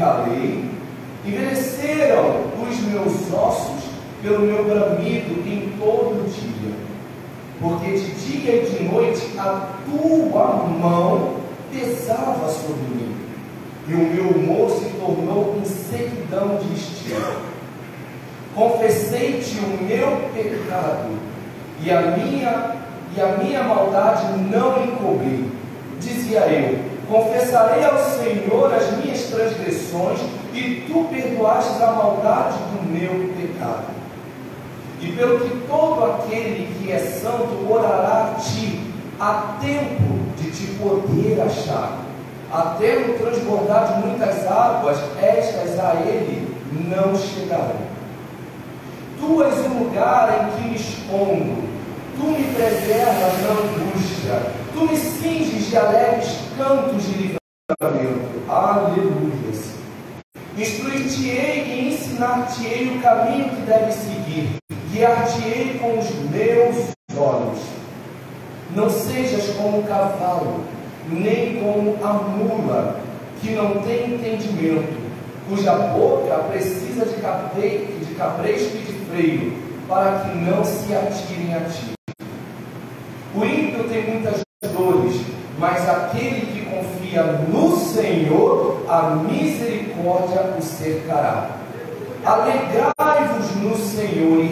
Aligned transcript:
calei, 0.00 0.64
envelheceram 1.24 2.46
os 2.62 2.80
meus 2.80 3.32
ossos 3.32 3.84
pelo 4.22 4.40
meu 4.40 4.64
bramido 4.64 5.46
em 5.46 5.74
todo 5.78 6.24
o 6.24 6.28
dia. 6.28 6.74
Porque 7.60 7.92
de 7.92 8.14
dia 8.14 8.62
e 8.62 8.70
de 8.70 8.84
noite 8.84 9.38
a 9.38 9.68
tua 9.84 10.46
mão 10.66 11.34
pesava 11.70 12.48
sobre 12.48 12.82
mim, 12.94 13.14
e 13.86 13.92
o 13.92 13.98
meu 13.98 14.28
humor 14.30 14.70
se 14.70 14.86
tornou 14.98 15.56
em 15.60 15.64
sequidão 15.66 16.56
de 16.56 16.74
estilo. 16.74 17.50
Confessei-te 18.54 19.58
o 19.58 19.84
meu 19.84 20.30
pecado, 20.34 21.10
e 21.84 21.90
a 21.90 22.00
minha 22.16 22.80
e 23.16 23.20
a 23.20 23.36
minha 23.42 23.64
maldade 23.64 24.24
não 24.50 24.84
encobri. 24.84 25.50
Dizia 26.00 26.40
eu: 26.46 26.89
Confessarei 27.10 27.84
ao 27.84 27.98
Senhor 27.98 28.72
as 28.72 28.98
minhas 28.98 29.22
transgressões, 29.24 30.20
e 30.54 30.86
tu 30.86 31.08
perdoaste 31.10 31.82
a 31.82 31.90
maldade 31.90 32.56
do 32.58 32.88
meu 32.88 33.34
pecado. 33.34 33.86
E 35.00 35.10
pelo 35.12 35.40
que 35.40 35.66
todo 35.66 36.04
aquele 36.04 36.72
que 36.78 36.92
é 36.92 36.98
santo 37.00 37.66
orará 37.68 38.32
a 38.32 38.40
ti, 38.40 38.80
há 39.18 39.56
tempo 39.60 40.20
de 40.36 40.50
te 40.52 40.66
poder 40.74 41.40
achar. 41.40 41.98
Até 42.52 43.00
no 43.00 43.14
transbordar 43.14 43.92
de 43.92 44.06
muitas 44.06 44.46
águas, 44.46 44.98
estas 45.20 45.80
a 45.80 45.94
ele 46.06 46.54
não 46.70 47.16
chegarão. 47.16 47.90
Tu 49.18 49.42
és 49.42 49.58
o 49.66 49.84
lugar 49.84 50.48
em 50.48 50.62
que 50.62 50.68
me 50.68 50.76
escondo, 50.76 51.68
tu 52.16 52.26
me 52.26 52.54
preservas 52.54 53.32
na 53.42 53.50
angústia, 53.50 54.52
tu 54.72 54.80
me 54.82 54.96
cinges 54.96 55.66
de 55.68 55.76
alegres 55.76 56.49
cantos 56.60 57.02
de 57.04 57.12
livramento. 57.12 58.50
Aleluias. 58.50 59.76
Instruir-te-ei 60.58 61.64
e 61.64 61.88
ensinar-te-ei 61.88 62.96
o 62.96 63.00
caminho 63.00 63.48
que 63.48 63.62
deve 63.62 63.90
seguir, 63.92 64.56
guiar-te-ei 64.92 65.78
com 65.78 65.98
os 65.98 66.10
meus 66.30 66.92
olhos. 67.16 67.60
Não 68.76 68.90
sejas 68.90 69.56
como 69.56 69.78
o 69.78 69.84
cavalo, 69.84 70.64
nem 71.08 71.60
como 71.60 71.96
a 72.04 72.12
mula, 72.12 73.00
que 73.40 73.52
não 73.52 73.80
tem 73.82 74.14
entendimento, 74.14 75.00
cuja 75.48 75.72
boca 75.72 76.44
precisa 76.50 77.06
de, 77.06 77.22
cabre, 77.22 77.86
de 78.00 78.04
e 78.04 78.84
de 78.84 79.06
freio, 79.06 79.56
para 79.88 80.20
que 80.20 80.36
não 80.36 80.62
se 80.62 80.94
atirem 80.94 81.54
a 81.54 81.60
ti. 81.60 81.92
O 83.34 83.44
ímpio 83.44 83.88
tem 83.88 84.10
muitas 84.10 84.40
dores, 84.74 85.39
mas 85.60 85.86
aquele 85.86 86.46
que 86.46 86.64
confia 86.64 87.22
no 87.22 87.76
Senhor, 87.76 88.82
a 88.88 89.10
misericórdia 89.10 90.54
o 90.58 90.62
cercará. 90.62 91.50
Alegrai-vos 92.24 93.54
no 93.56 93.76
Senhor 93.76 94.40
e 94.40 94.46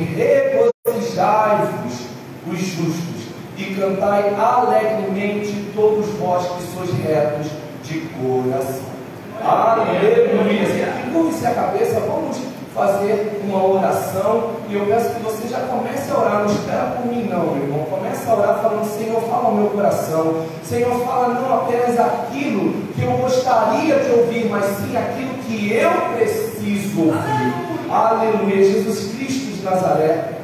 regozijai-vos 0.85 2.09
os 2.47 2.59
justos, 2.59 3.29
e 3.57 3.75
cantai 3.75 4.35
alegremente 4.35 5.71
todos 5.75 6.07
vós 6.19 6.47
que 6.47 6.63
sois 6.75 6.93
retos 7.03 7.51
de 7.85 8.01
coração. 8.01 8.99
Aleluia! 9.43 10.93
Curve-se 11.13 11.47
a 11.47 11.55
cabeça, 11.55 12.01
vamos 12.01 12.37
fazer 12.75 13.41
uma 13.45 13.65
oração 13.65 14.51
e 14.69 14.75
eu 14.75 14.87
peço 14.87 15.15
que 15.15 15.23
você 15.23 15.49
já 15.49 15.61
comece 15.61 16.11
a 16.11 16.19
orar, 16.19 16.45
não 16.45 16.55
espera 16.55 16.97
por 16.97 17.07
mim 17.07 17.25
não, 17.25 17.55
meu 17.55 17.63
irmão. 17.63 17.87
Comece 17.91 18.29
a 18.29 18.35
orar 18.35 18.63
falando, 18.63 18.85
Senhor, 18.85 19.21
fala 19.23 19.47
ao 19.47 19.55
meu 19.55 19.71
coração. 19.71 20.47
Senhor, 20.63 21.05
fala 21.05 21.35
não 21.35 21.55
apenas 21.55 21.99
aquilo 21.99 22.83
que 22.95 23.03
eu 23.03 23.13
gostaria 23.13 23.99
de 24.01 24.11
ouvir, 24.11 24.49
mas 24.51 24.65
sim 24.65 24.97
aquilo 24.97 25.35
que 25.47 25.73
eu 25.73 25.91
preciso 26.17 27.01
ouvir. 27.01 27.91
Aleluia. 27.91 28.65
Jesus 28.65 29.15
Cristo 29.15 29.57
de 29.57 29.65
Nazaré, 29.65 30.39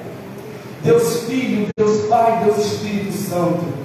Deus 0.83 1.25
Filho, 1.25 1.69
Deus 1.77 2.07
Pai, 2.09 2.43
Deus 2.45 2.59
Espírito 2.59 3.13
Santo. 3.13 3.85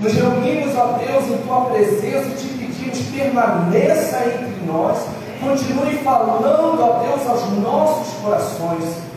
Nos 0.00 0.12
reunimos, 0.12 0.76
ó 0.76 0.98
Deus, 0.98 1.24
em 1.28 1.38
tua 1.38 1.62
presença 1.62 2.28
e 2.28 2.34
te 2.34 2.48
pedimos, 2.48 2.98
permaneça 3.10 4.24
entre 4.26 4.66
nós 4.66 4.98
continue 5.40 5.98
falando, 5.98 6.80
ó 6.80 6.98
Deus, 7.04 7.26
aos 7.26 7.50
nossos 7.58 8.14
corações. 8.22 9.08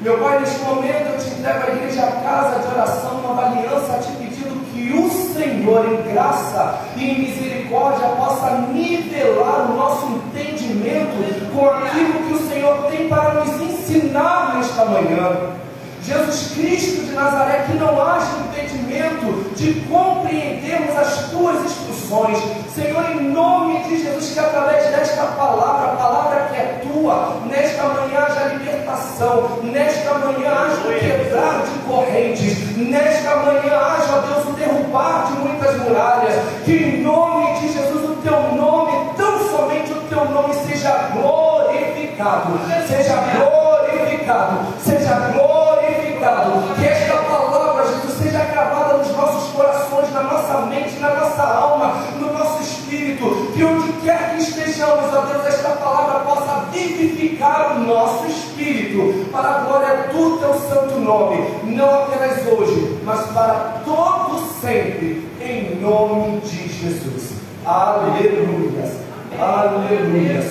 Meu 0.00 0.18
Pai, 0.18 0.40
neste 0.40 0.60
momento 0.60 1.12
eu 1.12 1.18
te 1.18 1.30
entrego 1.30 1.64
a 1.64 1.74
igreja 1.74 2.02
a 2.02 2.12
casa 2.12 2.60
de 2.60 2.74
oração, 2.74 3.12
uma 3.24 3.46
aliança, 3.46 3.98
te 3.98 4.12
pedindo 4.12 4.60
que 4.72 4.92
o 4.92 5.10
Senhor, 5.34 5.86
em 5.86 6.12
graça 6.12 6.80
e 6.96 7.10
em 7.10 7.18
misericórdia, 7.20 8.08
possa 8.08 8.58
nivelar 8.72 9.70
o 9.70 9.74
nosso 9.74 10.06
entendimento 10.06 11.50
com 11.54 11.66
aquilo 11.66 12.12
que 12.26 12.34
o 12.34 12.48
Senhor 12.48 12.86
tem 12.90 13.08
para 13.08 13.34
nos 13.34 13.60
ensinar 13.60 14.56
nesta 14.56 14.84
manhã. 14.84 15.56
Jesus 16.02 16.52
Cristo 16.54 17.06
de 17.06 17.12
Nazaré, 17.12 17.64
que 17.66 17.76
não 17.78 18.00
haja 18.00 18.36
impedimento 18.48 19.50
de 19.56 19.80
compreendermos 19.88 20.96
as 20.96 21.30
tuas 21.30 21.64
Senhor, 22.06 23.04
em 23.10 23.32
nome 23.32 23.82
de 23.82 24.00
Jesus, 24.00 24.32
que 24.32 24.38
através 24.38 24.86
desta 24.94 25.24
palavra, 25.24 25.92
a 25.92 25.96
palavra 25.96 26.48
que 26.52 26.56
é 26.56 26.80
tua, 26.80 27.38
nesta 27.46 27.82
manhã 27.82 28.20
haja 28.20 28.54
libertação, 28.54 29.58
nesta 29.64 30.14
manhã 30.14 30.52
haja 30.52 30.88
o 30.88 31.00
quebrar 31.00 31.62
de 31.64 31.78
correntes, 31.80 32.76
nesta 32.76 33.36
manhã 33.38 33.76
haja, 33.76 34.20
Deus, 34.20 34.46
o 34.46 34.52
derrubar 34.52 35.26
de 35.26 35.32
muitas 35.40 35.76
muralhas. 35.78 36.34
Que 36.64 36.72
em 36.74 37.02
nome 37.02 37.58
de 37.58 37.72
Jesus, 37.72 38.08
o 38.08 38.16
teu 38.22 38.54
nome, 38.54 38.92
tão 39.16 39.50
somente 39.50 39.92
o 39.92 40.00
teu 40.02 40.26
nome, 40.26 40.54
seja 40.54 41.10
glorificado, 41.12 42.52
seja 42.86 43.16
glorificado, 43.34 44.58
seja 44.78 45.14
glorificado 45.34 46.74
que 46.78 46.86
esta 46.86 47.16
palavra, 47.16 47.84
Jesus, 47.86 48.18
seja 48.18 48.44
gravada 48.44 48.98
nos 48.98 49.10
nossos 49.16 49.52
corações, 49.52 50.12
na 50.12 50.22
nossa 50.22 50.66
na 51.00 51.14
nossa 51.14 51.42
alma, 51.42 51.94
no 52.18 52.32
nosso 52.32 52.62
espírito. 52.62 53.52
Que 53.54 53.64
onde 53.64 53.92
quer 54.04 54.30
que 54.30 54.42
estejamos, 54.42 55.12
ó 55.14 55.20
Deus, 55.22 55.46
esta 55.46 55.70
palavra 55.70 56.20
possa 56.20 56.66
vivificar 56.72 57.76
o 57.76 57.80
nosso 57.80 58.26
espírito 58.26 59.30
para 59.30 59.48
a 59.48 59.58
glória 59.60 60.08
do 60.12 60.38
teu 60.38 60.54
santo 60.54 61.00
nome, 61.00 61.46
não 61.64 62.04
apenas 62.04 62.46
hoje, 62.46 62.98
mas 63.04 63.26
para 63.28 63.80
todo 63.84 64.38
sempre, 64.60 65.28
em 65.40 65.76
nome 65.80 66.40
de 66.40 66.68
Jesus. 66.68 67.32
Aleluia. 67.64 68.92
Aleluia. 69.38 70.42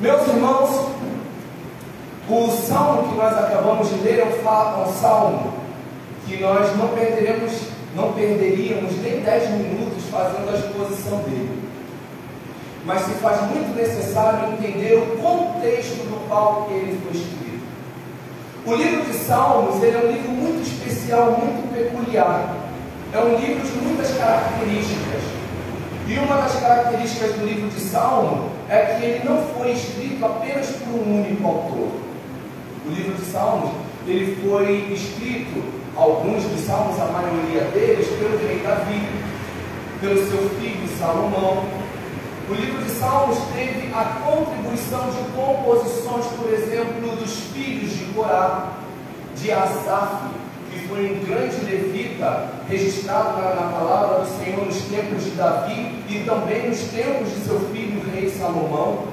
Meus 0.00 0.26
irmãos, 0.28 0.86
o 2.26 2.48
salmo 2.48 3.10
que 3.10 3.16
nós 3.16 3.36
acabamos 3.36 3.88
de 3.90 3.96
ler 3.96 4.20
é 4.20 4.24
um, 4.24 4.82
um 4.82 4.92
salmo 4.92 5.52
que 6.26 6.40
nós 6.40 6.76
não 6.76 6.88
perderemos, 6.88 7.52
não 7.94 8.12
perderíamos 8.12 8.96
nem 9.02 9.20
10 9.20 9.50
minutos 9.50 10.04
fazendo 10.10 10.48
a 10.50 10.58
exposição 10.58 11.18
dele. 11.22 11.70
Mas 12.84 13.02
se 13.02 13.10
faz 13.14 13.42
muito 13.50 13.76
necessário 13.76 14.54
entender 14.54 14.94
o 14.94 15.16
contexto 15.18 15.96
do 16.08 16.28
qual 16.28 16.68
ele 16.70 16.98
foi 17.02 17.20
escrito. 17.20 17.40
O 18.64 18.74
livro 18.74 19.04
de 19.04 19.14
Salmos 19.14 19.82
é 19.82 19.98
um 19.98 20.12
livro 20.12 20.30
muito 20.30 20.62
especial, 20.62 21.32
muito 21.32 21.72
peculiar. 21.74 22.56
É 23.12 23.18
um 23.18 23.36
livro 23.36 23.66
de 23.66 23.78
muitas 23.84 24.16
características. 24.16 25.22
E 26.06 26.18
uma 26.18 26.36
das 26.36 26.56
características 26.60 27.34
do 27.34 27.46
livro 27.46 27.68
de 27.68 27.80
Salmo 27.80 28.50
é 28.68 28.78
que 28.78 29.04
ele 29.04 29.28
não 29.28 29.42
foi 29.54 29.72
escrito 29.72 30.24
apenas 30.24 30.66
por 30.66 30.94
um 30.94 31.24
único 31.24 31.46
autor. 31.46 31.88
O 32.86 32.90
livro 32.90 33.14
de 33.14 33.24
Salmos, 33.24 33.70
ele 34.06 34.36
foi 34.42 34.92
escrito, 34.92 35.79
alguns 35.96 36.44
dos 36.44 36.60
salmos, 36.64 37.00
a 37.00 37.06
maioria 37.06 37.62
deles, 37.72 38.06
pelo 38.08 38.38
rei 38.38 38.60
Davi, 38.60 39.08
pelo 40.00 40.16
seu 40.26 40.48
filho 40.60 40.88
Salomão. 40.98 41.64
O 42.48 42.54
livro 42.54 42.82
de 42.82 42.90
Salmos 42.90 43.38
teve 43.54 43.92
a 43.94 44.04
contribuição 44.24 45.08
de 45.10 45.22
composições, 45.36 46.26
por 46.36 46.52
exemplo, 46.52 47.16
dos 47.16 47.32
filhos 47.52 47.92
de 47.92 48.06
Corá, 48.06 48.70
de 49.36 49.52
Asaf, 49.52 50.26
que 50.70 50.88
foi 50.88 51.12
um 51.12 51.24
grande 51.24 51.64
levita 51.64 52.48
registrado 52.68 53.40
na, 53.40 53.54
na, 53.54 53.72
palavra 53.72 54.24
do 54.24 54.44
Senhor 54.44 54.66
nos 54.66 54.82
tempos 54.82 55.24
de 55.24 55.30
Davi 55.30 56.02
e 56.08 56.24
também 56.26 56.68
nos 56.68 56.80
tempos 56.80 57.32
de 57.32 57.40
seu 57.44 57.60
filho 57.72 58.02
rei 58.12 58.28
Salomão. 58.28 59.04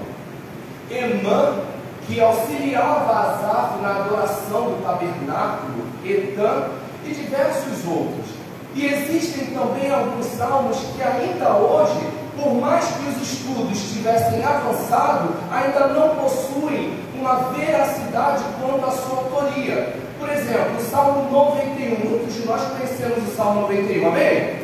Emã, 0.89 1.59
que 2.07 2.21
auxiliava 2.21 3.12
Asaf 3.12 3.81
na 3.81 3.98
adoração 3.98 4.62
do 4.71 4.83
tabernáculo, 4.83 5.83
Etan 6.06 6.69
e 7.06 7.13
diversos 7.13 7.86
outros. 7.86 8.38
E 8.74 8.86
existem 8.86 9.48
também 9.48 9.92
alguns 9.92 10.25
salmos 10.25 10.77
que 10.95 11.04
ainda 11.04 11.50
hoje, 11.57 12.00
por 12.36 12.54
mais 12.56 12.86
que 12.86 13.09
os 13.09 13.21
estudos 13.21 13.94
tivessem 13.94 14.44
avançado, 14.44 15.33
ainda 15.51 15.88
não 15.88 16.15
possuem 16.15 16.98
uma 17.19 17.36
veracidade 17.51 18.44
quanto 18.62 18.86
à 18.86 18.92
sua 18.92 19.18
autoria. 19.18 19.95
Por 20.18 20.30
exemplo, 20.30 20.77
o 20.77 20.81
Salmo 20.81 21.31
91, 21.31 22.09
muitos 22.09 22.36
de 22.36 22.45
nós 22.45 22.62
conhecemos 22.62 23.27
o 23.27 23.36
Salmo 23.36 23.62
91, 23.62 24.07
amém? 24.07 24.56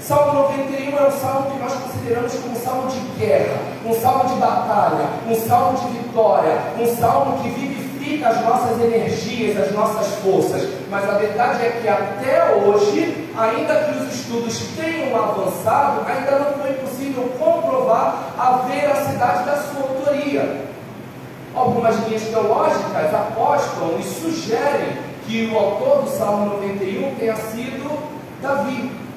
Salmo 0.00 0.32
91 0.32 0.96
é 0.96 1.08
um 1.08 1.10
salmo 1.10 1.50
que 1.50 1.58
nós 1.58 1.74
consideramos 1.74 2.32
como 2.34 2.52
um 2.52 2.56
salmo 2.56 2.90
de 2.90 3.00
guerra, 3.18 3.58
um 3.84 3.94
salmo 3.94 4.28
de 4.30 4.40
batalha, 4.40 5.06
um 5.28 5.34
salmo 5.34 5.78
de 5.78 5.98
vitória, 5.98 6.58
um 6.78 6.96
salmo 6.96 7.42
que 7.42 7.50
vivifica 7.50 8.30
as 8.30 8.42
nossas 8.42 8.80
energias, 8.80 9.60
as 9.60 9.72
nossas 9.72 10.06
forças. 10.16 10.68
Mas 10.90 11.08
a 11.08 11.12
verdade 11.18 11.66
é 11.66 11.80
que 11.82 11.88
até 11.88 12.54
hoje, 12.54 13.28
ainda 13.36 13.74
que 13.84 13.98
os 13.98 14.14
estudos 14.14 14.58
tenham 14.74 15.14
avançado, 15.22 16.00
ainda 16.08 16.38
não 16.38 16.52
foi 16.54 16.72
possível 16.74 17.30
comprovar 17.38 18.32
a 18.38 18.66
veracidade 18.68 19.44
da 19.44 19.56
sua 19.56 19.82
autoria. 19.82 20.64
Algumas 21.54 21.96
linhas 22.06 22.22
teológicas 22.22 23.14
apostam 23.14 23.98
e 23.98 24.02
sugerem 24.02 24.96
que 25.26 25.50
o 25.52 25.58
autor 25.58 26.02
do 26.02 26.10
Salmo 26.10 26.46
91 26.56 27.16
tenha 27.16 27.36
sido 27.36 27.98
Davi. 28.40 29.09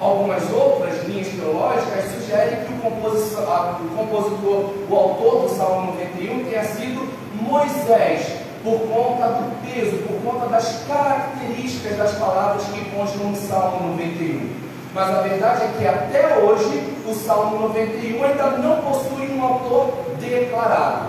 Algumas 0.00 0.42
outras 0.52 1.04
linhas 1.04 1.28
teológicas 1.28 2.04
sugerem 2.12 2.64
que 2.64 2.72
o 2.72 2.78
compositor, 2.78 3.80
o, 3.80 3.96
compositor, 3.96 4.74
o 4.90 4.96
autor 4.96 5.42
do 5.42 5.56
Salmo 5.56 5.92
91 5.92 6.44
tenha 6.44 6.64
sido 6.64 7.08
Moisés, 7.40 8.44
por 8.64 8.80
conta 8.80 9.28
do 9.28 9.62
peso, 9.62 9.98
por 9.98 10.32
conta 10.32 10.46
das 10.48 10.84
características 10.88 11.96
das 11.98 12.12
palavras 12.14 12.64
que 12.64 12.90
constam 12.90 13.30
no 13.30 13.36
Salmo 13.36 13.88
91. 13.90 14.50
Mas 14.94 15.10
a 15.10 15.22
verdade 15.22 15.62
é 15.64 15.74
que 15.78 15.86
até 15.86 16.38
hoje 16.38 16.82
o 17.06 17.14
Salmo 17.14 17.60
91 17.68 18.24
ainda 18.24 18.50
não 18.58 18.80
possui 18.82 19.30
um 19.32 19.44
autor 19.44 19.92
declarado. 20.18 21.08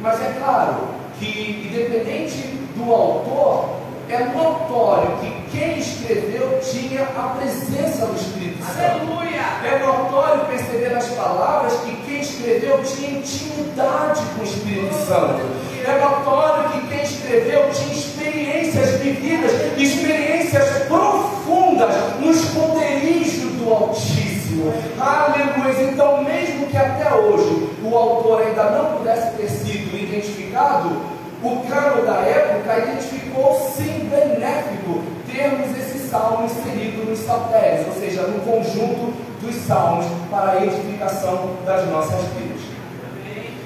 Mas 0.00 0.20
é 0.20 0.34
claro 0.38 0.76
que, 1.18 1.68
independente 1.68 2.38
do 2.76 2.92
autor, 2.92 3.85
é 4.08 4.24
notório 4.24 5.16
que 5.18 5.32
quem 5.50 5.78
escreveu 5.78 6.60
tinha 6.62 7.02
a 7.02 7.36
presença 7.38 8.06
do 8.06 8.14
Espírito 8.14 8.62
Santo. 8.62 8.80
Aleluia! 8.80 9.42
É 9.64 9.84
notório 9.84 10.44
perceber 10.46 10.90
nas 10.90 11.08
palavras 11.08 11.72
que 11.80 11.96
quem 12.06 12.20
escreveu 12.20 12.82
tinha 12.84 13.18
intimidade 13.18 14.20
com 14.34 14.42
o 14.42 14.44
Espírito 14.44 14.94
Santo. 14.94 15.40
É 15.84 15.98
notório 15.98 16.70
que 16.70 16.86
quem 16.86 17.02
escreveu 17.02 17.68
tinha 17.70 17.94
experiências 17.94 19.00
vividas, 19.00 19.52
experiências 19.76 20.68
profundas 20.86 21.94
nos 22.20 22.36
esconderijos 22.44 23.52
do 23.54 23.72
Altíssimo. 23.72 24.72
Aleluia! 25.00 25.90
Então, 25.90 26.22
mesmo 26.22 26.66
que 26.66 26.76
até 26.76 27.12
hoje 27.12 27.70
o 27.82 27.96
autor 27.96 28.42
ainda 28.42 28.70
não 28.70 28.98
pudesse 28.98 29.36
ter 29.36 29.48
sido 29.48 29.96
identificado, 29.96 31.15
o 31.46 31.66
cano 31.68 32.04
da 32.04 32.20
época 32.20 32.78
identificou 32.78 33.54
sim 33.76 34.08
benéfico 34.10 35.02
termos 35.30 35.76
esse 35.78 36.08
salmo 36.08 36.46
inserido 36.46 37.08
nos 37.08 37.20
saltérios, 37.20 37.86
ou 37.88 37.92
seja, 37.94 38.22
no 38.22 38.40
conjunto 38.40 39.12
dos 39.40 39.54
salmos 39.66 40.06
para 40.30 40.52
a 40.52 40.64
edificação 40.64 41.50
das 41.64 41.86
nossas 41.88 42.20
vidas. 42.34 42.60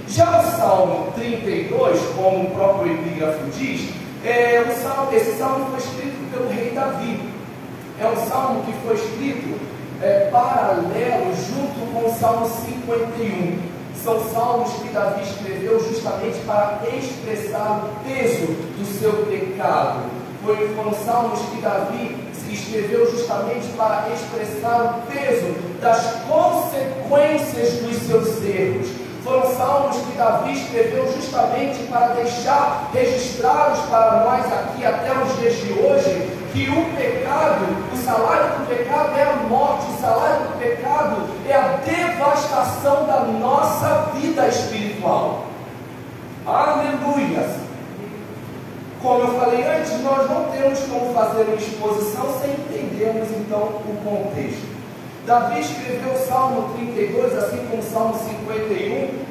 Já 0.09 0.41
o 0.41 0.43
Salmo 0.43 1.13
32, 1.13 2.01
como 2.17 2.45
o 2.45 2.51
próprio 2.51 2.93
epígrafo 2.93 3.45
diz, 3.57 3.91
é 4.25 4.65
um 4.69 4.83
salmo, 4.83 5.15
esse 5.15 5.39
salmo 5.39 5.67
foi 5.71 5.79
escrito 5.79 6.31
pelo 6.33 6.49
rei 6.51 6.73
Davi. 6.75 7.31
É 8.01 8.07
um 8.07 8.29
salmo 8.29 8.63
que 8.65 8.73
foi 8.85 8.97
escrito 8.97 9.61
é, 10.03 10.29
paralelo 10.33 11.33
junto 11.35 11.93
com 11.93 12.09
o 12.09 12.15
Salmo 12.15 12.47
51. 12.47 13.70
São 14.03 14.19
salmos 14.33 14.73
que 14.75 14.89
Davi 14.89 15.23
escreveu 15.23 15.79
justamente 15.79 16.39
para 16.47 16.81
expressar 16.97 17.85
o 17.85 18.09
peso 18.09 18.47
do 18.47 18.99
seu 18.99 19.13
pecado. 19.27 20.05
foram 20.75 20.95
salmos 21.05 21.41
que 21.41 21.61
Davi 21.61 22.17
escreveu 22.51 23.11
justamente 23.11 23.69
para 23.77 24.09
expressar 24.09 25.05
o 25.05 25.13
peso 25.13 25.55
das 25.83 26.01
consequências 26.27 27.75
dos 27.81 27.97
seus 28.07 28.43
erros. 28.43 28.89
Foram 29.23 29.55
salmos 29.55 29.97
que 29.99 30.17
Davi 30.17 30.53
escreveu 30.55 31.13
justamente 31.13 31.83
para 31.91 32.15
deixar 32.15 32.91
registrados 32.95 33.81
para 33.81 34.25
nós 34.25 34.47
aqui 34.51 34.85
até 34.85 35.13
os 35.13 35.39
dias 35.39 35.57
de 35.57 35.73
hoje 35.75 36.41
que 36.55 36.69
o 36.71 36.97
pecado, 36.97 37.67
salário 38.11 38.59
do 38.59 38.67
pecado 38.67 39.17
é 39.17 39.23
a 39.23 39.37
morte, 39.49 39.87
o 39.93 40.01
salário 40.01 40.49
do 40.49 40.59
pecado 40.59 41.29
é 41.49 41.55
a 41.55 41.79
devastação 41.85 43.07
da 43.07 43.21
nossa 43.21 44.11
vida 44.15 44.49
espiritual. 44.49 45.45
Aleluia! 46.45 47.49
Como 49.01 49.21
eu 49.21 49.39
falei 49.39 49.63
antes, 49.63 49.93
nós 50.03 50.29
não 50.29 50.51
temos 50.51 50.81
como 50.81 51.15
fazer 51.15 51.43
uma 51.45 51.55
exposição 51.55 52.27
sem 52.41 52.51
entendermos 52.51 53.29
então 53.31 53.61
o 53.61 53.97
contexto. 54.05 54.69
Davi 55.25 55.61
escreveu 55.61 56.13
o 56.13 56.27
Salmo 56.27 56.75
32, 56.75 57.39
assim 57.39 57.65
como 57.71 57.81
o 57.81 57.85
Salmo 57.85 58.15
51, 58.19 58.75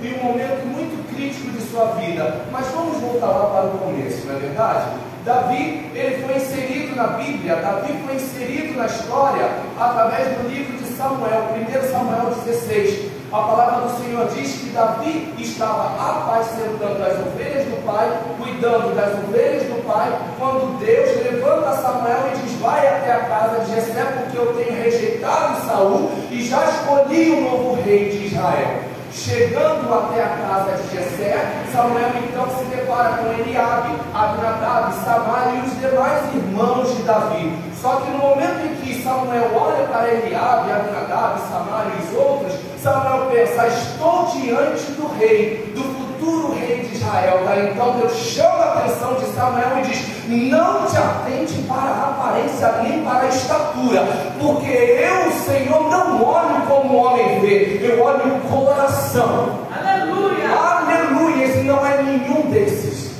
em 0.01 0.20
um 0.20 0.24
momento 0.24 0.65
muito 0.65 1.13
crítico 1.13 1.51
de 1.51 1.62
sua 1.62 1.86
vida. 1.96 2.46
Mas 2.51 2.68
vamos 2.68 2.98
voltar 3.01 3.27
lá 3.27 3.50
para 3.50 3.65
o 3.68 3.77
começo, 3.80 4.25
não 4.25 4.36
é 4.36 4.39
verdade? 4.39 4.92
Davi, 5.30 5.92
ele 5.94 6.26
foi 6.26 6.38
inserido 6.38 6.96
na 6.96 7.10
Bíblia, 7.10 7.58
Davi 7.58 7.94
foi 8.04 8.16
inserido 8.16 8.76
na 8.76 8.88
história 8.88 9.48
através 9.80 10.36
do 10.36 10.50
livro 10.50 10.76
de 10.76 10.86
Samuel, 10.86 11.50
1 11.54 11.92
Samuel 11.92 12.34
16. 12.46 13.12
A 13.32 13.38
palavra 13.38 13.88
do 13.88 14.04
Senhor 14.04 14.28
diz 14.30 14.54
que 14.54 14.72
Davi 14.72 15.36
estava 15.38 15.84
apacentando 16.02 17.04
as 17.04 17.20
ovelhas 17.28 17.64
do 17.66 17.86
pai, 17.86 18.12
cuidando 18.40 18.96
das 18.96 19.24
ovelhas 19.24 19.68
do 19.68 19.86
pai, 19.86 20.18
quando 20.40 20.80
Deus 20.80 21.24
levanta 21.24 21.78
Samuel 21.78 22.32
e 22.34 22.38
diz: 22.40 22.60
Vai 22.60 22.88
até 22.88 23.12
a 23.12 23.26
casa 23.26 23.66
de 23.66 23.76
Jessé, 23.76 24.04
porque 24.04 24.36
eu 24.36 24.56
tenho 24.56 24.82
rejeitado 24.82 25.64
Saul 25.64 26.10
e 26.32 26.42
já 26.42 26.66
escolhi 26.66 27.30
o 27.34 27.42
novo 27.42 27.80
rei 27.84 28.10
de 28.10 28.26
Israel. 28.26 28.88
Chegando 29.12 29.92
até 29.92 30.24
a 30.24 30.30
casa 30.30 30.78
de 30.78 30.96
Jessé, 30.96 31.36
Samuel 31.74 32.12
então 32.28 32.46
se 32.58 32.63
depara 32.66 33.18
com 33.18 33.34
Eliabe, 33.34 33.96
Abinadab, 34.13 34.94
Samar 35.04 35.56
e 35.56 35.68
os 35.68 35.80
demais 35.80 36.34
irmãos 36.36 36.96
de 36.96 37.04
Davi. 37.04 37.54
Só 37.82 37.96
que 37.98 38.12
no 38.12 38.20
momento 38.20 38.66
em 38.66 38.75
que 38.75 39.04
Samuel 39.04 39.50
olha 39.56 39.88
para 39.88 40.13
Eliabe, 40.13 40.72
Abinadab, 40.72 41.39
Samar 41.39 41.88
e 41.98 42.04
os 42.04 42.20
outros, 42.20 42.54
Samuel 42.82 43.32
pensa: 43.32 43.68
estou 43.68 44.28
diante 44.28 44.92
do 44.92 45.08
rei, 45.18 45.74
do 45.75 45.84
futuro 45.84 46.54
rei 46.54 46.82
de 46.82 46.96
Israel. 46.96 47.42
Daí 47.46 47.72
então 47.72 47.98
Deus 48.00 48.13
chama 48.13 48.63
a 48.63 48.74
atenção 48.80 49.16
de 49.16 49.25
Samuel 49.25 49.80
e 49.80 49.82
diz: 49.88 50.19
não 50.30 50.86
te 50.86 50.96
atente 50.96 51.64
para 51.64 51.90
a 51.90 52.10
aparência 52.10 52.72
nem 52.84 53.04
para 53.04 53.22
a 53.22 53.28
estatura, 53.30 54.08
porque 54.40 54.68
eu, 54.68 55.32
Senhor, 55.32 55.90
não 55.90 56.24
olho 56.24 56.62
como 56.68 56.94
o 56.94 57.04
homem 57.04 57.40
vê, 57.40 57.80
eu 57.82 58.04
olho 58.04 58.36
o 58.36 58.42
coração. 58.42 59.60
Aleluia! 59.76 60.50
Aleluia! 60.56 61.46
Esse 61.46 61.64
não 61.64 61.84
é 61.84 62.04
nenhum 62.04 62.52
desses. 62.52 63.16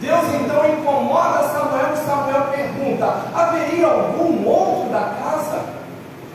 Deus 0.00 0.24
então 0.40 0.68
incomoda 0.68 1.48
Samuel 1.48 1.92
e 1.94 1.96
Samuel 1.98 2.42
pergunta: 2.50 3.14
haveria 3.34 3.86
algum 3.86 4.44
outro 4.44 4.90
da 4.90 5.14
casa? 5.22 5.60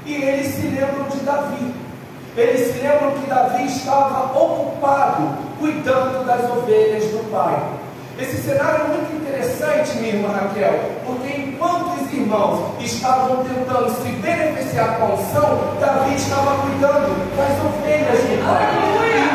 E 0.05 0.15
eles 0.15 0.47
se 0.55 0.67
lembram 0.67 1.09
de 1.09 1.19
Davi. 1.19 1.73
Eles 2.37 2.73
se 2.73 2.79
lembram 2.79 3.11
que 3.11 3.29
Davi 3.29 3.65
estava 3.65 4.37
ocupado 4.37 5.29
cuidando 5.59 6.25
das 6.25 6.49
ovelhas 6.49 7.03
do 7.05 7.29
pai. 7.31 7.82
Esse 8.19 8.43
cenário 8.43 8.85
é 8.85 8.87
muito 8.89 9.15
interessante, 9.15 9.97
minha 9.97 10.13
irmã 10.13 10.27
Raquel, 10.29 10.91
porque 11.03 11.35
enquanto 11.35 11.99
os 11.99 12.13
irmãos 12.13 12.73
estavam 12.79 13.43
tentando 13.43 13.89
se 13.89 14.09
beneficiar 14.09 14.97
com 14.97 15.05
a 15.05 15.15
unção, 15.15 15.77
Davi 15.79 16.15
estava 16.15 16.61
cuidando 16.61 17.35
das 17.35 17.59
ovelhas 17.65 18.19
do 18.19 18.45
pai. 18.45 18.69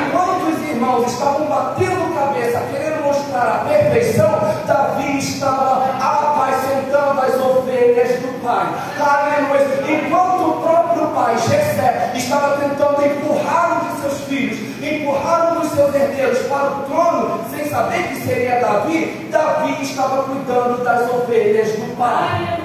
Enquanto 0.07 0.55
os 0.55 0.69
irmãos 0.69 1.13
estavam 1.13 1.47
batendo 1.47 2.15
cabeça, 2.15 2.63
querendo 2.71 3.03
mostrar 3.03 3.43
a 3.43 3.59
perfeição, 3.69 4.31
Davi 4.65 5.19
estava 5.19 5.85
apacentando 6.01 7.21
as 7.21 7.35
ovelhas 7.35 8.21
do 8.21 8.43
pai. 8.45 8.67
Aleluia. 9.01 9.69
Enquanto 9.89 10.51
o 10.51 10.63
próprio 10.63 11.09
pai, 11.09 11.37
Jessé, 11.37 12.13
estava 12.15 12.59
tentando 12.59 13.05
empurrar 13.05 13.83
um 13.83 13.89
de 13.89 14.03
seus 14.03 14.21
filhos, 14.21 14.59
empurrar 14.81 15.53
um 15.53 15.61
dos 15.61 15.71
seus 15.73 15.93
herdeiros 15.93 16.39
para 16.47 16.71
o 16.71 16.83
trono, 16.85 17.38
saber 17.79 18.09
que 18.09 18.17
seria 18.27 18.59
Davi, 18.59 19.29
Davi 19.31 19.83
estava 19.83 20.25
cuidando 20.25 20.83
das 20.83 21.09
ovelhas 21.11 21.69
do 21.73 21.97
pai. 21.97 22.59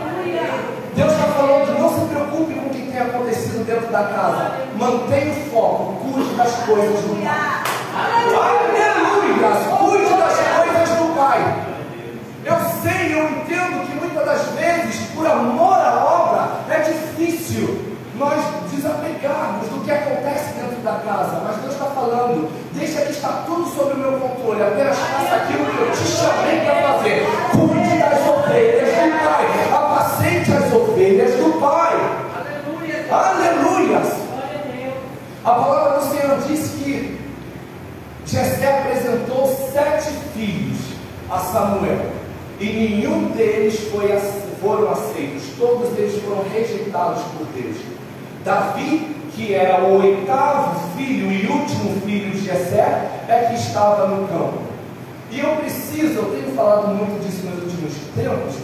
Deus 0.95 1.11
está 1.11 1.25
falando, 1.25 1.79
não 1.79 1.89
se 1.89 2.05
preocupe 2.07 2.53
com 2.55 2.67
o 2.67 2.69
que 2.71 2.91
tem 2.91 2.99
acontecido 2.99 3.63
dentro 3.63 3.91
da 3.91 4.03
casa. 4.05 4.51
Mantenha 4.75 5.31
o 5.31 5.51
foco, 5.51 5.93
cuide 6.01 6.33
das 6.35 6.55
coisas 6.65 6.99
do 7.01 7.23
pai. 7.23 7.63
Aleluia! 7.95 8.93
Cuide 9.77 10.09
das 10.17 10.37
coisas 10.57 10.89
do 10.97 11.15
pai. 11.15 11.63
Eu 12.45 12.55
sei, 12.81 13.13
eu 13.13 13.29
entendo 13.29 13.85
que 13.85 13.95
muitas 13.95 14.25
das 14.25 14.47
vezes, 14.57 14.95
por 15.13 15.27
amor 15.27 15.75
à 15.75 16.03
obra, 16.03 16.75
é 16.75 16.79
difícil 16.79 17.93
nós 18.17 18.43
desapegarmos 18.71 19.69
do 19.83 19.85
que 19.85 19.91
acontece 19.91 20.53
dentro 20.53 20.81
da 20.81 20.93
casa, 21.05 21.41
mas 21.43 21.57
Deus 21.57 21.73
está 21.73 21.85
falando, 21.87 22.49
deixa 22.73 23.01
que 23.01 23.11
está 23.11 23.43
tudo 23.45 23.65
sob 23.69 23.93
o 23.93 23.97
meu 23.97 24.13
controle, 24.13 24.63
apenas 24.63 24.97
faça 24.97 25.35
aquilo 25.35 25.65
que 25.65 25.77
eu 25.77 25.91
te 25.91 26.07
chamei 26.07 26.61
para 26.61 26.93
fazer. 26.93 27.25
Cuide 27.51 27.97
das 27.99 28.27
ovelhas 28.27 28.93
do 28.95 29.23
Pai, 29.23 29.73
apacente 29.73 30.51
as 30.53 30.73
ovelhas 30.73 31.31
do 31.35 31.59
Pai. 31.59 31.95
Aleluia. 32.33 33.05
Aleluias. 33.11 34.13
A 35.43 35.51
palavra 35.51 35.99
do 35.99 36.05
Senhor 36.05 36.37
diz 36.47 36.71
que 36.71 37.19
Jessé 38.25 38.79
apresentou 38.79 39.47
sete 39.73 40.11
filhos 40.33 40.79
a 41.29 41.39
Samuel 41.39 42.05
e 42.57 42.65
nenhum 42.65 43.31
deles 43.31 43.77
foi, 43.91 44.17
foram 44.61 44.91
aceitos, 44.91 45.43
todos 45.59 45.97
eles 45.97 46.23
foram 46.23 46.43
rejeitados 46.53 47.21
por 47.37 47.45
Deus. 47.47 47.75
Davi, 48.45 49.22
que 49.35 49.53
era 49.53 49.83
o 49.83 49.99
oitavo 49.99 50.95
filho 50.95 51.31
e 51.31 51.47
último 51.47 52.01
filho 52.01 52.31
de 52.31 52.45
Jessé, 52.45 53.23
é 53.27 53.47
que 53.49 53.55
estava 53.55 54.07
no 54.07 54.27
campo. 54.27 54.59
E 55.31 55.39
eu 55.39 55.55
preciso, 55.55 56.19
eu 56.19 56.39
tenho 56.39 56.55
falado 56.55 56.89
muito 56.89 57.23
disso 57.25 57.47
nos 57.47 57.63
últimos 57.63 57.93
tempos, 58.15 58.55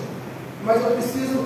mas 0.64 0.84
eu 0.84 0.92
preciso 0.92 1.46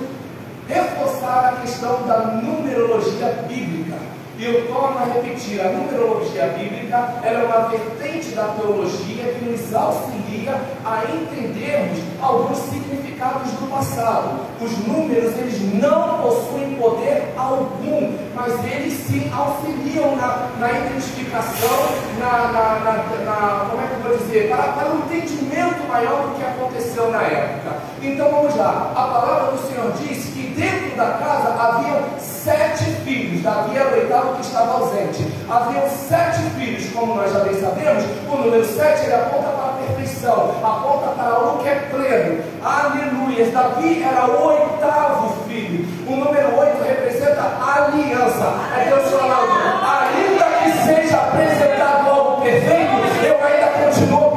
reforçar 0.68 1.54
a 1.54 1.60
questão 1.60 2.02
da 2.06 2.18
numerologia 2.42 3.44
bíblica. 3.48 3.96
E 4.36 4.44
eu 4.44 4.66
torno 4.66 4.98
a 4.98 5.04
repetir, 5.04 5.60
a 5.60 5.70
numerologia 5.70 6.46
bíblica 6.58 7.14
é 7.22 7.46
uma 7.46 7.68
vertente 7.68 8.34
da 8.34 8.48
teologia 8.48 9.32
que 9.32 9.44
nos 9.44 9.72
auxilia 9.72 10.60
a 10.84 11.04
entendermos 11.04 12.00
alguns 12.20 12.58
significados 12.58 13.52
do 13.52 13.70
passado. 13.70 14.40
Os 14.60 14.76
números, 14.86 15.38
eles 15.38 15.74
não 15.74 16.18
possuem 16.20 16.74
poder 16.74 17.32
algum, 17.36 18.12
mas 18.34 18.52
eles 18.64 18.92
se 18.94 19.30
auxiliam 19.32 20.16
na, 20.16 20.48
na 20.58 20.72
identificação, 20.72 21.88
na, 22.18 22.52
na, 22.52 22.78
na, 23.24 23.66
como 23.70 23.82
é 23.82 23.86
que 23.86 23.94
eu 23.94 24.08
vou 24.08 24.18
dizer, 24.18 24.48
para, 24.48 24.72
para 24.72 24.88
um 24.90 24.98
entendimento 24.98 25.88
maior 25.88 26.28
do 26.28 26.34
que 26.36 26.44
aconteceu 26.44 27.10
na 27.10 27.22
época. 27.22 27.76
Então 28.02 28.30
vamos 28.30 28.56
lá, 28.56 28.92
a 28.94 29.02
palavra 29.02 29.52
do 29.52 29.68
Senhor 29.68 29.92
diz 29.92 30.24
que 30.26 30.54
dentro 30.56 30.96
da 30.96 31.12
casa 31.12 31.54
haviam 31.62 32.02
sete 32.18 32.84
filhos, 33.04 33.42
Davi 33.42 33.76
era 33.76 33.88
o 33.88 33.94
oitavo 33.94 34.34
que 34.34 34.42
estava 34.42 34.72
ausente. 34.72 35.26
Haviam 35.48 35.88
sete 35.88 36.40
filhos, 36.56 36.92
como 36.92 37.14
nós 37.14 37.32
já 37.32 37.40
bem 37.40 37.58
sabemos, 37.60 38.04
o 38.28 38.36
número 38.36 38.64
sete 38.64 39.04
ele 39.04 39.14
aponta 39.14 39.48
para 39.48 39.70
a 39.70 39.86
perfeição, 39.86 40.54
aponta 40.62 41.12
para 41.12 41.30
algo 41.30 41.62
que 41.62 41.68
é 41.68 41.74
pleno. 41.90 42.42
Aleluia! 42.62 43.46
Davi 43.50 44.02
era 44.02 44.26
o 44.26 44.46
oitavo 44.48 45.44
filho. 45.46 45.86
O 46.06 46.16
número 46.16 46.58
oito 46.58 46.82
representa 46.82 47.03
aliança. 47.44 48.54
É 48.76 48.84
Deus 48.88 49.10
falando, 49.10 49.52
ainda 49.82 50.44
que 50.44 50.70
seja 50.84 51.16
apresentado 51.16 52.10
algo 52.10 52.42
perfeito, 52.42 52.92
eu 53.24 53.44
ainda 53.44 53.66
continuo 53.84 54.33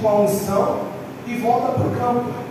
com 0.00 0.08
a 0.08 0.14
unção 0.20 0.80
e 1.26 1.34
volta 1.36 1.72
para 1.72 1.86
o 1.86 1.90
campo 1.90 2.48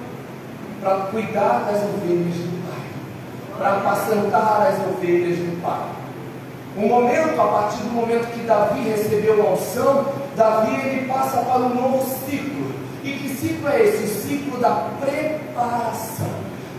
para 0.82 0.96
cuidar 1.08 1.66
das 1.66 1.84
ovelhas 1.84 2.36
do 2.36 2.68
pai, 2.68 3.58
para 3.58 3.78
apacentar 3.78 4.68
as 4.68 4.88
ovelhas 4.88 5.38
do 5.40 5.62
pai. 5.62 5.90
Um 6.78 6.88
momento, 6.88 7.42
a 7.42 7.48
partir 7.48 7.84
do 7.84 7.92
momento 7.92 8.32
que 8.32 8.46
Davi 8.46 8.82
recebeu 8.82 9.48
a 9.48 9.54
unção, 9.54 10.06
Davi 10.36 10.76
ele 10.76 11.08
passa 11.08 11.42
para 11.42 11.62
um 11.62 11.74
novo 11.74 12.06
ciclo. 12.26 12.72
E 13.04 13.14
que 13.14 13.30
ciclo 13.30 13.68
é 13.70 13.84
esse? 13.84 14.04
O 14.04 14.08
ciclo 14.08 14.60
da 14.60 14.90
preparação. 15.02 16.28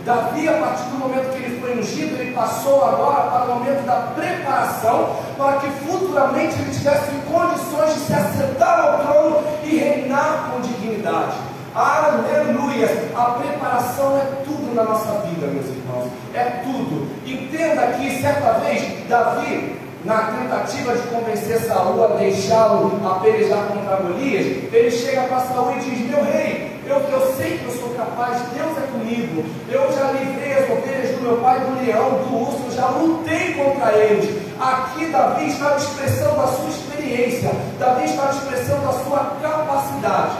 Davi, 0.05 0.47
a 0.47 0.53
partir 0.53 0.85
do 0.85 0.97
momento 0.97 1.33
que 1.33 1.43
ele 1.43 1.59
foi 1.59 1.77
ungido, 1.77 2.15
ele 2.15 2.31
passou 2.31 2.83
agora 2.85 3.29
para 3.29 3.51
o 3.51 3.55
momento 3.55 3.85
da 3.85 4.13
preparação, 4.15 5.17
para 5.39 5.59
que 5.59 5.69
futuramente 5.85 6.55
ele 6.59 6.69
tivesse 6.69 7.11
condições 7.31 7.93
de 7.93 7.99
se 8.01 8.13
assentar 8.13 8.77
ao 8.77 8.99
trono 8.99 9.41
e 9.63 9.77
reinar 9.77 10.51
com 10.51 10.59
dignidade. 10.59 11.37
Aleluia! 11.73 13.09
A 13.15 13.23
preparação 13.39 14.17
é 14.17 14.43
tudo 14.43 14.75
na 14.75 14.83
nossa 14.83 15.21
vida, 15.21 15.47
meus 15.47 15.65
irmãos. 15.67 16.11
É 16.33 16.43
tudo. 16.63 17.07
Entenda 17.25 17.87
que 17.93 18.21
certa 18.21 18.59
vez 18.59 19.07
Davi, 19.07 19.79
na 20.03 20.17
tentativa 20.23 20.93
de 20.97 21.07
convencer 21.07 21.59
Saul 21.61 22.03
a 22.03 22.07
deixá-lo 22.17 22.99
a 23.07 23.19
pelejar 23.19 23.67
contra 23.67 23.95
Golias, 23.95 24.73
ele 24.73 24.91
chega 24.91 25.21
para 25.21 25.39
Saul 25.39 25.73
e 25.77 25.79
diz: 25.79 26.09
Meu 26.09 26.21
rei, 26.21 26.81
eu, 26.85 26.97
eu 26.97 27.33
sei 27.37 27.59
que 27.59 27.65
eu 27.65 27.71
sou 27.71 27.89
capaz, 27.91 28.41
Deus 28.53 28.77
é 28.77 28.87
comigo. 28.91 29.45
Eu 29.69 29.89
já 29.93 30.11
livrei 30.11 30.53
as 30.53 30.69
ovelhas 30.69 31.15
do 31.15 31.21
meu 31.21 31.37
pai 31.37 31.61
do 31.61 31.85
leão, 31.85 32.09
do 32.09 32.41
urso, 32.41 32.63
eu 32.65 32.71
já 32.71 32.87
lutei 32.87 33.53
contra 33.53 33.93
eles. 33.93 34.48
Aqui 34.59 35.05
Davi 35.05 35.47
estava 35.47 35.77
expressando 35.77 36.41
a 36.41 36.47
sua 36.47 36.67
experiência, 36.67 37.49
Davi 37.79 38.03
estava 38.03 38.33
expressando 38.33 38.89
a 38.89 38.91
sua 38.91 39.37
capacidade. 39.41 40.35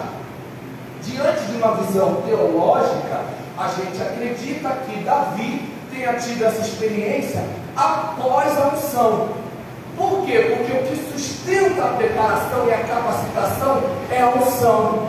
Diante 1.01 1.45
de 1.45 1.55
uma 1.55 1.75
visão 1.75 2.21
teológica, 2.27 3.21
a 3.57 3.67
gente 3.69 4.01
acredita 4.01 4.69
que 4.85 5.03
Davi 5.05 5.73
tenha 5.89 6.15
tido 6.15 6.43
essa 6.43 6.59
experiência 6.59 7.45
após 7.77 8.57
a 8.57 8.67
unção. 8.75 9.29
Por 9.95 10.25
quê? 10.25 10.53
Porque 10.57 10.73
o 10.73 10.83
que 10.83 11.13
sustenta 11.13 11.85
a 11.85 11.93
preparação 11.93 12.67
e 12.67 12.73
a 12.73 12.79
capacitação 12.79 13.81
é 14.11 14.21
a 14.21 14.27
unção. 14.27 15.07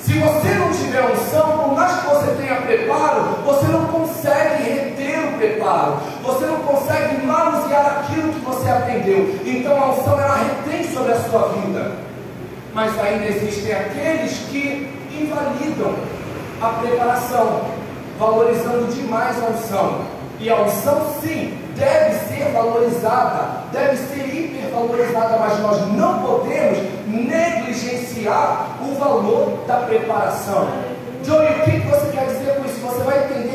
Se 0.00 0.14
você 0.14 0.54
não 0.54 0.72
tiver 0.72 1.04
unção, 1.04 1.58
por 1.58 1.74
mais 1.74 2.00
que 2.00 2.06
você 2.08 2.32
tenha 2.32 2.56
preparo, 2.62 3.38
você 3.44 3.66
não 3.66 3.86
consegue 3.86 4.96
preparo, 5.38 5.96
você 6.22 6.44
não 6.46 6.58
consegue 6.58 7.24
manusear 7.24 8.00
aquilo 8.00 8.32
que 8.32 8.40
você 8.40 8.68
aprendeu. 8.68 9.38
Então 9.46 9.82
a 9.82 9.90
unção 9.92 10.20
ela 10.20 10.36
retém 10.36 10.84
sobre 10.92 11.12
a 11.12 11.20
sua 11.20 11.48
vida. 11.48 11.92
Mas 12.74 12.98
ainda 13.00 13.24
existem 13.24 13.72
aqueles 13.72 14.38
que 14.50 14.92
invalidam 15.10 15.94
a 16.60 16.68
preparação, 16.80 17.62
valorizando 18.18 18.92
demais 18.92 19.42
a 19.42 19.46
unção. 19.46 20.00
E 20.40 20.50
a 20.50 20.56
unção, 20.62 21.14
sim, 21.20 21.58
deve 21.76 22.14
ser 22.26 22.52
valorizada, 22.52 23.64
deve 23.72 23.96
ser 23.96 24.24
hipervalorizada, 24.34 25.36
mas 25.38 25.58
nós 25.60 25.92
não 25.94 26.22
podemos 26.22 26.78
negligenciar 27.06 28.78
o 28.80 28.94
valor 28.94 29.64
da 29.66 29.78
preparação. 29.78 30.68
Joey, 31.24 31.48
o 31.48 31.64
que 31.64 31.88
você 31.88 32.10
quer 32.12 32.26
dizer 32.26 32.54
com 32.56 32.64
isso? 32.64 32.80
Você 32.80 33.02
vai 33.02 33.24
entender 33.24 33.47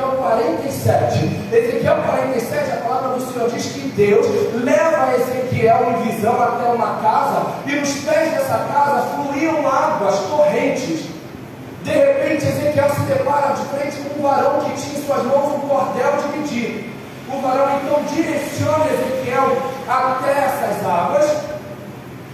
Ezequiel 0.00 0.16
47. 0.16 1.30
Ezequiel 1.52 1.96
47, 1.96 2.72
a 2.72 2.76
palavra 2.76 3.18
do 3.18 3.32
Senhor 3.32 3.50
diz 3.50 3.66
que 3.66 3.80
Deus 3.94 4.26
leva 4.64 5.14
Ezequiel 5.14 5.90
em 5.90 6.10
visão 6.10 6.42
até 6.42 6.70
uma 6.70 7.00
casa 7.02 7.46
e 7.66 7.72
nos 7.72 7.92
pés 7.98 8.32
dessa 8.32 8.66
casa 8.72 9.08
fluíam 9.14 9.66
águas, 9.68 10.18
correntes. 10.20 11.04
De 11.82 11.90
repente, 11.90 12.46
Ezequiel 12.46 12.88
se 12.90 13.00
depara 13.02 13.52
de 13.52 13.62
frente 13.66 13.96
com 14.08 14.20
um 14.20 14.22
varão 14.22 14.60
que 14.60 14.80
tinha 14.80 14.98
em 14.98 15.04
suas 15.04 15.22
mãos 15.24 15.54
um 15.54 15.68
cordel 15.68 16.12
de 16.16 16.38
medir. 16.38 16.94
O 17.28 17.40
varão 17.42 17.78
então 17.82 18.02
direciona 18.04 18.86
Ezequiel 18.86 19.56
até 19.86 20.30
essas 20.30 20.86
águas 20.86 21.30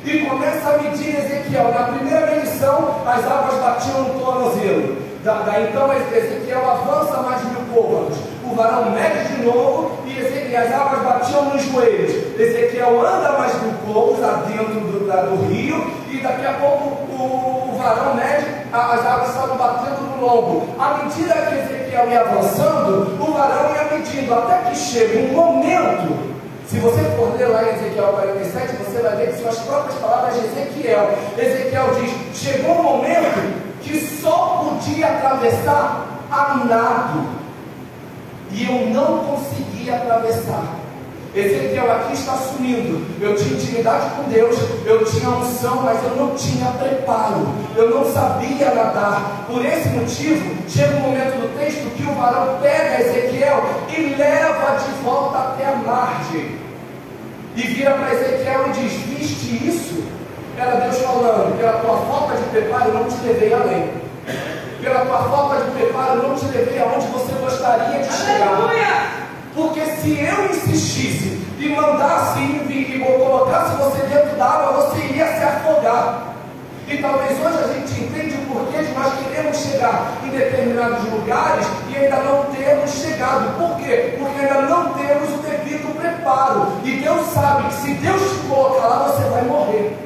e 0.05 0.19
começa 0.21 0.69
a 0.69 0.79
medir 0.79 1.17
Ezequiel. 1.17 1.73
Na 1.73 1.87
primeira 1.89 2.27
medição, 2.27 3.03
as 3.05 3.25
águas 3.25 3.61
batiam 3.61 4.03
no 4.03 4.21
tornozelo. 4.21 5.06
Da, 5.27 5.61
então 5.61 5.93
Ezequiel 5.93 6.71
avança 6.71 7.21
mais 7.21 7.43
mil 7.47 7.63
côvados. 7.75 8.17
O 8.49 8.55
varão 8.55 8.93
mede 8.93 9.35
de 9.35 9.43
novo 9.43 9.99
e, 10.07 10.55
as 10.55 10.73
águas 10.73 11.03
batiam 11.03 11.47
nos 11.47 11.63
joelhos. 11.63 12.39
Ezequiel 12.39 13.05
anda 13.05 13.33
mais 13.33 13.53
mil 13.61 13.73
côvados 13.85 14.23
adentro 14.23 14.81
do, 14.83 15.05
da, 15.09 15.23
do 15.23 15.49
rio 15.49 15.85
e 16.13 16.19
daqui 16.19 16.47
a 16.47 16.53
pouco 16.53 16.85
o, 17.11 17.73
o 17.73 17.77
varão 17.77 18.15
mede, 18.15 18.47
as 18.73 19.05
águas 19.05 19.31
estavam 19.31 19.57
batendo 19.57 20.01
no 20.03 20.25
lombo. 20.25 20.69
À 20.79 21.03
medida 21.03 21.35
que 21.35 21.55
Ezequiel 21.57 22.09
ia 22.09 22.21
avançando, 22.21 23.21
o 23.21 23.33
varão 23.33 23.75
ia 23.75 23.99
medindo 23.99 24.33
até 24.33 24.71
que 24.71 24.77
chega 24.77 25.19
um 25.19 25.35
momento 25.35 26.37
se 26.69 26.79
você 26.79 27.01
for 27.17 27.33
ler 27.37 27.47
lá 27.47 27.63
em 27.65 27.77
Ezequiel 27.77 28.09
47, 28.09 28.77
você 28.77 29.01
vai 29.01 29.17
ver 29.17 29.33
que 29.33 29.41
são 29.41 29.49
as 29.49 29.59
próprias 29.61 29.95
palavras 30.01 30.35
de 30.35 30.47
Ezequiel. 30.47 31.11
Ezequiel 31.39 31.87
diz: 32.01 32.41
chegou 32.41 32.81
um 32.81 32.83
momento 32.83 33.66
que 33.87 34.21
só 34.21 34.65
podia 34.65 35.07
atravessar 35.07 36.07
a 36.31 36.65
nado, 36.65 37.29
e 38.51 38.65
eu 38.65 38.91
não 38.91 39.19
conseguia 39.19 39.97
atravessar. 39.97 40.87
Ezequiel 41.35 41.93
aqui 41.93 42.15
está 42.15 42.33
assumindo. 42.33 43.05
Eu 43.21 43.37
tinha 43.37 43.55
intimidade 43.55 44.11
com 44.17 44.23
Deus, 44.23 44.57
eu 44.87 45.05
tinha 45.05 45.29
unção, 45.29 45.83
mas 45.83 46.03
eu 46.03 46.17
não 46.17 46.35
tinha 46.35 46.71
preparo. 46.73 47.47
Eu 47.77 47.91
não 47.91 48.11
sabia 48.11 48.75
nadar. 48.75 49.45
Por 49.47 49.63
esse 49.65 49.89
motivo, 49.91 50.57
chega 50.67 50.97
um 50.97 51.01
momento 51.01 51.39
do 51.39 51.59
texto 51.59 51.95
que 51.95 52.05
o 52.05 52.15
varão 52.15 52.59
pega 52.63 53.03
Ezequiel 53.03 53.63
e 53.95 54.15
leva 54.17 54.77
de 54.77 55.05
volta 55.05 55.39
até 55.39 55.67
a 55.67 55.77
margem. 55.77 56.59
E 57.55 57.63
vira 57.63 57.93
para 57.93 58.15
Ezequiel 58.15 58.69
e 58.69 58.73
diz: 58.73 58.93
Viste 58.93 59.69
isso? 59.69 60.16
Era 60.59 60.77
Deus 60.77 60.99
falando: 60.99 61.59
Pela 61.59 61.73
tua 61.75 61.99
falta 61.99 62.37
de 62.37 62.45
preparo, 62.45 62.89
eu 62.89 62.95
não 62.95 63.05
te 63.05 63.27
levei 63.27 63.53
além. 63.53 63.91
Pela 64.81 65.05
tua 65.05 65.19
falta 65.25 65.65
de 65.65 65.71
preparo, 65.73 66.21
eu 66.21 66.29
não 66.29 66.35
te 66.35 66.47
levei 66.47 66.79
aonde 66.81 67.07
você 67.09 67.33
gostaria 67.35 68.03
de 68.03 68.13
chegar. 68.13 69.29
Porque 69.55 69.81
se 69.81 70.19
eu 70.21 70.47
insistisse 70.47 71.41
e 71.59 71.69
mandasse 71.69 72.41
e, 72.41 73.03
colocasse 73.05 73.77
você 73.77 74.03
dentro 74.07 74.37
da 74.37 74.45
água, 74.45 74.73
você 74.83 75.05
iria 75.05 75.27
se 75.27 75.45
afogar. 75.45 76.35
E 76.89 76.99
talvez 76.99 77.33
hoje 77.33 77.59
a 77.59 77.73
gente 77.75 78.05
entende 78.05 78.37
o 78.37 78.55
porquê 78.55 78.83
de 78.83 78.93
nós 78.93 79.13
queremos 79.19 79.57
chegar 79.57 80.13
em 80.25 80.29
determinados 80.29 81.05
lugares 81.11 81.67
e 81.89 81.97
ainda 81.97 82.17
não 82.17 82.45
temos 82.45 82.91
chegado. 82.93 83.59
Por 83.59 83.77
quê? 83.77 84.15
Porque 84.19 84.41
ainda 84.41 84.63
não 84.63 84.95
temos 84.95 85.35
o 85.35 85.39
devido 85.39 85.99
preparo. 86.01 86.73
E 86.85 86.93
Deus 86.93 87.27
sabe 87.35 87.69
que 87.69 87.75
se 87.75 87.95
Deus 87.95 88.23
te 88.23 88.49
colocar 88.49 88.87
lá, 88.87 89.09
você 89.09 89.29
vai 89.29 89.43
morrer. 89.43 90.06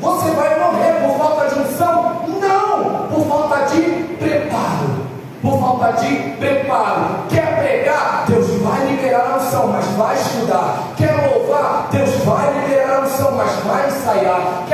Você 0.00 0.30
vai 0.30 0.58
morrer 0.58 0.92
por 1.02 1.18
falta 1.18 1.54
de 1.54 1.60
unção? 1.60 2.22
Não! 2.40 3.06
Por 3.08 3.26
falta 3.28 3.66
de 3.66 3.80
preparo. 4.18 5.10
Por 5.42 5.60
falta 5.60 5.92
de 5.92 6.16
preparo. 6.38 7.24
Quer 7.28 7.58
pregar? 7.58 8.24
Deus 8.26 8.48
vai 8.62 8.86
liberar 8.86 9.32
a 9.32 9.36
unção, 9.36 9.66
mas 9.68 9.84
vai 9.96 10.14
estudar. 10.14 10.92
Quer 10.96 11.12
louvar? 11.28 11.88
Deus 11.90 12.10
vai 12.24 12.60
liberar 12.60 12.96
a 12.96 13.00
unção, 13.02 13.32
mas 13.32 13.52
vai 13.56 13.88
ensaiar. 13.88 14.64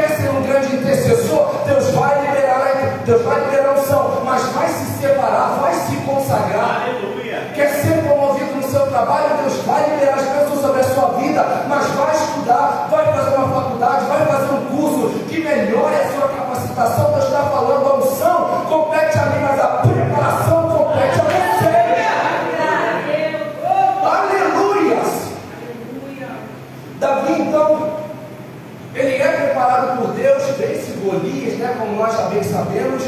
Né, 31.54 31.76
como 31.78 31.96
nós 31.96 32.12
já 32.12 32.22
bem 32.24 32.42
sabemos, 32.42 33.04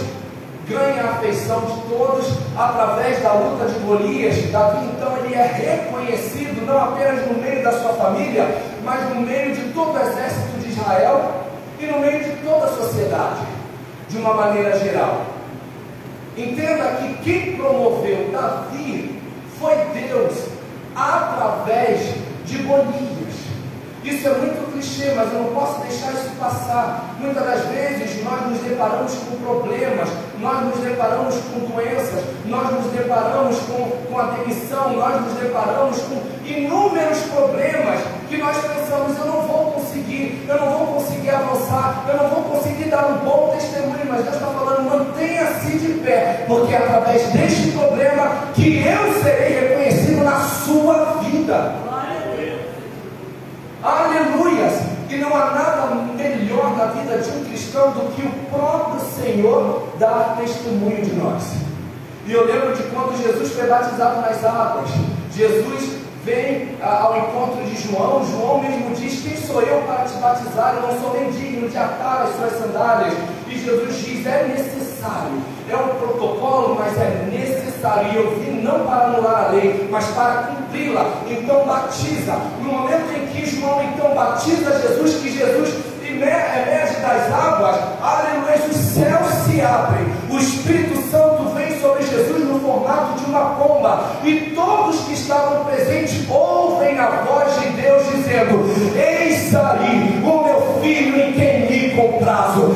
ganha 0.69 1.03
a 1.03 1.11
afeição 1.11 1.61
de 1.61 1.81
todos 1.89 2.39
através 2.57 3.23
da 3.23 3.33
luta 3.33 3.67
de 3.67 3.79
Golias. 3.81 4.51
Davi, 4.51 4.87
então, 4.87 5.17
ele 5.19 5.35
é 5.35 5.43
reconhecido 5.43 6.65
não 6.65 6.79
apenas 6.79 7.27
no 7.27 7.35
meio 7.35 7.63
da 7.65 7.73
sua 7.73 7.95
família, 7.95 8.63
mas 8.85 9.09
no 9.11 9.21
meio 9.23 9.55
de 9.55 9.73
todo 9.73 9.95
o 9.95 10.01
exército 10.01 10.59
de 10.61 10.69
Israel 10.69 11.33
e 11.81 11.87
no 11.87 11.99
meio 11.99 12.23
de 12.23 12.31
toda 12.45 12.67
a 12.67 12.69
sociedade, 12.69 13.41
de 14.09 14.19
uma 14.19 14.35
maneira 14.35 14.79
geral. 14.79 15.27
Entenda 16.37 16.99
que 17.01 17.15
quem 17.25 17.57
promoveu 17.57 18.31
Davi 18.33 19.21
foi 19.59 19.75
Deus 19.93 20.49
através 20.95 22.15
de 22.45 22.59
Golias. 22.59 23.19
Isso 24.05 24.29
é 24.29 24.33
muito 24.33 24.58
clichê, 24.99 25.13
mas 25.15 25.33
eu 25.33 25.43
não 25.43 25.55
posso 25.55 25.81
deixar 25.81 26.13
isso 26.13 26.31
passar. 26.39 27.15
Muitas 27.21 27.45
das 27.45 27.65
vezes 27.67 28.25
nós 28.25 28.47
nos 28.49 28.59
deparamos 28.61 29.15
com 29.15 29.37
problemas, 29.37 30.09
nós 30.41 30.65
nos 30.67 30.81
deparamos 30.81 31.35
com 31.37 31.61
doenças, 31.61 32.25
nós 32.47 32.73
nos 32.73 32.93
deparamos 32.93 33.59
com, 33.61 33.91
com 34.11 34.19
a 34.19 34.25
demissão, 34.33 34.95
nós 34.95 35.21
nos 35.23 35.35
deparamos 35.35 35.99
com 36.03 36.21
inúmeros 36.45 37.19
problemas 37.33 38.01
que 38.29 38.39
nós 38.39 38.57
pensamos, 38.57 39.17
eu 39.19 39.27
não 39.27 39.43
vou 39.43 39.73
conseguir, 39.73 40.45
eu 40.49 40.59
não 40.59 40.71
vou 40.71 40.87
conseguir 40.95 41.31
avançar, 41.31 42.05
eu 42.09 42.17
não 42.17 42.29
vou 42.29 42.43
conseguir 42.45 42.91
dar 42.91 43.07
um 43.07 43.19
bom 43.19 43.55
testemunho, 43.55 44.05
mas 44.09 44.25
Deus 44.25 44.35
está 44.35 44.49
falando, 44.49 44.91
mantenha-se 44.91 45.79
de 45.79 45.95
pé, 46.01 46.45
porque 46.47 46.75
é 46.75 46.79
através 46.79 47.23
deste 47.33 47.71
problema 47.73 48.49
que 48.55 48.85
eu 48.85 49.23
serei 49.23 49.61
reconhecido 49.61 50.25
na 50.25 50.41
sua 50.41 51.21
vida. 51.23 51.75
Aleluias! 51.91 52.09
E 55.09 55.17
não 55.17 55.35
há 55.35 55.51
nada 55.53 55.95
melhor 56.17 56.77
na 56.77 56.87
vida 56.87 57.19
de 57.19 57.31
um 57.31 57.45
cristão 57.45 57.93
do 57.93 58.15
que 58.15 58.23
o 58.23 58.31
próprio 58.51 59.01
Senhor 59.01 59.89
dar 59.99 60.37
testemunho 60.39 61.03
de 61.03 61.15
nós. 61.17 61.55
E 62.27 62.33
eu 62.33 62.45
lembro 62.45 62.77
de 62.77 62.83
quando 62.91 63.17
Jesus 63.17 63.53
foi 63.53 63.67
batizado 63.67 64.21
nas 64.21 64.45
águas. 64.45 64.91
Jesus 65.35 65.97
vem 66.27 66.77
ao 66.83 67.17
encontro 67.17 67.65
de 67.65 67.89
João. 67.89 68.23
João 68.27 68.61
mesmo 68.61 68.95
diz: 68.95 69.23
Quem 69.23 69.35
sou 69.35 69.63
eu 69.63 69.81
para 69.83 70.05
te 70.05 70.19
batizar? 70.19 70.75
Eu 70.75 70.83
não 70.83 71.01
sou 71.01 71.19
nem 71.19 71.31
digno 71.31 71.71
de 71.71 71.79
atar 71.79 72.27
as 72.27 72.37
suas 72.37 72.63
sandálias. 72.63 73.15
E 73.47 73.59
Jesus 73.59 73.97
diz: 73.97 74.27
É 74.27 74.47
necessário. 74.47 75.41
É 75.71 75.77
um 75.77 75.89
protocolo, 75.97 76.77
mas 76.79 76.99
é 76.99 77.27
necessário. 77.31 77.58
E 77.81 78.17
eu 78.17 78.41
vim 78.41 78.61
não 78.63 78.87
para 78.87 79.05
anular 79.05 79.45
a 79.45 79.49
lei, 79.53 79.89
mas 79.91 80.05
para 80.09 80.49
cumpri-la. 80.49 81.23
Então 81.31 81.65
batiza. 81.65 82.33
No 82.61 82.73
momento 82.73 83.13
em 83.17 83.27
que 83.29 83.47
João 83.47 83.83
então 83.83 84.15
batiza 84.15 84.81
Jesus, 84.81 85.15
que 85.23 85.31
Jesus 85.31 85.75
emerge 86.05 87.01
das 87.01 87.33
águas, 87.33 87.77
aleluia, 88.03 88.57
os 88.69 88.77
céus 88.77 89.29
se 89.45 89.61
abrem. 89.61 90.07
O 90.29 90.39
Espírito 90.39 91.01
Santo 91.09 91.55
vem 91.55 91.81
sobre 91.81 92.05
Jesus 92.05 92.45
no 92.45 92.59
formato 92.59 93.19
de 93.19 93.31
uma 93.31 93.55
pomba. 93.55 94.05
E 94.25 94.53
todos 94.57 95.01
que 95.03 95.13
estavam 95.13 95.65
presentes 95.65 96.29
ouvem 96.29 96.99
a 96.99 97.07
voz 97.25 97.61
de 97.61 97.69
Deus 97.81 98.03
dizendo: 98.09 98.65
Eis 98.97 99.55
aí 99.55 100.21
o 100.25 100.45
meu 100.45 100.81
filho 100.83 101.21
em 101.21 101.33
quem 101.33 101.71
me 101.71 101.91
comprazo. 101.95 102.75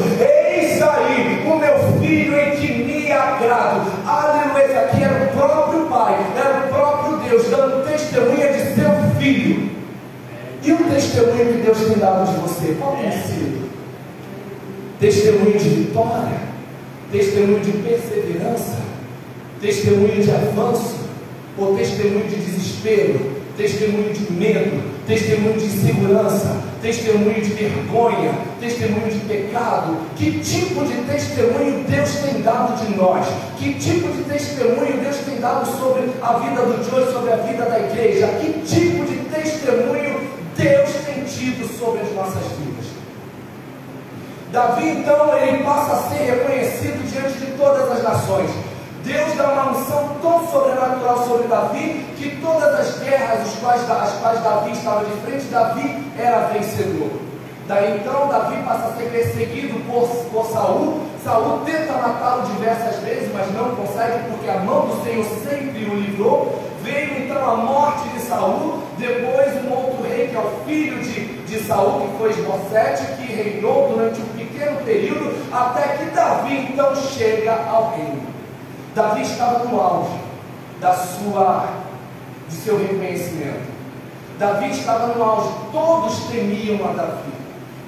E 10.64 10.72
o 10.72 10.78
testemunho 10.78 11.52
que 11.54 11.62
Deus 11.62 11.78
tem 11.78 11.98
dado 11.98 12.32
de 12.32 12.40
você, 12.40 12.76
qual 12.78 12.96
tem 12.96 13.10
sido? 13.10 13.68
Testemunho 15.00 15.58
de 15.58 15.68
vitória? 15.68 16.38
Testemunho 17.10 17.60
de 17.60 17.72
perseverança, 17.72 18.78
testemunho 19.60 20.22
de 20.22 20.30
avanço? 20.30 21.02
Ou 21.58 21.76
testemunho 21.76 22.28
de 22.28 22.36
desespero, 22.36 23.32
testemunho 23.56 24.12
de 24.14 24.32
medo, 24.32 24.82
testemunho 25.06 25.58
de 25.58 25.66
insegurança, 25.66 26.62
testemunho 26.80 27.42
de 27.42 27.50
vergonha, 27.50 28.32
testemunho 28.60 29.10
de 29.10 29.18
pecado. 29.26 29.96
Que 30.16 30.38
tipo 30.38 30.84
de 30.84 30.94
testemunho 31.12 31.84
Deus 31.88 32.10
tem 32.16 32.40
dado 32.40 32.84
de 32.84 32.96
nós? 32.96 33.26
Que 33.58 33.74
tipo 33.74 34.08
de 34.08 34.22
testemunho 34.24 35.00
Deus 35.02 35.16
tem 35.26 35.40
dado 35.40 35.66
sobre 35.76 36.04
a 36.22 36.32
vida 36.38 36.62
do 36.62 36.88
Joe, 36.88 37.12
sobre 37.12 37.32
a 37.32 37.36
vida 37.36 37.64
da 37.64 37.80
igreja? 37.80 38.28
Que 38.40 38.62
tipo 38.62 39.04
de 39.04 39.16
testemunho 39.28 40.31
sobre 41.68 42.00
as 42.00 42.12
nossas 42.14 42.42
vidas? 42.58 42.86
Davi, 44.52 44.90
então, 44.90 45.34
ele 45.38 45.64
passa 45.64 45.92
a 45.94 45.96
ser 46.10 46.24
reconhecido 46.24 47.10
diante 47.10 47.38
de 47.38 47.52
todas 47.56 47.90
as 47.90 48.02
nações. 48.02 48.50
Deus 49.04 49.34
dá 49.34 49.50
uma 49.50 49.70
unção 49.72 50.10
tão 50.20 50.46
sobrenatural 50.46 51.26
sobre 51.26 51.48
Davi 51.48 52.06
que 52.16 52.36
todas 52.40 52.74
as 52.78 52.98
guerras 53.00 53.40
as 53.40 53.54
quais, 53.58 53.90
as 53.90 54.12
quais 54.20 54.42
Davi 54.42 54.72
estava 54.72 55.04
de 55.04 55.12
frente, 55.22 55.44
Davi 55.46 56.12
era 56.18 56.48
vencedor. 56.48 57.10
Daí 57.66 57.98
então 57.98 58.28
Davi 58.28 58.62
passa 58.62 58.88
a 58.88 58.96
ser 58.96 59.10
perseguido 59.10 59.80
por, 59.90 60.06
por 60.30 60.46
Saul. 60.52 61.00
Saul 61.24 61.60
tenta 61.64 61.92
matá-lo 61.94 62.42
diversas 62.54 62.96
vezes, 63.02 63.30
mas 63.32 63.52
não 63.54 63.74
consegue, 63.74 64.28
porque 64.30 64.50
a 64.50 64.58
mão 64.58 64.86
do 64.86 65.02
Senhor 65.02 65.24
sempre 65.24 65.84
o 65.84 65.94
livrou. 65.94 66.60
Veio 66.82 67.24
então 67.24 67.50
a 67.50 67.56
morte 67.56 68.08
de 68.10 68.20
Saul, 68.20 68.82
depois 68.98 69.64
um 69.64 69.72
outro 69.72 70.02
rei, 70.08 70.28
que 70.28 70.36
é 70.36 70.40
o 70.40 70.64
filho 70.66 71.02
de, 71.02 71.41
de 71.52 71.64
Saul, 71.64 72.00
que 72.00 72.18
foi 72.18 72.30
Esbocete, 72.30 73.12
que 73.16 73.30
reinou 73.30 73.90
durante 73.90 74.20
um 74.22 74.26
pequeno 74.28 74.80
período, 74.84 75.36
até 75.52 75.98
que 75.98 76.04
Davi 76.06 76.68
então 76.70 76.96
chega 76.96 77.52
ao 77.68 77.90
reino. 77.90 78.22
Davi 78.94 79.20
estava 79.20 79.64
no 79.64 79.78
auge 79.78 80.18
da 80.80 80.94
sua, 80.94 81.68
de 82.48 82.54
seu 82.54 82.78
reconhecimento. 82.78 83.70
Davi 84.38 84.70
estava 84.70 85.08
no 85.08 85.22
auge, 85.22 85.50
todos 85.70 86.24
temiam 86.30 86.88
a 86.88 86.92
Davi. 86.94 87.32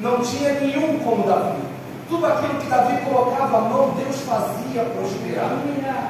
Não 0.01 0.19
tinha 0.21 0.61
nenhum 0.61 0.99
como 0.99 1.27
Davi. 1.27 1.63
Tudo 2.07 2.27
aquilo 2.27 2.61
que 2.61 2.67
Davi 2.67 2.99
colocava 2.99 3.57
a 3.57 3.61
mão, 3.63 3.95
Deus 3.97 4.21
fazia 4.21 4.85
prosperar. 4.85 5.57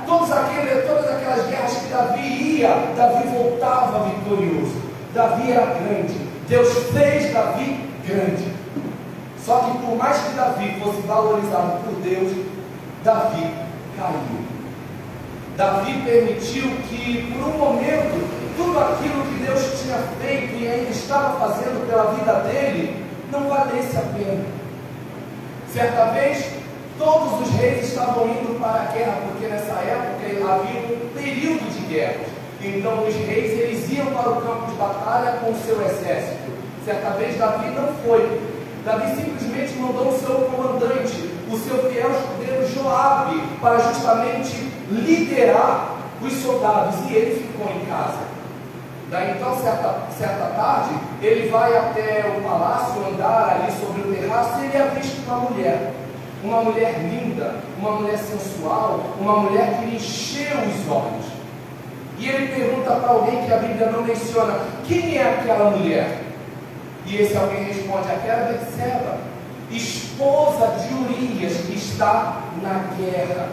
Todos 0.04 0.32
aquele, 0.32 0.82
todas 0.82 1.08
aquelas 1.08 1.46
guerras 1.46 1.72
que 1.72 1.88
Davi 1.88 2.58
ia, 2.58 2.68
Davi 2.96 3.28
voltava 3.28 4.08
vitorioso. 4.08 4.74
Davi 5.14 5.52
era 5.52 5.66
grande. 5.66 6.23
Deus 6.48 6.72
fez 6.92 7.32
Davi 7.32 7.88
grande. 8.06 8.52
Só 9.44 9.58
que 9.60 9.78
por 9.78 9.96
mais 9.96 10.16
que 10.18 10.34
Davi 10.34 10.80
fosse 10.80 11.00
valorizado 11.02 11.84
por 11.84 11.94
Deus, 12.02 12.32
Davi 13.02 13.50
caiu. 13.98 14.44
Davi 15.56 16.02
permitiu 16.04 16.70
que, 16.88 17.32
por 17.32 17.48
um 17.48 17.58
momento, 17.58 18.28
tudo 18.56 18.78
aquilo 18.78 19.22
que 19.24 19.44
Deus 19.44 19.80
tinha 19.80 19.98
feito 20.20 20.54
e 20.54 20.68
ainda 20.68 20.90
estava 20.90 21.38
fazendo 21.38 21.86
pela 21.88 22.12
vida 22.12 22.32
dele 22.40 23.04
não 23.30 23.48
valesse 23.48 23.96
a 23.96 24.00
pena. 24.00 24.44
Certa 25.72 26.06
vez, 26.06 26.50
todos 26.98 27.40
os 27.40 27.54
reis 27.56 27.88
estavam 27.88 28.28
indo 28.28 28.58
para 28.60 28.82
a 28.82 28.92
guerra, 28.92 29.18
porque 29.28 29.46
nessa 29.46 29.72
época 29.72 30.52
havia 30.52 30.80
um 30.80 31.10
período 31.14 31.70
de 31.72 31.86
guerra. 31.86 32.33
Então, 32.64 33.06
os 33.06 33.14
reis 33.14 33.58
eles 33.58 33.90
iam 33.92 34.06
para 34.06 34.30
o 34.30 34.40
campo 34.40 34.70
de 34.70 34.76
batalha 34.76 35.38
com 35.40 35.50
o 35.50 35.56
seu 35.56 35.80
exército. 35.82 36.50
Certa 36.84 37.10
vez, 37.10 37.38
Davi 37.38 37.70
não 37.70 37.88
foi. 38.04 38.40
Davi 38.84 39.14
simplesmente 39.16 39.74
mandou 39.78 40.08
o 40.08 40.18
seu 40.18 40.34
comandante, 40.34 41.30
o 41.50 41.58
seu 41.58 41.90
fiel 41.90 42.10
escudeiro 42.10 42.66
Joabe, 42.68 43.42
para 43.60 43.78
justamente 43.78 44.70
liderar 44.90 45.94
os 46.20 46.32
soldados 46.34 47.10
e 47.10 47.14
ele 47.14 47.46
ficou 47.46 47.70
em 47.70 47.86
casa. 47.86 48.34
Daí 49.10 49.32
então, 49.32 49.56
certa, 49.56 49.98
certa 50.16 50.46
tarde, 50.56 50.94
ele 51.22 51.48
vai 51.48 51.76
até 51.76 52.36
o 52.36 52.42
palácio, 52.42 53.06
andar 53.06 53.60
ali 53.60 53.72
sobre 53.72 54.02
o 54.02 54.14
terraço 54.14 54.60
e 54.60 54.64
ele 54.64 54.76
é 54.76 54.90
visto 54.94 55.22
uma 55.26 55.38
mulher. 55.38 55.92
Uma 56.42 56.62
mulher 56.62 56.98
linda, 57.00 57.54
uma 57.78 57.92
mulher 57.92 58.18
sensual, 58.18 59.00
uma 59.18 59.38
mulher 59.38 59.78
que 59.78 59.86
lhe 59.86 59.96
encheu 59.96 60.58
os 60.58 60.90
olhos. 60.90 61.33
E 62.24 62.28
ele 62.30 62.48
pergunta 62.54 62.90
para 62.90 63.10
alguém 63.10 63.44
que 63.44 63.52
a 63.52 63.58
Bíblia 63.58 63.90
não 63.90 64.02
menciona: 64.02 64.58
quem 64.88 65.18
é 65.18 65.34
aquela 65.34 65.68
mulher? 65.68 66.22
E 67.04 67.16
esse 67.18 67.36
alguém 67.36 67.64
responde: 67.64 68.10
aquela 68.10 68.50
Betseba, 68.50 69.18
esposa 69.70 70.68
de 70.68 70.94
Urias, 70.94 71.52
que 71.58 71.76
está 71.76 72.40
na 72.62 72.84
guerra. 72.96 73.48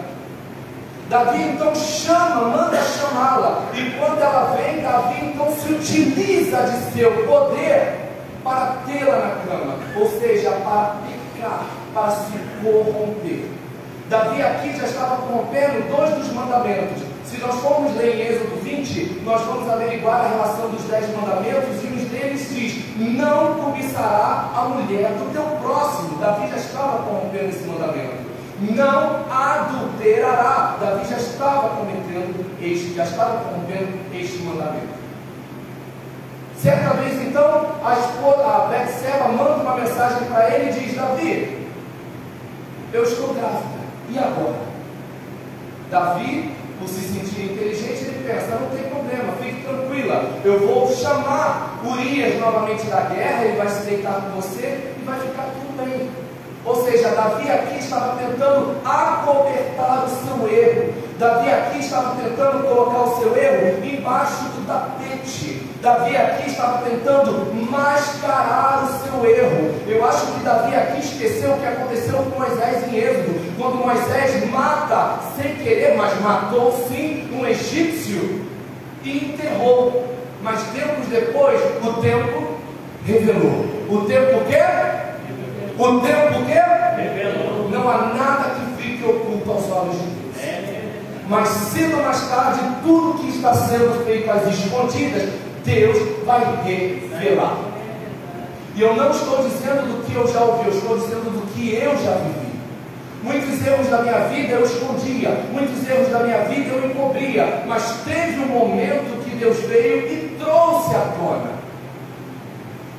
Davi 1.09 1.43
então 1.49 1.75
chama, 1.75 2.47
manda 2.47 2.77
chamá-la. 2.81 3.65
E 3.73 3.91
quando 3.99 4.21
ela 4.21 4.55
vem, 4.55 4.81
Davi 4.81 5.25
então 5.25 5.51
se 5.51 5.73
utiliza 5.73 6.61
de 6.61 6.93
seu 6.93 7.11
poder 7.25 8.09
para 8.41 8.77
tê-la 8.85 9.17
na 9.17 9.35
cama, 9.51 9.75
ou 9.97 10.09
seja, 10.17 10.49
para 10.49 10.95
pecar, 11.09 11.65
para 11.93 12.11
se 12.11 12.39
corromper. 12.63 13.49
Davi 14.07 14.41
aqui 14.41 14.77
já 14.77 14.85
estava 14.85 15.17
corrompendo 15.17 15.93
dois 15.93 16.11
dos 16.11 16.31
mandamentos. 16.31 17.10
Se 17.31 17.37
nós 17.37 17.55
formos 17.61 17.95
ler 17.95 18.15
em 18.15 18.27
Êxodo 18.27 18.61
20, 18.61 19.21
nós 19.23 19.41
vamos 19.43 19.69
averiguar 19.69 20.25
a 20.25 20.27
relação 20.27 20.69
dos 20.69 20.83
dez 20.83 21.15
mandamentos 21.15 21.81
e 21.81 21.87
um 21.87 22.05
deles 22.09 22.49
diz: 22.49 22.83
Não 22.97 23.55
cobiçará 23.55 24.51
a 24.53 24.65
mulher 24.65 25.11
do 25.11 25.31
teu 25.31 25.43
próximo. 25.63 26.17
Davi 26.19 26.49
já 26.49 26.57
estava 26.57 27.03
corrompendo 27.03 27.49
esse 27.49 27.63
mandamento 27.63 28.31
não 28.61 29.25
adulterará. 29.31 30.77
Davi 30.79 31.09
já 31.09 31.17
estava 31.17 31.69
cometendo 31.77 32.45
este, 32.61 32.93
já 32.93 33.03
estava 33.03 33.43
cometendo 33.45 33.99
este 34.13 34.37
mandamento. 34.43 35.01
Certa 36.55 36.93
vez 36.93 37.19
então, 37.27 37.71
a 37.83 37.93
esposa, 37.93 38.43
a 38.45 38.67
Betseba 38.67 39.29
manda 39.29 39.63
uma 39.63 39.75
mensagem 39.75 40.27
para 40.27 40.49
ele 40.53 40.69
e 40.69 40.79
diz: 40.79 40.95
Davi, 40.95 41.67
eu 42.93 43.03
estou 43.03 43.33
grávida. 43.33 43.81
E 44.09 44.19
agora? 44.19 44.71
Davi, 45.89 46.51
por 46.81 46.89
se 46.89 47.01
sentir 47.01 47.53
inteligente, 47.53 48.05
ele 48.05 48.27
pensa: 48.27 48.57
não 48.59 48.69
tem 48.75 48.89
problema, 48.89 49.33
fique 49.39 49.63
tranquila. 49.63 50.39
Eu 50.43 50.59
vou 50.67 50.91
chamar 50.91 51.79
Urias 51.85 52.39
novamente 52.39 52.87
da 52.87 53.01
guerra, 53.01 53.45
ele 53.45 53.57
vai 53.57 53.69
se 53.69 53.83
deitar 53.83 54.21
com 54.21 54.41
você 54.41 54.95
e 54.99 55.03
vai 55.05 55.19
ficar 55.19 55.43
tudo 55.43 55.77
bem. 55.77 56.09
Ou 56.63 56.85
seja, 56.85 57.09
Davi 57.09 57.49
aqui 57.49 57.79
estava 57.79 58.17
tentando 58.17 58.77
acobertar 58.85 60.05
o 60.05 60.09
seu 60.09 60.47
erro. 60.47 60.93
Davi 61.17 61.49
aqui 61.49 61.79
estava 61.79 62.15
tentando 62.15 62.67
colocar 62.67 62.99
o 62.99 63.19
seu 63.19 63.35
erro 63.35 63.83
embaixo 63.83 64.43
do 64.43 64.67
tapete. 64.67 65.67
Davi 65.81 66.15
aqui 66.15 66.49
estava 66.49 66.87
tentando 66.87 67.51
mascarar 67.69 68.83
o 68.83 69.03
seu 69.03 69.25
erro. 69.27 69.73
Eu 69.87 70.05
acho 70.05 70.27
que 70.27 70.39
Davi 70.41 70.75
aqui 70.75 70.99
esqueceu 70.99 71.53
o 71.53 71.57
que 71.59 71.65
aconteceu 71.65 72.17
com 72.17 72.39
Moisés 72.39 72.87
em 72.87 72.95
Êxodo, 72.95 73.40
quando 73.57 73.85
Moisés 73.85 74.49
mata 74.49 75.19
sem 75.35 75.55
querer, 75.55 75.95
mas 75.97 76.19
matou 76.21 76.71
sim 76.87 77.29
um 77.33 77.45
egípcio 77.45 78.45
e 79.03 79.17
enterrou. 79.25 80.07
Mas 80.41 80.61
tempos 80.73 81.07
depois, 81.07 81.61
o 81.83 81.93
tempo 82.01 82.57
revelou. 83.05 83.65
O 83.89 84.05
tempo 84.05 84.37
o 84.37 84.45
quê? 84.45 84.61
O 85.77 85.99
tempo 85.99 86.45
que 86.45 87.71
não 87.71 87.89
há 87.89 88.13
nada 88.13 88.55
que 88.55 88.81
fique 88.81 89.03
oculto 89.03 89.51
aos 89.51 89.71
olhos 89.71 89.95
de 89.95 90.07
Deus. 90.07 90.81
Mas 91.27 91.47
cedo 91.47 91.97
ou 91.97 92.03
mais 92.03 92.27
tarde, 92.29 92.59
tudo 92.83 93.19
que 93.19 93.29
está 93.29 93.53
sendo 93.53 94.05
feito 94.05 94.29
às 94.29 94.47
escondidas, 94.47 95.29
Deus 95.63 96.25
vai 96.25 96.43
revelar. 96.63 97.57
E 98.75 98.81
eu 98.81 98.95
não 98.95 99.11
estou 99.11 99.37
dizendo 99.37 99.87
do 99.87 100.05
que 100.05 100.15
eu 100.15 100.27
já 100.27 100.41
ouvi, 100.41 100.69
eu 100.69 100.73
estou 100.73 100.97
dizendo 100.97 101.31
do 101.31 101.53
que 101.53 101.73
eu 101.73 101.91
já 101.97 102.15
vivi. 102.15 102.50
Muitos 103.23 103.65
erros 103.65 103.87
da 103.87 104.01
minha 104.01 104.19
vida 104.29 104.53
eu 104.53 104.65
escondia, 104.65 105.45
muitos 105.51 105.87
erros 105.87 106.09
da 106.09 106.19
minha 106.23 106.39
vida 106.45 106.71
eu 106.71 106.89
encobria, 106.89 107.63
mas 107.67 107.97
teve 108.03 108.39
um 108.39 108.47
momento 108.47 109.23
que 109.23 109.35
Deus 109.35 109.57
veio 109.59 110.11
e 110.11 110.37
trouxe 110.39 110.95
à 110.95 111.13
tona. 111.17 111.51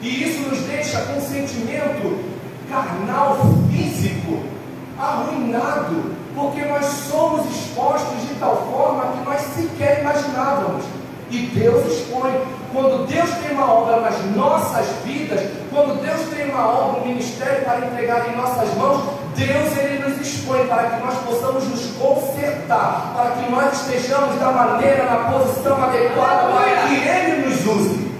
E 0.00 0.22
isso 0.22 0.48
nos 0.48 0.60
deixa 0.60 1.00
com 1.02 1.18
um 1.18 1.20
sentimento 1.20 2.24
carnal, 2.68 3.36
físico, 3.70 4.44
arruinado, 4.98 6.12
porque 6.34 6.64
nós 6.66 6.84
somos 6.86 7.44
expostos 7.50 8.28
de 8.28 8.34
tal 8.36 8.68
forma 8.70 9.12
que 9.12 9.24
nós 9.24 9.40
sequer 9.40 10.00
imaginávamos. 10.00 10.84
E 11.32 11.46
Deus 11.46 11.86
expõe. 11.86 12.30
Quando 12.74 13.06
Deus 13.06 13.30
tem 13.30 13.52
uma 13.52 13.72
obra 13.72 14.00
nas 14.00 14.22
nossas 14.36 14.86
vidas, 15.02 15.40
quando 15.70 16.02
Deus 16.02 16.20
tem 16.28 16.50
uma 16.50 16.68
obra, 16.68 17.00
um 17.00 17.06
ministério 17.06 17.64
para 17.64 17.86
entregar 17.86 18.28
em 18.28 18.36
nossas 18.36 18.74
mãos, 18.74 19.02
Deus 19.34 19.78
ele 19.78 20.06
nos 20.06 20.20
expõe 20.20 20.66
para 20.66 20.90
que 20.90 21.02
nós 21.02 21.14
possamos 21.24 21.64
nos 21.68 21.86
consertar, 21.96 23.14
para 23.16 23.30
que 23.30 23.50
nós 23.50 23.72
estejamos 23.72 24.38
da 24.38 24.52
maneira, 24.52 25.04
na 25.04 25.32
posição 25.32 25.82
adequada, 25.82 26.52
para 26.52 26.86
que 26.86 26.94
Ele 26.96 27.48
nos 27.48 27.66
use. 27.66 28.12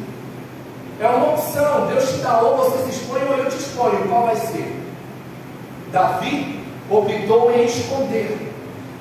É 0.98 1.08
uma 1.08 1.34
opção. 1.34 1.88
Deus 1.88 2.12
te 2.12 2.18
dá 2.18 2.40
ou 2.40 2.56
você 2.56 2.84
se 2.84 2.90
expõe 2.98 3.20
ou 3.28 3.36
eu 3.36 3.50
te 3.50 3.56
exponho. 3.56 4.08
Qual 4.08 4.26
vai 4.26 4.36
ser? 4.36 4.80
Davi 5.92 6.64
optou 6.88 7.52
em 7.52 7.64
esconder. 7.66 8.50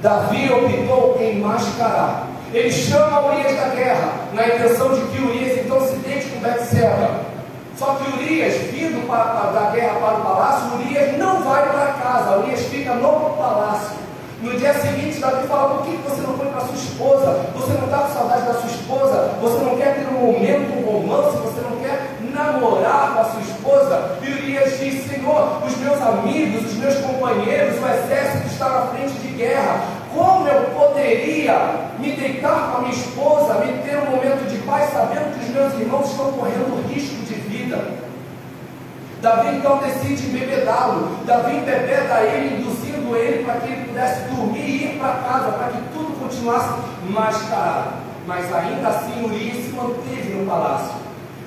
Davi 0.02 0.52
optou 0.52 1.18
em 1.22 1.40
mascarar. 1.40 2.31
Ele 2.54 2.72
chama 2.72 3.28
Urias 3.28 3.56
da 3.56 3.70
guerra, 3.70 4.12
na 4.34 4.46
intenção 4.46 4.94
de 4.94 5.02
que 5.08 5.22
Urias 5.22 5.58
então 5.58 5.88
se 5.88 5.96
deite 5.98 6.28
com 6.28 6.40
Betseba. 6.40 7.22
Só 7.78 7.96
que 7.96 8.12
Urias, 8.12 8.54
vindo 8.72 9.08
para, 9.08 9.24
para, 9.24 9.52
da 9.52 9.70
guerra 9.72 10.00
para 10.00 10.18
o 10.18 10.22
palácio, 10.22 10.78
Urias 10.78 11.18
não 11.18 11.42
vai 11.44 11.70
para 11.70 11.94
casa, 11.94 12.40
Urias 12.40 12.60
fica 12.66 12.94
no 12.96 13.38
palácio. 13.38 14.02
No 14.42 14.58
dia 14.58 14.74
seguinte, 14.74 15.20
Davi 15.20 15.48
fala: 15.48 15.76
por 15.76 15.86
que 15.86 15.96
você 15.98 16.22
não 16.22 16.38
foi 16.38 16.48
para 16.48 16.62
sua 16.62 16.76
esposa? 16.76 17.46
Você 17.56 17.74
não 17.74 17.86
está 17.86 17.98
com 18.00 18.14
saudade 18.14 18.46
da 18.46 18.54
sua 18.56 18.70
esposa? 18.70 19.32
Você 19.40 19.64
não 19.64 19.78
quer 19.78 19.96
ter 19.96 20.08
um 20.08 20.20
momento, 20.20 20.78
um 20.78 20.92
romance? 20.92 21.38
Você 21.38 21.62
não 21.62 21.78
quer 21.78 22.18
namorar 22.34 23.14
com 23.14 23.22
a 23.22 23.26
sua 23.26 23.42
esposa? 23.42 24.18
E 24.22 24.30
Urias 24.30 24.78
diz: 24.78 25.06
Senhor, 25.06 25.62
os 25.66 25.78
meus 25.78 26.02
amigos, 26.02 26.66
os 26.66 26.78
meus 26.78 26.96
companheiros, 26.96 27.82
o 27.82 27.88
exército 27.88 28.48
está 28.48 28.68
na 28.68 28.82
frente 28.88 29.14
de 29.14 29.28
guerra. 29.30 30.01
Como 30.14 30.48
eu 30.48 30.64
poderia 30.72 31.90
me 32.00 32.12
deitar 32.12 32.72
com 32.72 32.78
a 32.78 32.82
minha 32.82 32.94
esposa, 32.94 33.66
me 33.66 33.82
ter 33.84 33.98
um 33.98 34.12
momento 34.12 34.50
de 34.50 34.58
paz, 34.60 34.92
sabendo 34.92 35.34
que 35.34 35.46
os 35.46 35.50
meus 35.52 35.74
irmãos 35.74 36.12
estão 36.12 36.34
correndo 36.34 36.88
risco 36.90 37.24
de 37.26 37.36
vida? 37.36 38.02
Davi 39.22 39.58
então 39.58 39.78
decide 39.78 40.28
embebedá-lo. 40.28 41.24
Davi 41.26 41.58
embebeda 41.58 42.22
ele, 42.22 42.58
induzindo 42.58 43.16
ele 43.16 43.44
para 43.44 43.60
que 43.62 43.72
ele 43.72 43.86
pudesse 43.86 44.22
dormir 44.30 44.60
e 44.60 44.84
ir 44.84 45.00
para 45.00 45.14
casa, 45.16 45.52
para 45.52 45.68
que 45.68 45.82
tudo 45.94 46.20
continuasse 46.20 46.74
mascarado. 47.08 47.94
Mas 48.26 48.52
ainda 48.54 48.88
assim 48.88 49.24
Urias 49.24 49.66
se 49.66 49.72
manteve 49.74 50.34
no 50.34 50.46
palácio. 50.46 50.96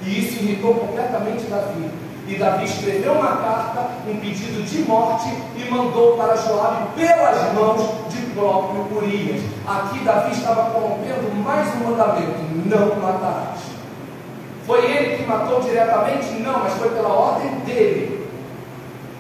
E 0.03 0.21
isso 0.21 0.43
irritou 0.43 0.75
completamente 0.75 1.45
Davi. 1.45 2.04
E 2.27 2.37
Davi 2.37 2.65
escreveu 2.65 3.13
uma 3.13 3.37
carta, 3.37 3.91
um 4.09 4.17
pedido 4.17 4.65
de 4.65 4.79
morte, 4.89 5.29
e 5.57 5.71
mandou 5.71 6.17
para 6.17 6.35
Joabe 6.37 6.89
pelas 6.97 7.53
mãos 7.53 7.83
de 8.09 8.23
próprio 8.35 8.97
Urias. 8.97 9.43
Aqui 9.67 9.99
Davi 10.01 10.33
estava 10.33 10.71
corrompendo 10.71 11.35
mais 11.45 11.69
um 11.75 11.91
mandamento: 11.91 12.39
não 12.65 12.97
matarás. 12.97 13.61
Foi 14.67 14.91
ele 14.91 15.19
que 15.19 15.25
matou 15.25 15.61
diretamente? 15.61 16.33
Não, 16.41 16.61
mas 16.61 16.73
foi 16.75 16.89
pela 16.89 17.09
ordem 17.09 17.51
dele. 17.67 18.25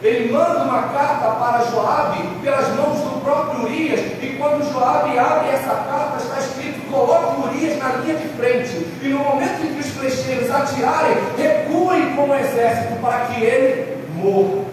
Ele 0.02 0.32
manda 0.32 0.64
uma 0.64 0.82
carta 0.82 1.30
para 1.30 1.64
Joabe 1.64 2.22
pelas 2.42 2.68
mãos 2.70 3.00
do 3.00 3.22
próprio 3.22 3.64
Urias, 3.64 4.00
e 4.22 4.36
quando 4.38 4.70
Joabe 4.70 5.18
abre 5.18 5.50
essa 5.50 5.74
carta, 5.74 6.16
está 6.22 6.38
escrito: 6.38 6.90
coloque 6.90 7.48
Urias 7.48 7.78
na 7.78 7.88
linha 7.96 8.16
de 8.16 8.28
frente, 8.28 8.86
e 9.02 9.08
no 9.08 9.18
momento 9.18 9.62
em 9.62 9.74
que 9.74 9.80
os 9.80 9.88
flecheiros 9.88 10.50
atirarem, 10.50 11.16
recuem 11.36 11.83
com 12.26 12.32
o 12.32 12.34
exército 12.34 13.00
para 13.00 13.26
que 13.26 13.42
ele 13.42 13.96
morra. 14.16 14.64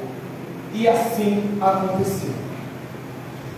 E 0.73 0.87
assim 0.87 1.59
aconteceu 1.59 2.31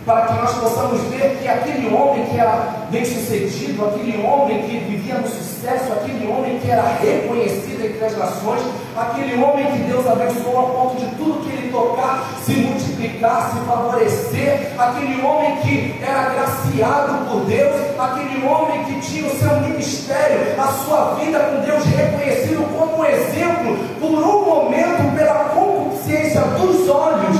para 0.04 0.26
que 0.26 0.34
nós 0.34 0.52
possamos 0.58 1.00
ver 1.04 1.38
que 1.40 1.48
aquele 1.48 1.94
homem 1.94 2.26
que 2.26 2.38
era 2.38 2.86
bem 2.90 3.04
sucedido, 3.04 3.86
aquele 3.86 4.22
homem 4.22 4.62
que 4.62 4.78
vivia 4.78 5.14
no 5.14 5.26
sucesso, 5.26 5.92
aquele 5.92 6.26
homem 6.26 6.58
que 6.58 6.70
era 6.70 6.82
reconhecido 7.00 7.86
entre 7.86 8.04
as 8.04 8.16
nações, 8.16 8.62
aquele 8.96 9.42
homem 9.42 9.66
que 9.66 9.78
Deus 9.78 10.06
abençoou 10.06 10.58
a 10.58 10.70
ponto 10.70 10.96
de 11.00 11.06
tudo 11.16 11.44
que 11.44 11.50
ele 11.50 11.72
tocar 11.72 12.24
se 12.42 12.52
multiplicar, 12.52 13.50
se 13.50 13.58
favorecer, 13.66 14.72
aquele 14.78 15.20
homem 15.22 15.56
que 15.56 15.98
era 16.02 16.30
graciado 16.30 17.24
por 17.28 17.40
Deus, 17.44 17.74
aquele 17.98 18.46
homem 18.46 18.84
que 18.84 19.00
tinha 19.00 19.26
o 19.26 19.36
seu 19.36 19.60
ministério, 19.60 20.60
a 20.60 20.66
sua 20.68 21.14
vida 21.14 21.40
com 21.40 21.60
Deus 21.62 21.84
reconhecido 21.84 22.64
como 22.78 23.04
exemplo, 23.04 23.76
por 24.00 24.10
um 24.10 24.44
momento, 24.44 25.16
pela 25.16 25.44
consciência 25.50 26.40
dos 26.42 26.88
olhos, 26.88 27.36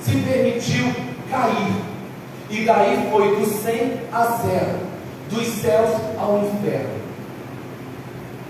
se 0.00 0.16
permitiu 0.16 0.92
cair. 1.30 1.72
E 2.50 2.64
daí 2.64 3.08
foi 3.10 3.36
do 3.36 3.46
100 3.46 4.00
a 4.12 4.24
0, 4.24 4.66
dos 5.30 5.48
céus 5.62 5.90
ao 6.18 6.38
inferno. 6.38 7.02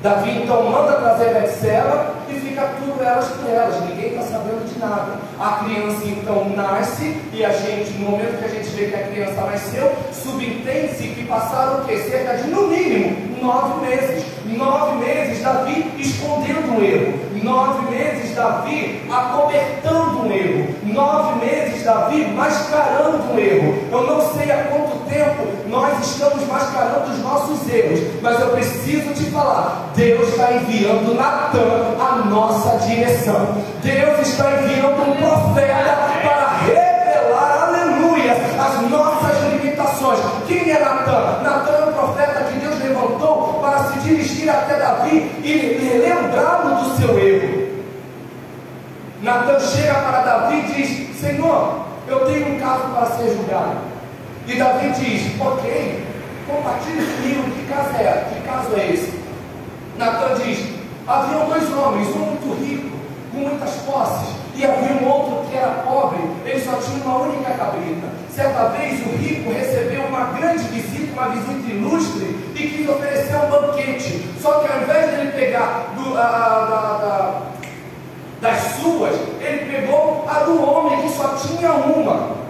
Davi 0.03 0.43
então 0.43 0.69
manda 0.69 0.95
trazer 0.95 1.33
Betseba 1.33 2.22
e 2.37 2.41
fica 2.41 2.75
tudo 2.79 3.03
elas 3.03 3.29
com 3.29 3.49
elas, 3.49 3.81
ninguém 3.89 4.11
está 4.11 4.23
sabendo 4.23 4.67
de 4.73 4.79
nada. 4.79 5.19
A 5.39 5.65
criança 5.65 6.05
então 6.07 6.49
nasce 6.51 7.17
e 7.33 7.45
a 7.45 7.53
gente, 7.53 7.93
no 7.99 8.11
momento 8.11 8.39
que 8.39 8.45
a 8.45 8.49
gente 8.49 8.69
vê 8.71 8.87
que 8.87 8.95
a 8.95 9.07
criança 9.09 9.41
nasceu, 9.43 9.93
subentende-se 10.13 11.09
que 11.09 11.25
passaram 11.27 11.83
o 11.83 11.85
quê? 11.85 11.99
Cerca 11.99 12.37
de 12.37 12.49
no 12.49 12.69
mínimo 12.69 13.33
nove 13.43 13.87
meses. 13.87 14.25
Nove 14.47 15.05
meses 15.05 15.43
Davi 15.43 15.93
escondendo 15.99 16.73
um 16.73 16.83
erro. 16.83 17.32
Nove 17.43 17.91
meses 17.91 18.37
Davi 18.37 19.03
acobertando 19.11 20.23
um 20.23 20.33
erro. 20.33 20.75
Nove 20.85 21.45
meses 21.45 21.83
Davi 21.83 22.25
mascarando 22.29 23.33
um 23.33 23.39
erro. 23.39 23.75
Eu 23.91 24.07
não 24.07 24.21
sei 24.33 24.51
há 24.53 24.65
quanto 24.65 25.05
tempo 25.09 25.69
nós 25.69 25.99
estamos 26.07 26.47
mascarando 26.47 27.11
os 27.11 27.19
nossos 27.19 27.69
erros, 27.69 28.01
mas 28.23 28.39
eu 28.41 28.51
preciso 28.51 29.13
te 29.15 29.25
falar: 29.31 29.91
Deus 29.97 30.29
está 30.29 30.53
enviando 30.53 31.15
Natan 31.15 31.97
à 32.01 32.25
nossa 32.27 32.79
direção. 32.87 33.57
Deus 33.83 34.21
está 34.21 34.53
enviando 34.53 35.03
um 35.03 35.17
profeta 35.17 35.97
para 36.23 36.49
revelar, 36.65 37.69
aleluia, 37.69 38.33
as 38.33 38.89
nossas 38.89 39.53
limitações. 39.53 40.21
Quem 40.47 40.71
é 40.71 40.79
Natan? 40.79 41.43
Natan 41.43 41.73
é 41.73 41.89
um 41.89 41.93
profeta 41.93 42.45
que 42.45 42.61
Deus 42.61 42.79
levantou 42.79 43.59
para 43.61 43.79
se 43.85 43.99
dirigir 44.13 44.49
até 44.51 44.77
Davi 44.77 45.31
e 45.43 46.01
lembrá-lo 46.03 46.85
do 46.85 46.97
seu 46.97 47.19
erro. 47.19 47.63
Natan 49.23 49.61
chega 49.61 49.95
para 49.95 50.21
Davi 50.23 50.59
e 50.59 50.73
diz: 50.73 51.21
Senhor, 51.21 51.87
eu 52.09 52.27
tenho 52.27 52.55
um 52.55 52.61
caso 52.61 52.89
para 52.93 53.07
ser 53.07 53.35
julgado. 53.35 53.79
E 54.47 54.57
Davi 54.57 54.91
diz: 54.91 55.41
Ok, 55.41 56.05
compartilhe 56.47 57.07
comigo 57.07 57.43
que 57.53 57.73
caso 57.73 57.97
é, 57.97 58.25
que 58.35 58.41
caso 58.49 58.75
é 58.77 58.93
esse. 58.93 59.21
Natan 59.97 60.35
diz: 60.45 60.69
Havia 61.07 61.45
dois 61.45 61.73
homens, 61.73 62.09
um 62.09 62.19
muito 62.19 62.61
rico, 62.61 62.97
com 63.33 63.39
muitas 63.39 63.71
posses, 63.87 64.35
e 64.55 64.65
havia 64.65 64.97
um 65.03 65.09
outro 65.09 65.49
que 65.49 65.57
era 65.57 65.83
pobre, 65.85 66.21
ele 66.45 66.61
só 66.61 66.77
tinha 66.77 67.05
uma 67.05 67.19
única 67.19 67.51
cabrita. 67.53 68.07
Certa 68.31 68.69
vez 68.69 69.01
o 69.07 69.17
rico 69.17 69.53
recebeu 69.53 69.92
uma 70.23 70.39
grande 70.39 70.63
visita, 70.65 71.13
uma 71.13 71.29
visita 71.31 71.73
ilustre, 71.73 72.37
e 72.55 72.69
quis 72.69 72.89
oferecer 72.89 73.37
um 73.37 73.51
banquete. 73.51 74.29
Só 74.41 74.61
que 74.61 74.73
ao 74.73 74.83
invés 74.83 75.11
de 75.11 75.21
ele 75.21 75.33
pegar 75.33 75.93
do, 75.97 76.17
a, 76.17 76.23
a, 76.23 77.43
das 78.41 78.59
suas, 78.77 79.15
ele 79.41 79.71
pegou 79.71 80.25
a 80.29 80.41
do 80.41 80.63
homem 80.63 81.03
que 81.03 81.09
só 81.09 81.35
tinha 81.35 81.73
uma. 81.73 82.43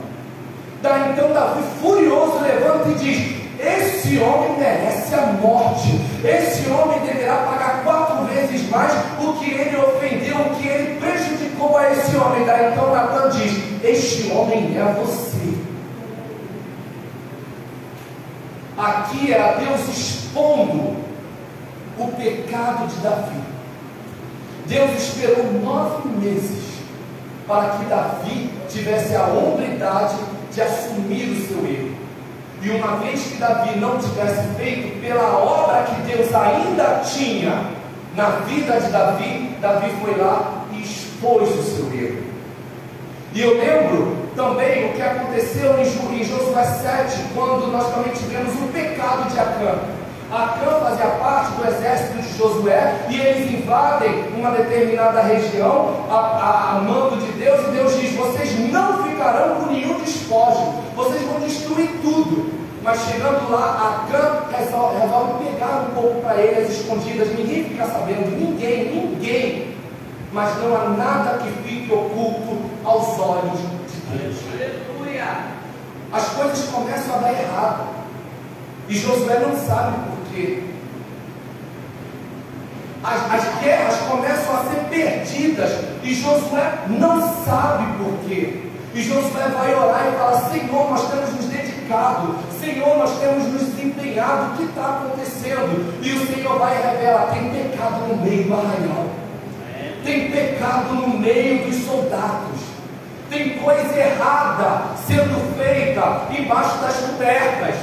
Daí 0.82 1.12
então 1.12 1.32
Davi, 1.32 1.62
furioso, 1.80 2.40
levanta 2.40 2.88
e 2.88 2.94
diz: 2.94 3.42
esse 3.58 4.18
homem 4.18 4.58
merece 4.58 5.14
a 5.14 5.26
morte. 5.40 6.00
Esse 6.24 6.68
homem 6.70 6.98
deverá 7.00 7.36
pagar 7.36 7.82
quatro 7.84 8.24
vezes 8.26 8.68
mais 8.68 8.92
o 9.20 9.34
que 9.34 9.50
ele 9.50 9.76
ofendeu, 9.76 10.36
o 10.38 10.56
que 10.56 10.66
ele 10.66 10.98
prejudicou 10.98 11.78
a 11.78 11.92
esse 11.92 12.16
homem. 12.16 12.44
Daí 12.44 12.72
então 12.72 12.92
Natan 12.92 13.30
diz: 13.30 13.62
Este 13.84 14.32
homem 14.32 14.76
é 14.76 14.92
você. 15.00 15.61
Aqui 18.76 19.32
era 19.32 19.58
Deus 19.58 19.88
expondo 19.88 20.96
o 21.98 22.08
pecado 22.16 22.86
de 22.86 22.96
Davi. 23.00 23.40
Deus 24.66 24.90
esperou 24.92 25.52
nove 25.62 26.08
meses 26.08 26.72
para 27.46 27.70
que 27.70 27.84
Davi 27.84 28.50
tivesse 28.68 29.14
a 29.14 29.26
hombridade 29.26 30.16
de 30.52 30.60
assumir 30.62 31.30
o 31.30 31.46
seu 31.46 31.66
erro. 31.66 31.96
E 32.62 32.70
uma 32.70 32.96
vez 32.96 33.20
que 33.22 33.36
Davi 33.38 33.78
não 33.78 33.98
tivesse 33.98 34.54
feito 34.56 35.00
pela 35.00 35.36
obra 35.36 35.82
que 35.82 36.00
Deus 36.02 36.32
ainda 36.34 37.00
tinha 37.00 37.66
na 38.16 38.28
vida 38.46 38.80
de 38.80 38.90
Davi, 38.90 39.56
Davi 39.60 39.90
foi 40.00 40.16
lá 40.16 40.64
e 40.72 40.82
expôs 40.82 41.50
o 41.50 41.62
seu 41.62 41.92
erro. 41.92 42.22
E 43.34 43.42
eu 43.42 43.58
lembro 43.58 44.21
também 44.34 44.90
o 44.90 44.92
que 44.94 45.02
aconteceu 45.02 45.78
em 45.78 46.24
Josué 46.24 46.64
7, 46.64 47.24
quando 47.34 47.70
nós 47.70 47.92
também 47.94 48.12
tivemos 48.12 48.54
o 48.54 48.72
pecado 48.72 49.30
de 49.30 49.38
Acã. 49.38 49.78
Acã 50.32 50.80
fazia 50.80 51.06
parte 51.06 51.52
do 51.52 51.68
exército 51.68 52.22
de 52.22 52.38
Josué 52.38 53.04
e 53.10 53.20
eles 53.20 53.52
invadem 53.52 54.24
uma 54.34 54.50
determinada 54.52 55.20
região 55.20 56.06
a, 56.08 56.14
a, 56.14 56.70
a, 56.70 56.80
mando 56.80 57.18
de 57.18 57.32
Deus 57.32 57.60
e 57.68 57.70
Deus 57.72 58.00
diz: 58.00 58.16
vocês 58.16 58.72
não 58.72 59.04
ficarão 59.04 59.56
com 59.56 59.66
nenhum 59.66 60.00
despojo, 60.00 60.72
vocês 60.96 61.22
vão 61.22 61.40
destruir 61.40 61.90
tudo. 62.00 62.62
Mas 62.82 63.00
chegando 63.02 63.50
lá, 63.50 64.06
Acã 64.08 64.56
resolve, 64.56 64.98
resolve 65.00 65.44
pegar 65.44 65.86
um 65.88 65.94
pouco 65.94 66.20
para 66.22 66.36
ele 66.36 66.62
as 66.62 66.70
escondidas, 66.70 67.28
ninguém 67.28 67.64
fica 67.64 67.86
sabendo, 67.86 68.36
ninguém, 68.36 68.90
ninguém. 68.90 69.76
Mas 70.32 70.56
não 70.62 70.74
há 70.74 70.88
nada 70.88 71.38
que 71.38 71.50
fique 71.62 71.92
oculto 71.92 72.58
aos 72.84 73.20
olhos! 73.20 73.71
As 76.12 76.28
coisas 76.28 76.68
começam 76.68 77.14
a 77.14 77.18
dar 77.18 77.32
errado. 77.32 77.86
E 78.88 78.94
Josué 78.94 79.38
não 79.38 79.56
sabe 79.56 79.96
por 79.96 80.34
quê. 80.34 80.64
As, 83.02 83.32
as 83.32 83.60
guerras 83.60 83.96
começam 84.08 84.54
a 84.54 84.64
ser 84.64 84.80
perdidas 84.90 85.70
e 86.02 86.14
Josué 86.14 86.84
não 86.88 87.20
sabe 87.44 87.86
por 87.96 88.18
quê. 88.28 88.68
E 88.94 89.02
Josué 89.02 89.48
vai 89.48 89.74
orar 89.74 90.06
e 90.06 90.18
fala: 90.18 90.50
Senhor, 90.50 90.90
nós 90.90 91.10
temos 91.10 91.34
nos 91.34 91.46
dedicado, 91.46 92.36
Senhor, 92.60 92.98
nós 92.98 93.18
temos 93.18 93.44
nos 93.44 93.82
empenhado, 93.82 94.52
o 94.52 94.56
que 94.58 94.64
está 94.64 94.82
acontecendo? 94.82 96.02
E 96.02 96.12
o 96.12 96.26
Senhor 96.26 96.58
vai 96.58 96.76
e 96.76 96.82
revela: 96.82 97.32
tem 97.32 97.50
pecado 97.50 98.06
no 98.06 98.16
meio 98.22 98.44
do 98.44 98.54
arraial, 98.54 99.06
tem 100.04 100.30
pecado 100.30 100.94
no 100.94 101.18
meio 101.18 101.64
dos 101.64 101.84
soldados, 101.86 102.60
tem 103.32 103.58
coisa 103.58 103.98
errada 103.98 104.94
sendo 105.06 105.56
feita 105.56 106.26
embaixo 106.30 106.78
das 106.82 106.96
cobertas. 106.96 107.74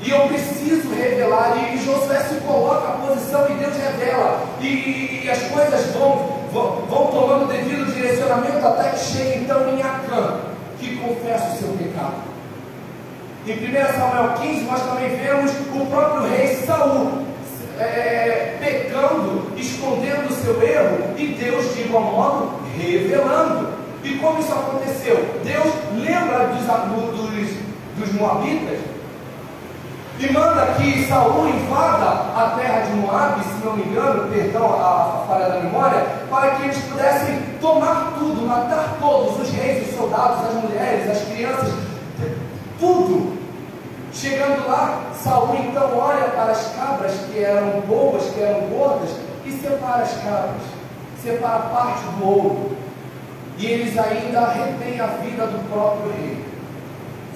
E 0.00 0.10
eu 0.10 0.20
preciso 0.28 0.94
revelar, 0.94 1.56
e 1.58 1.76
Josué 1.78 2.20
se 2.20 2.36
coloca 2.36 2.88
à 2.88 2.92
posição 2.92 3.46
e 3.50 3.54
Deus 3.54 3.76
revela, 3.76 4.42
e, 4.60 5.22
e 5.24 5.30
as 5.30 5.42
coisas 5.42 5.92
vão, 5.92 6.40
vão, 6.52 6.86
vão 6.88 7.06
tomando 7.06 7.48
devido 7.48 7.92
direcionamento 7.92 8.66
até 8.66 8.90
que 8.90 8.98
chegue 8.98 9.44
então 9.44 9.68
em 9.68 9.80
Acã, 9.80 10.40
que 10.78 10.96
confessa 10.96 11.54
o 11.54 11.58
seu 11.58 11.68
pecado. 11.78 12.32
Em 13.46 13.52
1 13.52 13.98
Samuel 13.98 14.34
15, 14.40 14.64
nós 14.64 14.82
também 14.82 15.16
vemos 15.16 15.50
o 15.50 15.86
próprio 15.86 16.28
rei 16.28 16.56
Saul 16.64 17.26
é, 17.78 18.56
pecando, 18.60 19.52
escondendo 19.56 20.30
o 20.30 20.34
seu 20.34 20.62
erro, 20.62 21.14
e 21.16 21.26
Deus, 21.26 21.74
de 21.74 21.82
igual 21.82 22.04
modo, 22.04 22.60
revelando. 22.76 23.81
E 24.04 24.18
como 24.18 24.40
isso 24.40 24.52
aconteceu? 24.52 25.40
Deus 25.44 25.72
lembra 25.94 26.48
dos, 26.48 26.66
dos, 27.16 27.56
dos 27.96 28.12
Moabitas 28.14 28.80
e 30.22 30.32
manda 30.32 30.66
que 30.76 31.04
Saul 31.08 31.48
invada 31.48 32.06
a 32.36 32.54
terra 32.56 32.82
de 32.82 32.92
Moab, 32.92 33.42
se 33.42 33.64
não 33.64 33.76
me 33.76 33.82
engano, 33.82 34.30
perdão 34.30 34.72
a, 34.72 35.24
a 35.24 35.26
falha 35.26 35.48
da 35.48 35.60
memória, 35.60 36.06
para 36.30 36.52
que 36.52 36.62
eles 36.62 36.78
pudessem 36.78 37.42
tomar 37.60 38.12
tudo, 38.16 38.46
matar 38.46 38.98
todos, 39.00 39.40
os 39.40 39.50
reis, 39.50 39.88
os 39.88 39.96
soldados, 39.96 40.46
as 40.46 40.62
mulheres, 40.62 41.10
as 41.10 41.28
crianças, 41.28 41.74
tudo. 42.78 43.36
Chegando 44.12 44.68
lá, 44.68 45.00
Saul 45.12 45.56
então 45.56 45.98
olha 45.98 46.28
para 46.28 46.52
as 46.52 46.72
cabras 46.76 47.12
que 47.26 47.42
eram 47.42 47.80
boas, 47.80 48.22
que 48.32 48.40
eram 48.40 48.68
gordas, 48.68 49.10
e 49.44 49.50
separa 49.50 50.02
as 50.02 50.12
cabras, 50.22 50.62
separa 51.20 51.58
parte 51.64 52.02
do 52.16 52.24
ouro. 52.24 52.71
E 53.62 53.66
eles 53.66 53.96
ainda 53.96 54.48
retêm 54.48 54.98
a 54.98 55.06
vida 55.06 55.46
do 55.46 55.70
próprio 55.70 56.12
rei. 56.18 56.36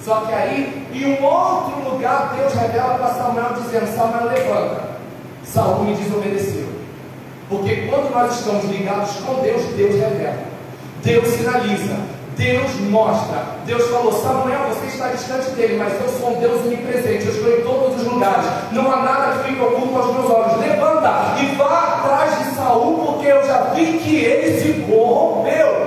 Só 0.03 0.25
que 0.25 0.33
aí, 0.33 0.85
em 0.93 1.05
um 1.05 1.23
outro 1.23 1.89
lugar, 1.89 2.35
Deus 2.37 2.53
revela 2.53 2.95
para 2.95 3.13
Samuel 3.13 3.53
dizendo: 3.53 3.95
Samuel, 3.95 4.25
levanta. 4.25 4.97
Saul 5.45 5.85
me 5.85 5.95
desobedeceu. 5.95 6.67
Porque 7.47 7.87
quando 7.87 8.11
nós 8.11 8.37
estamos 8.37 8.65
ligados 8.65 9.15
com 9.25 9.35
Deus, 9.35 9.63
Deus 9.77 9.95
revela. 9.95 10.39
Deus 11.01 11.27
sinaliza. 11.29 11.95
Deus 12.35 12.75
mostra. 12.89 13.43
Deus 13.65 13.87
falou: 13.89 14.11
Samuel, 14.11 14.67
você 14.67 14.87
está 14.87 15.07
distante 15.07 15.51
dele, 15.51 15.77
mas 15.77 15.93
eu 15.93 16.09
sou 16.09 16.35
um 16.35 16.39
Deus 16.41 16.65
onipresente. 16.65 17.25
Eu 17.25 17.31
estou 17.31 17.57
em 17.57 17.61
todos 17.61 18.01
os 18.01 18.11
lugares. 18.11 18.45
Não 18.73 18.91
há 18.91 18.97
nada 18.97 19.37
que 19.37 19.47
fique 19.47 19.61
oculto 19.61 19.97
aos 19.97 20.13
meus 20.13 20.29
olhos. 20.29 20.57
Levanta 20.57 21.37
e 21.41 21.55
vá 21.55 22.01
atrás 22.01 22.37
de 22.39 22.53
Saul, 22.53 22.97
porque 22.97 23.27
eu 23.27 23.47
já 23.47 23.61
vi 23.73 23.97
que 23.99 24.15
ele 24.17 24.59
se 24.59 24.73
corrompeu. 24.81 25.86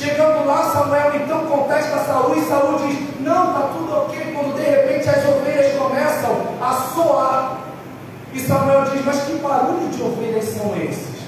Chegando 0.00 0.46
lá, 0.46 0.62
Samuel 0.62 1.14
então 1.14 1.44
contesta 1.44 1.96
a 1.96 2.04
Saul 2.06 2.34
e 2.34 2.40
Saul 2.46 2.78
diz: 2.78 3.20
Não, 3.20 3.48
está 3.48 3.68
tudo 3.76 3.94
ok. 3.94 4.32
Quando 4.34 4.56
de 4.56 4.62
repente 4.62 5.06
as 5.10 5.28
ovelhas 5.28 5.76
começam 5.76 6.36
a 6.58 6.72
soar. 6.94 7.58
E 8.32 8.40
Samuel 8.40 8.84
diz: 8.90 9.04
Mas 9.04 9.24
que 9.24 9.34
barulho 9.34 9.90
de 9.90 10.02
ovelhas 10.02 10.46
são 10.46 10.74
esses? 10.74 11.20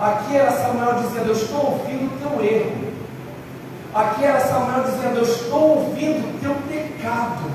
Aqui 0.00 0.36
era 0.36 0.50
Samuel 0.50 0.94
dizendo: 0.94 1.28
Eu 1.28 1.32
estou 1.32 1.64
ouvindo 1.64 2.12
o 2.12 2.18
teu 2.18 2.44
erro. 2.44 2.92
Aqui 3.94 4.24
era 4.24 4.40
Samuel 4.40 4.82
dizendo: 4.90 5.18
Eu 5.18 5.22
estou 5.22 5.62
ouvindo 5.76 6.34
o 6.34 6.40
teu 6.40 6.56
pecado. 6.68 7.52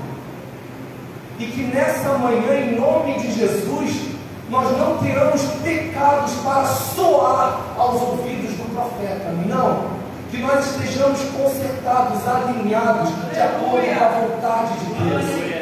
E 1.38 1.44
que 1.44 1.62
nessa 1.64 2.08
manhã, 2.16 2.54
em 2.54 2.80
nome 2.80 3.18
de 3.18 3.32
Jesus, 3.32 4.00
nós 4.48 4.78
não 4.78 4.96
tenhamos 4.96 5.42
pecados 5.62 6.32
para 6.42 6.64
soar 6.64 7.60
aos 7.76 8.00
ouvidos 8.00 8.49
profeta. 8.74 9.32
Não. 9.46 10.00
Que 10.30 10.38
nós 10.38 10.64
estejamos 10.64 11.20
consertados, 11.36 12.26
alinhados, 12.26 13.10
de 13.32 13.40
acordo 13.40 13.82
com 13.82 14.04
a 14.04 14.08
vontade 14.08 14.78
de 14.78 14.94
Deus. 14.94 15.60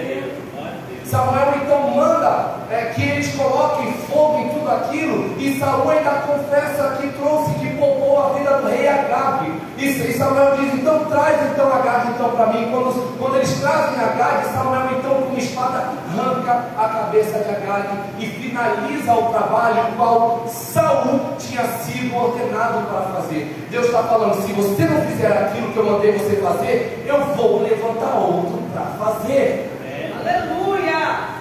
Samuel 1.08 1.54
então 1.64 1.90
manda 1.96 2.54
é, 2.70 2.92
que 2.94 3.02
eles 3.02 3.34
coloquem 3.34 3.94
fogo 4.10 4.40
em 4.40 4.48
tudo 4.50 4.70
aquilo, 4.70 5.34
e 5.38 5.58
Saul 5.58 5.88
ainda 5.88 6.10
confessa 6.26 6.98
que 7.00 7.08
trouxe, 7.08 7.54
que 7.54 7.76
poupou 7.78 8.26
a 8.26 8.34
vida 8.34 8.58
do 8.58 8.68
rei 8.68 8.86
Agabe. 8.86 9.52
E, 9.78 10.12
Samuel 10.18 10.56
diz: 10.56 10.74
então 10.74 11.04
traz 11.04 11.38
então 11.52 11.72
Agag 11.72 12.08
então 12.08 12.30
para 12.30 12.46
mim. 12.48 12.68
Quando, 12.68 13.16
quando 13.16 13.36
eles 13.36 13.60
trazem 13.60 14.00
Agag, 14.00 14.44
Samuel 14.52 14.98
então 14.98 15.14
com 15.14 15.28
uma 15.28 15.38
espada 15.38 15.90
arranca 16.10 16.64
a 16.76 16.88
cabeça 16.88 17.38
de 17.38 17.50
Agag 17.50 17.88
e 18.18 18.26
finaliza 18.26 19.12
o 19.12 19.30
trabalho 19.30 19.94
qual 19.96 20.44
Saul 20.48 21.20
tinha 21.38 21.62
sido 21.62 22.16
ordenado 22.16 22.86
para 22.88 23.20
fazer. 23.20 23.68
Deus 23.70 23.86
está 23.86 24.02
falando: 24.02 24.44
se 24.44 24.52
você 24.52 24.82
não 24.82 25.00
fizer 25.02 25.28
aquilo 25.28 25.72
que 25.72 25.76
eu 25.76 25.86
mandei 25.86 26.10
você 26.10 26.36
fazer, 26.36 27.04
eu 27.06 27.24
vou 27.36 27.62
levantar 27.62 28.16
outro 28.16 28.60
para 28.72 29.06
fazer. 29.06 29.70
Aleluia! 30.18 31.38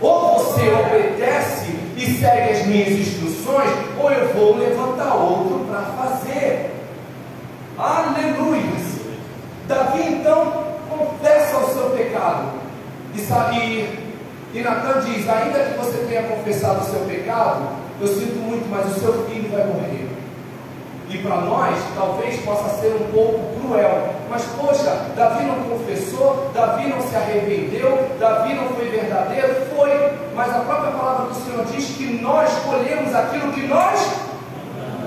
Ou 0.00 0.38
você 0.38 0.62
obedece 0.72 1.78
e 1.96 2.18
segue 2.20 2.58
as 2.58 2.66
minhas 2.66 2.88
instruções, 2.88 3.70
ou 4.00 4.10
eu 4.10 4.34
vou 4.34 4.56
levantar 4.56 5.14
outro 5.14 5.64
para 5.68 5.82
fazer. 5.96 6.57
Aleluia! 7.78 8.58
Davi 9.68 10.02
então 10.14 10.64
confessa 10.90 11.58
o 11.58 11.72
seu 11.72 11.90
pecado. 11.90 12.48
E, 13.14 13.20
e, 13.20 14.18
e 14.54 14.62
Natan 14.62 15.00
diz: 15.02 15.28
ainda 15.28 15.60
que 15.60 15.78
você 15.78 15.98
tenha 16.08 16.24
confessado 16.24 16.80
o 16.80 16.84
seu 16.84 17.00
pecado, 17.00 17.68
eu 18.00 18.08
sinto 18.08 18.36
muito, 18.40 18.68
mas 18.68 18.96
o 18.96 18.98
seu 18.98 19.12
filho 19.26 19.48
vai 19.52 19.64
morrer. 19.64 20.08
E 21.08 21.18
para 21.18 21.36
nós, 21.36 21.78
talvez 21.94 22.40
possa 22.40 22.80
ser 22.80 22.96
um 22.96 23.12
pouco 23.12 23.60
cruel. 23.60 24.08
Mas, 24.28 24.42
poxa, 24.60 25.06
Davi 25.14 25.44
não 25.44 25.62
confessou, 25.62 26.50
Davi 26.52 26.88
não 26.88 27.00
se 27.00 27.14
arrependeu, 27.14 28.08
Davi 28.18 28.54
não 28.54 28.70
foi 28.70 28.88
verdadeiro, 28.88 29.54
foi. 29.76 29.90
Mas 30.34 30.50
a 30.50 30.60
própria 30.60 30.90
palavra 30.90 31.26
do 31.26 31.34
Senhor 31.34 31.64
diz 31.66 31.96
que 31.96 32.20
nós 32.20 32.50
colhemos 32.64 33.14
aquilo 33.14 33.52
que 33.52 33.66
nós, 33.68 34.00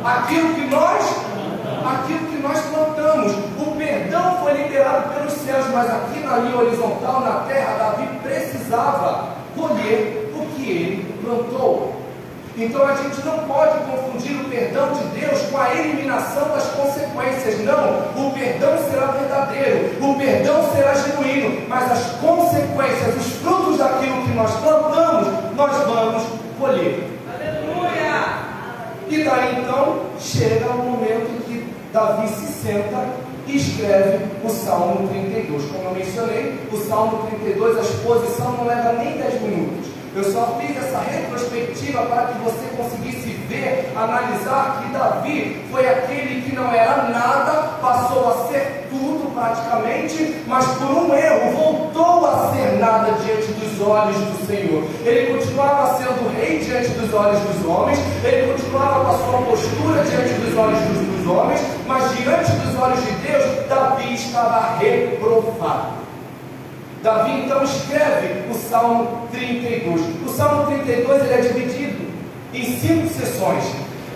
aquilo 0.04 0.54
que 0.56 0.68
nós, 0.68 1.16
aquilo 1.86 2.31
nós 2.42 2.60
plantamos. 2.62 3.34
O 3.58 3.76
perdão 3.78 4.38
foi 4.42 4.54
liberado 4.54 5.14
pelos 5.14 5.34
céus, 5.34 5.66
mas 5.74 5.90
aqui 5.90 6.20
na 6.20 6.38
linha 6.38 6.58
horizontal, 6.58 7.22
na 7.22 7.46
terra, 7.48 7.78
Davi 7.78 8.08
precisava 8.24 9.30
colher 9.56 10.32
o 10.36 10.46
que 10.56 10.70
ele 10.70 11.16
plantou. 11.24 12.02
Então 12.58 12.86
a 12.86 12.96
gente 12.96 13.26
não 13.26 13.40
pode 13.40 13.80
confundir 13.86 14.36
o 14.42 14.50
perdão 14.50 14.92
de 14.92 15.20
Deus 15.20 15.42
com 15.44 15.58
a 15.58 15.74
eliminação 15.74 16.50
das 16.50 16.66
consequências. 16.66 17.60
Não, 17.64 18.28
o 18.28 18.32
perdão 18.34 18.78
será 18.90 19.08
verdadeiro, 19.08 20.04
o 20.04 20.16
perdão 20.16 20.70
será 20.74 20.94
genuíno, 20.94 21.68
mas 21.70 21.92
as 21.92 22.06
consequências, 22.20 23.16
os 23.16 23.34
frutos 23.38 23.78
daquilo 23.78 24.22
que 24.24 24.34
nós 24.34 24.52
plantamos, 24.60 25.28
nós 25.56 25.78
vamos 25.78 26.24
colher. 26.60 27.10
Aleluia! 27.34 28.52
E 29.08 29.24
daí 29.24 29.62
então 29.62 30.02
chega 30.20 30.70
o 30.72 30.78
momento 30.78 31.46
que 31.46 31.74
Davi 31.94 32.28
se 32.28 32.51
senta 32.62 33.06
e 33.48 33.58
escreve 33.58 34.26
o 34.44 34.50
Salmo 34.50 35.08
32. 35.10 35.64
Como 35.72 35.84
eu 35.84 35.96
mencionei, 35.96 36.60
o 36.72 36.78
Salmo 36.78 37.28
32, 37.28 37.78
a 37.78 37.82
exposição 37.82 38.52
não 38.58 38.66
leva 38.66 38.94
nem 38.94 39.18
10 39.18 39.42
minutos. 39.42 39.92
Eu 40.14 40.26
só 40.26 40.60
fiz 40.60 40.76
essa 40.76 41.00
retrospectiva 41.00 42.02
para 42.04 42.28
que 42.28 42.40
você 42.40 42.68
conseguisse 42.76 43.30
ver, 43.48 43.94
analisar 43.96 44.84
que 44.84 44.92
Davi 44.92 45.66
foi 45.72 45.88
aquele 45.88 46.42
que 46.42 46.54
não 46.54 46.70
era 46.70 47.04
nada, 47.04 47.78
passou 47.82 48.30
a 48.30 48.48
ser 48.50 48.88
tudo 48.90 49.34
praticamente, 49.34 50.44
mas 50.48 50.66
por 50.66 50.90
um 50.90 51.16
erro 51.16 51.52
voltou 51.56 52.26
a 52.26 52.52
ser 52.54 52.78
nada 52.78 53.14
diante 53.24 53.54
dos 53.54 53.88
olhos 53.88 54.18
do 54.18 54.46
Senhor. 54.46 54.84
Ele 55.06 55.34
continuava 55.34 55.98
sendo 55.98 56.36
rei 56.36 56.60
diante 56.60 56.90
dos 56.90 57.14
olhos 57.14 57.40
dos 57.40 57.66
homens, 57.66 58.00
ele 58.26 58.52
continuava 58.52 59.06
com 59.06 59.12
a 59.12 59.18
sua 59.18 59.42
postura 59.44 60.04
diante 60.04 60.34
dos 60.42 60.58
olhos 60.58 60.80
dos, 60.80 61.11
dos 61.22 61.28
homens, 61.28 61.62
mas 61.88 62.18
diante 62.18 62.52
dos 62.52 62.80
olhos 62.80 63.04
de 63.04 63.12
Deus, 63.12 63.68
Davi 63.68 64.14
estava 64.14 64.78
reprovado. 64.78 66.02
Davi 67.04 67.44
então 67.44 67.64
escreve 67.64 68.50
o 68.50 68.54
Salmo 68.54 69.28
32. 69.32 70.02
O 70.26 70.30
Salmo 70.30 70.66
32 70.66 71.24
ele 71.24 71.34
é 71.34 71.42
dividido 71.42 72.12
em 72.54 72.64
cinco 72.64 73.08
sessões. 73.08 73.64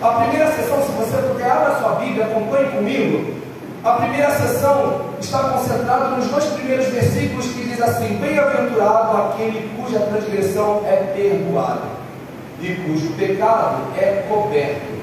A 0.00 0.08
primeira 0.08 0.52
sessão, 0.52 0.82
se 0.82 0.92
você 0.92 1.16
puder, 1.28 1.50
abra 1.50 1.78
sua 1.78 1.96
Bíblia, 1.96 2.26
acompanhe 2.26 2.68
comigo. 2.70 3.34
A 3.82 3.92
primeira 3.92 4.30
sessão 4.30 5.06
está 5.20 5.38
concentrada 5.50 6.08
nos 6.16 6.26
dois 6.26 6.44
primeiros 6.44 6.86
versículos 6.86 7.46
que 7.46 7.64
diz 7.64 7.80
assim: 7.80 8.16
Bem-aventurado 8.16 9.16
aquele 9.16 9.70
cuja 9.76 10.00
transgressão 10.00 10.82
é 10.86 10.96
perdoada 11.14 11.96
e 12.60 12.74
cujo 12.74 13.12
pecado 13.14 13.82
é 13.96 14.24
coberto. 14.28 14.95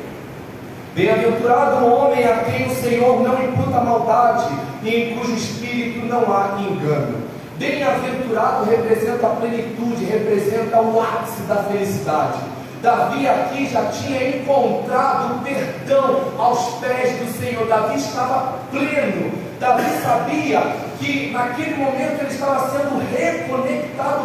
Bem-aventurado 0.96 1.86
o 1.86 1.92
homem 1.92 2.24
a 2.24 2.44
quem 2.44 2.68
o 2.68 2.76
Senhor 2.76 3.24
não 3.24 3.44
imputa 3.44 3.80
maldade 3.80 4.48
e 4.84 4.96
em 4.96 5.18
cujo 5.18 5.34
espírito 5.34 6.06
não 6.06 6.22
há 6.32 6.60
engano. 6.62 7.18
Bem-aventurado 7.58 8.66
representa 8.66 9.26
a 9.26 9.30
plenitude, 9.32 10.06
representa 10.06 10.80
o 10.82 11.02
ápice 11.02 11.42
da 11.44 11.64
felicidade. 11.64 12.38
Davi 12.84 13.28
aqui 13.28 13.68
já 13.70 13.86
tinha 13.86 14.38
encontrado 14.38 15.44
perdão 15.44 16.26
aos 16.38 16.76
pés 16.76 17.18
do 17.18 17.40
Senhor. 17.40 17.66
Davi 17.66 17.98
estava 17.98 18.60
pleno. 18.70 19.32
Davi 19.60 19.90
sabia 20.04 20.76
que 21.00 21.32
naquele 21.32 21.76
momento 21.76 22.22
ele 22.22 22.30
estava 22.30 22.70
sendo 22.70 23.02
reconectado. 23.12 24.23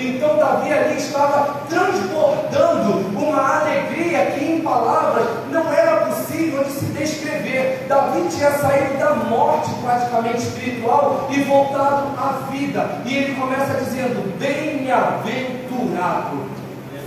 Então 0.00 0.38
Davi 0.38 0.72
ali 0.72 0.96
estava 0.96 1.60
transbordando 1.68 3.18
uma 3.18 3.60
alegria 3.60 4.30
que 4.32 4.44
em 4.44 4.60
palavras 4.60 5.26
não 5.50 5.72
era 5.72 6.06
possível 6.06 6.64
de 6.64 6.70
se 6.70 6.86
descrever. 6.86 7.84
Davi 7.88 8.26
tinha 8.30 8.50
saído 8.52 8.96
da 8.98 9.14
morte 9.14 9.70
praticamente 9.82 10.38
espiritual 10.38 11.28
e 11.30 11.42
voltado 11.42 12.18
à 12.18 12.46
vida. 12.50 13.02
E 13.04 13.14
ele 13.14 13.34
começa 13.34 13.74
dizendo: 13.74 14.38
Bem-aventurado 14.38 16.48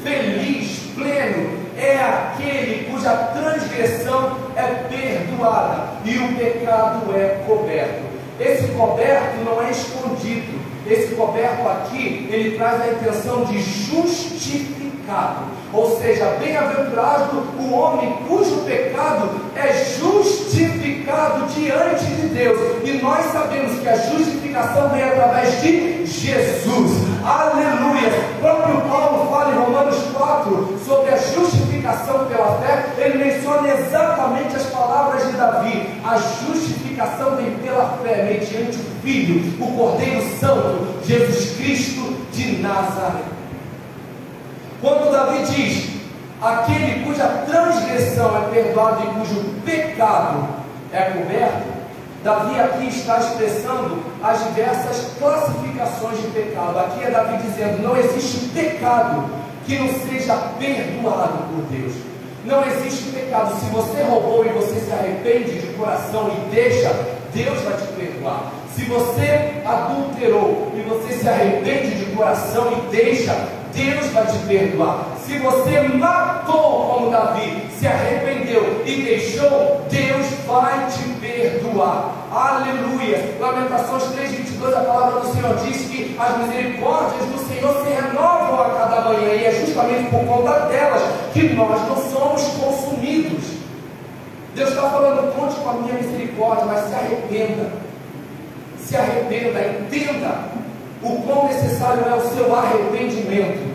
feliz, 0.04 0.92
pleno, 0.94 1.64
é 1.78 1.98
aquele 1.98 2.92
cuja 2.92 3.12
transgressão 3.34 4.38
é 4.56 4.68
perdoada 4.88 5.94
e 6.06 6.18
o 6.18 6.36
pecado 6.36 7.12
é 7.16 7.44
coberto. 7.48 8.04
Esse 8.40 8.68
coberto 8.74 9.44
não 9.44 9.64
é 9.64 9.72
escondido. 9.72 10.62
Esse 10.86 11.16
coberto 11.16 11.68
aqui, 11.68 12.28
ele 12.30 12.58
traz 12.58 12.82
a 12.82 12.88
intenção 12.88 13.46
de 13.46 13.62
justificado. 13.62 15.44
Ou 15.72 15.98
seja, 15.98 16.38
bem-aventurado 16.40 17.44
o 17.60 17.74
homem 17.74 18.14
cujo 18.28 18.58
pecado 18.64 19.30
é 19.56 19.74
justificado 20.00 21.46
diante 21.48 22.06
de 22.06 22.28
Deus. 22.28 22.60
E 22.84 23.02
nós 23.02 23.26
sabemos 23.32 23.80
que 23.80 23.88
a 23.88 23.96
justificação 23.96 24.90
vem 24.90 25.04
através 25.04 25.62
de 25.62 26.06
Jesus. 26.06 26.92
Aleluia! 27.26 28.10
O 28.38 28.42
próprio 28.42 28.82
Paulo 28.82 29.30
fala 29.32 29.54
em 29.54 29.58
Romanos 29.58 29.98
4 30.14 30.80
sobre 30.86 31.14
a 31.14 31.18
justificação 31.18 32.26
pela 32.26 32.60
fé. 32.60 32.86
Ele 32.98 33.24
menciona 33.24 33.68
exatamente 33.70 34.56
as 34.56 34.66
palavras 34.68 35.26
de 35.26 35.32
Davi. 35.38 35.90
A 36.04 36.18
justificação 36.18 36.83
vem 37.36 37.58
pela 37.58 37.98
fé, 38.04 38.24
mediante 38.24 38.78
o 38.78 39.02
Filho, 39.02 39.54
o 39.60 39.78
Cordeiro 39.78 40.22
Santo, 40.40 41.00
Jesus 41.06 41.58
Cristo 41.58 42.18
de 42.32 42.62
Nazaré. 42.62 43.24
Quando 44.82 45.12
Davi 45.12 45.44
diz: 45.46 45.90
aquele 46.42 47.06
cuja 47.06 47.26
transgressão 47.46 48.38
é 48.38 48.50
perdoada 48.50 49.04
e 49.04 49.20
cujo 49.20 49.44
pecado 49.66 50.48
é 50.92 51.02
coberto, 51.02 51.74
Davi 52.24 52.60
aqui 52.60 52.88
está 52.88 53.20
expressando 53.20 54.04
as 54.22 54.44
diversas 54.46 55.14
classificações 55.18 56.22
de 56.22 56.28
pecado. 56.28 56.80
Aqui 56.80 57.04
é 57.04 57.12
Davi 57.12 57.38
dizendo: 57.44 57.82
não 57.82 57.98
existe 57.98 58.50
pecado 58.50 59.26
que 59.66 59.78
não 59.78 59.88
seja 59.88 60.36
perdoado 60.60 61.38
por 61.50 61.64
Deus. 61.70 62.13
Não 62.44 62.66
existe 62.66 63.12
pecado. 63.12 63.58
Se 63.60 63.66
você 63.72 64.04
roubou 64.04 64.46
e 64.46 64.50
você 64.50 64.80
se 64.80 64.92
arrepende 64.92 65.60
de 65.60 65.68
coração 65.74 66.30
e 66.30 66.54
deixa, 66.54 66.90
Deus 67.34 67.62
vai 67.62 67.78
te 67.78 67.88
perdoar. 67.94 68.52
Se 68.76 68.84
você 68.86 69.62
adulterou 69.66 70.72
e 70.76 70.82
você 70.82 71.14
se 71.14 71.30
arrepende 71.30 71.96
de 72.04 72.16
coração 72.16 72.72
e 72.74 72.92
deixa, 72.92 73.34
Deus 73.74 74.08
vai 74.08 74.26
te 74.26 74.38
perdoar. 74.40 75.08
Se 75.26 75.38
você 75.40 75.80
matou 75.96 76.88
como 76.88 77.12
Davi, 77.12 77.70
se 77.80 77.88
arrependeu 77.88 78.84
e 78.86 79.04
deixou, 79.04 79.82
Deus 79.90 80.28
vai 80.46 80.88
te 80.88 81.04
perdoar. 81.22 82.14
Aleluia. 82.32 83.36
Lamentações 83.40 84.04
3:22, 84.64 84.76
a 84.76 84.80
palavra 84.82 85.20
do 85.20 85.34
Senhor 85.34 85.56
diz 85.58 85.78
que 85.90 86.16
as 86.18 86.38
misericórdias 86.38 87.26
do 87.26 87.40
Senhor 87.48 87.84
se 87.84 87.90
renovam 87.92 88.62
a 88.62 88.70
cada 88.70 89.02
manhã 89.02 89.34
e 89.34 89.46
é 89.46 89.52
justamente 89.52 90.10
por 90.10 90.26
conta 90.26 90.68
delas 90.68 91.02
que 91.34 91.54
nós 91.54 91.82
não 91.88 91.98
somos 91.98 92.44
consumidos. 92.58 93.44
Deus 94.56 94.70
está 94.70 94.90
falando, 94.90 95.36
conte 95.36 95.56
com 95.56 95.70
a 95.70 95.74
minha 95.74 95.94
misericórdia, 95.96 96.66
mas 96.66 96.88
se 96.88 96.94
arrependa. 96.94 97.72
Se 98.78 98.96
arrependa, 98.96 99.60
entenda 99.60 100.46
o 101.02 101.22
quão 101.24 101.48
necessário 101.48 102.06
é 102.08 102.16
o 102.16 102.22
seu 102.22 102.56
arrependimento. 102.56 103.74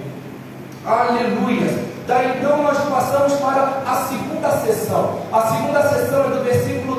Aleluia. 0.87 1.89
Daí 2.07 2.39
então 2.39 2.63
nós 2.63 2.79
passamos 2.79 3.35
para 3.35 3.83
a 3.87 4.07
segunda 4.09 4.51
sessão. 4.59 5.19
A 5.31 5.43
segunda 5.43 5.83
sessão 5.83 6.25
é 6.25 6.29
do 6.29 6.45
versículo 6.45 6.98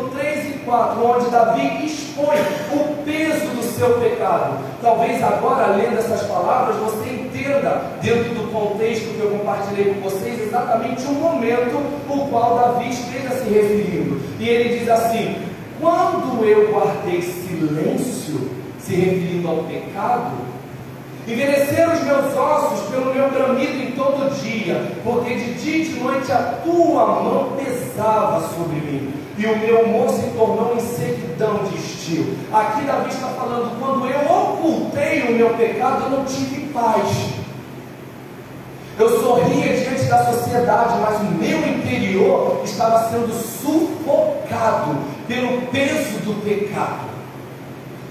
3 0.70 0.76
e 0.76 0.76
4, 1.00 1.06
onde 1.06 1.30
Davi 1.30 1.86
expõe 1.86 2.38
o 2.72 3.04
peso 3.04 3.48
do 3.56 3.64
seu 3.64 4.00
pecado. 4.00 4.60
Talvez 4.82 5.22
agora, 5.24 5.76
lendo 5.76 5.98
essas 5.98 6.22
palavras, 6.24 6.76
você 6.78 7.10
entenda, 7.10 7.82
dentro 8.02 8.36
do 8.36 8.52
contexto 8.52 9.16
que 9.16 9.20
eu 9.20 9.32
compartilhei 9.32 9.94
com 9.94 10.02
vocês, 10.02 10.40
exatamente 10.40 11.06
o 11.06 11.14
momento 11.14 11.78
o 12.08 12.28
qual 12.30 12.56
Davi 12.56 12.90
esteja 12.90 13.32
se 13.32 13.50
referindo. 13.50 14.22
E 14.40 14.48
ele 14.48 14.80
diz 14.80 14.90
assim: 14.90 15.36
Quando 15.82 16.46
eu 16.46 16.72
guardei 16.72 17.22
silêncio, 17.22 18.52
se 18.80 18.96
referindo 18.96 19.48
ao 19.48 19.64
pecado, 19.64 20.32
envelheceram 21.28 21.94
os 21.94 22.04
meus 22.04 22.36
ossos 22.36 22.90
pelo 22.90 23.14
meu 23.14 23.30
bramido 23.30 23.84
em 23.84 23.92
todo 23.92 24.34
dia, 24.42 24.94
porque 25.04 25.36
de 25.36 25.54
dia 25.56 25.78
e 25.78 25.86
de 25.86 26.00
noite 26.00 26.32
a 26.32 26.60
tua 26.64 27.06
mão 27.06 27.54
pesava 27.56 28.42
sobre 28.56 28.78
mim, 28.78 29.14
e 29.40 29.46
o 29.46 29.58
meu 29.58 29.86
humor 29.86 30.10
se 30.10 30.32
tornou 30.32 30.76
em 30.76 30.82
sequidão 30.82 31.64
de 31.64 31.78
estio. 31.78 32.38
Aqui 32.52 32.82
Davi 32.82 33.10
está 33.10 33.28
falando, 33.30 33.80
quando 33.80 34.06
eu 34.06 34.30
ocultei 34.30 35.24
o 35.30 35.32
meu 35.32 35.52
pecado, 35.52 36.04
eu 36.04 36.10
não 36.10 36.26
tive 36.26 36.68
paz. 36.74 37.08
Eu 39.00 39.22
sorria 39.22 39.78
diante 39.78 40.04
da 40.04 40.26
sociedade, 40.26 41.00
mas 41.00 41.22
o 41.22 41.32
meu 41.36 41.58
interior 41.58 42.62
estava 42.66 43.10
sendo 43.10 43.34
sufocado 43.34 44.98
pelo 45.26 45.62
peso 45.68 46.20
do 46.20 46.44
pecado. 46.44 47.08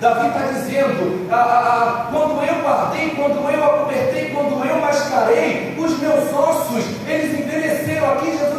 Davi 0.01 0.29
está 0.29 0.47
dizendo: 0.47 1.29
ah, 1.31 1.37
ah, 1.37 1.68
ah, 1.68 2.11
quando 2.11 2.43
eu 2.43 2.62
guardei, 2.62 3.11
quando 3.11 3.51
eu 3.51 3.64
acobertei, 3.64 4.31
quando 4.31 4.64
eu 4.64 4.81
mascarei, 4.81 5.74
os 5.76 5.99
meus 5.99 6.33
ossos, 6.33 6.85
eles 7.07 7.39
envelheceram. 7.39 8.12
Aqui 8.12 8.31
Jesus 8.31 8.58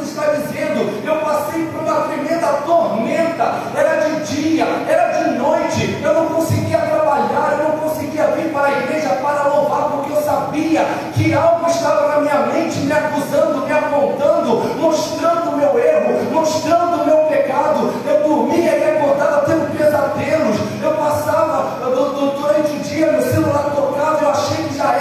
era 3.76 3.96
de 4.02 4.26
dia, 4.26 4.66
era 4.88 5.08
de 5.12 5.38
noite, 5.38 6.00
eu 6.02 6.14
não 6.14 6.26
conseguia 6.28 6.80
trabalhar, 6.80 7.58
eu 7.60 7.70
não 7.70 7.78
conseguia 7.78 8.28
vir 8.28 8.52
para 8.52 8.68
a 8.68 8.72
igreja 8.72 9.10
para 9.22 9.44
louvar, 9.44 9.90
porque 9.90 10.14
eu 10.14 10.22
sabia 10.22 10.86
que 11.14 11.34
algo 11.34 11.68
estava 11.68 12.08
na 12.08 12.22
minha 12.22 12.40
mente 12.48 12.80
me 12.80 12.92
acusando, 12.92 13.66
me 13.66 13.72
apontando, 13.72 14.58
mostrando 14.80 15.52
o 15.52 15.58
meu 15.58 15.80
erro, 15.80 16.32
mostrando 16.32 17.02
o 17.02 17.06
meu 17.06 17.18
pecado. 17.26 17.94
Eu 18.06 18.24
dormia 18.28 18.78
e 18.78 18.98
acordava 18.98 19.46
tendo 19.46 19.78
pesadelos, 19.78 20.58
eu 20.82 20.92
passava 20.94 21.80
durante 21.80 22.72
o 22.72 22.80
dia, 22.80 23.12
meu 23.12 23.22
celular 23.22 23.72
tocava, 23.76 24.24
eu 24.24 24.30
achei 24.30 24.66
que 24.66 24.78
já 24.78 24.94
era 24.94 24.99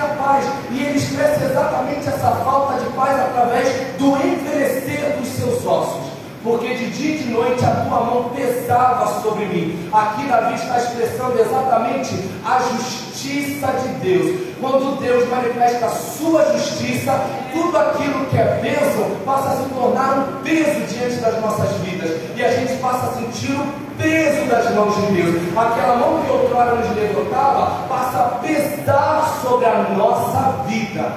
tinha 0.00 0.06
paz. 0.14 0.44
E 0.70 0.82
ele 0.82 0.98
expressa 0.98 1.44
exatamente 1.44 2.08
essa 2.08 2.30
falta 2.44 2.80
de 2.82 2.90
paz 2.92 3.20
através 3.20 3.68
do 3.98 4.16
envelhecer 4.16 5.16
dos 5.18 5.28
seus 5.28 5.66
ossos 5.66 6.10
porque 6.42 6.74
de 6.74 6.90
dia 6.92 7.16
e 7.16 7.18
de 7.18 7.30
noite 7.32 7.62
a 7.62 7.84
tua 7.84 8.00
mão 8.00 8.30
pesava 8.34 9.20
sobre 9.20 9.44
mim. 9.44 9.90
Aqui 9.92 10.24
Davi 10.24 10.54
está 10.54 10.78
expressando 10.78 11.38
exatamente 11.38 12.14
a 12.42 12.58
justiça 12.60 13.09
de 13.28 13.88
Deus. 14.00 14.40
Quando 14.60 15.00
Deus 15.00 15.28
manifesta 15.28 15.86
a 15.86 15.90
sua 15.90 16.52
justiça, 16.52 17.20
tudo 17.52 17.76
aquilo 17.76 18.26
que 18.26 18.36
é 18.36 18.60
bênção 18.62 19.10
passa 19.24 19.50
a 19.50 19.56
se 19.56 19.68
tornar 19.74 20.18
um 20.18 20.42
peso 20.42 20.80
diante 20.86 21.16
das 21.16 21.40
nossas 21.40 21.70
vidas. 21.78 22.10
E 22.36 22.44
a 22.44 22.52
gente 22.52 22.80
passa 22.80 23.06
a 23.06 23.12
sentir 23.14 23.52
o 23.52 23.66
peso 23.98 24.48
das 24.48 24.74
mãos 24.74 24.94
de 24.96 25.12
Deus. 25.12 25.36
Aquela 25.56 25.96
mão 25.96 26.22
que 26.22 26.30
outrora 26.30 26.74
nos 26.76 26.96
levantava 26.96 27.86
passa 27.88 28.18
a 28.18 28.28
pesar 28.38 29.40
sobre 29.42 29.66
a 29.66 29.82
nossa 29.96 30.64
vida 30.66 31.12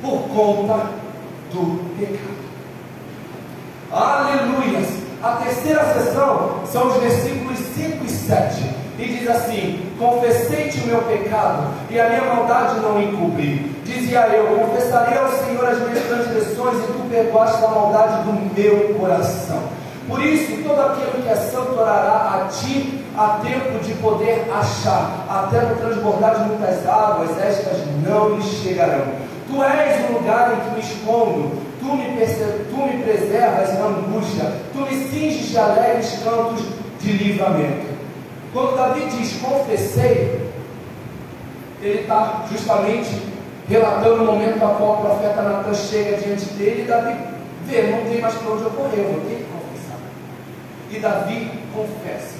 por 0.00 0.28
conta 0.28 0.86
do 1.52 1.84
pecado. 1.98 2.38
Aleluias! 3.90 4.86
A 5.22 5.32
terceira 5.32 5.84
sessão 5.94 6.60
são 6.70 6.88
os 6.88 6.96
versículos 6.98 7.58
5 7.74 8.04
e 8.04 8.08
7. 8.08 8.77
E 8.98 9.04
diz 9.04 9.28
assim: 9.28 9.80
Confessei-te 9.96 10.80
o 10.80 10.86
meu 10.86 11.02
pecado, 11.02 11.68
e 11.88 12.00
a 12.00 12.08
minha 12.08 12.22
maldade 12.22 12.80
não 12.80 13.00
encobri. 13.00 13.72
Dizia 13.84 14.26
eu: 14.28 14.58
Confessarei 14.58 15.16
ao 15.16 15.30
Senhor 15.30 15.64
as 15.64 15.78
minhas 15.78 16.04
transgressões, 16.04 16.78
e 16.78 16.92
tu 16.92 17.08
perdoaste 17.08 17.64
a 17.64 17.68
maldade 17.68 18.24
do 18.24 18.32
meu 18.54 18.94
coração. 18.98 19.62
Por 20.08 20.24
isso, 20.24 20.62
todo 20.66 20.80
aquele 20.80 21.22
que 21.22 21.28
é 21.28 21.36
santo 21.36 21.78
orará 21.78 22.42
a 22.42 22.48
ti 22.48 23.04
há 23.16 23.40
tempo 23.42 23.78
de 23.84 23.92
poder 23.94 24.50
achar, 24.50 25.26
até 25.28 25.60
no 25.60 25.76
transbordar 25.76 26.36
de 26.36 26.48
muitas 26.48 26.86
águas, 26.86 27.30
estas 27.38 27.84
não 28.04 28.36
lhe 28.36 28.42
chegarão. 28.42 29.04
Tu 29.46 29.62
és 29.62 30.08
o 30.08 30.12
lugar 30.14 30.54
em 30.54 30.60
que 30.60 30.74
me 30.74 30.80
escondo, 30.80 31.52
tu 31.78 31.94
me, 31.94 32.04
tu 32.70 32.76
me 32.76 33.02
preservas 33.02 33.78
na 33.78 33.86
angústia, 33.86 34.52
tu 34.72 34.80
me 34.80 35.08
cinges 35.08 35.50
de 35.50 35.58
alegres 35.58 36.18
cantos 36.24 36.64
de 37.00 37.12
livramento. 37.12 37.87
Quando 38.52 38.76
Davi 38.76 39.06
diz 39.06 39.40
confessei, 39.40 40.48
ele 41.82 42.00
está 42.00 42.46
justamente 42.50 43.22
relatando 43.68 44.22
o 44.22 44.26
momento 44.26 44.64
a 44.64 44.74
qual 44.74 44.98
o 44.98 45.02
profeta 45.02 45.42
Natan 45.42 45.74
chega 45.74 46.16
diante 46.16 46.46
dele 46.54 46.82
e 46.82 46.86
Davi 46.86 47.16
vê, 47.66 47.82
não 47.82 48.10
tem 48.10 48.20
mais 48.20 48.34
para 48.34 48.52
onde 48.52 48.62
eu 48.64 48.70
correr, 48.70 49.00
eu 49.00 49.12
vou 49.12 49.20
ter 49.20 49.36
que 49.36 49.44
confessar. 49.44 49.98
E 50.90 50.98
Davi 50.98 51.50
confessa. 51.74 52.37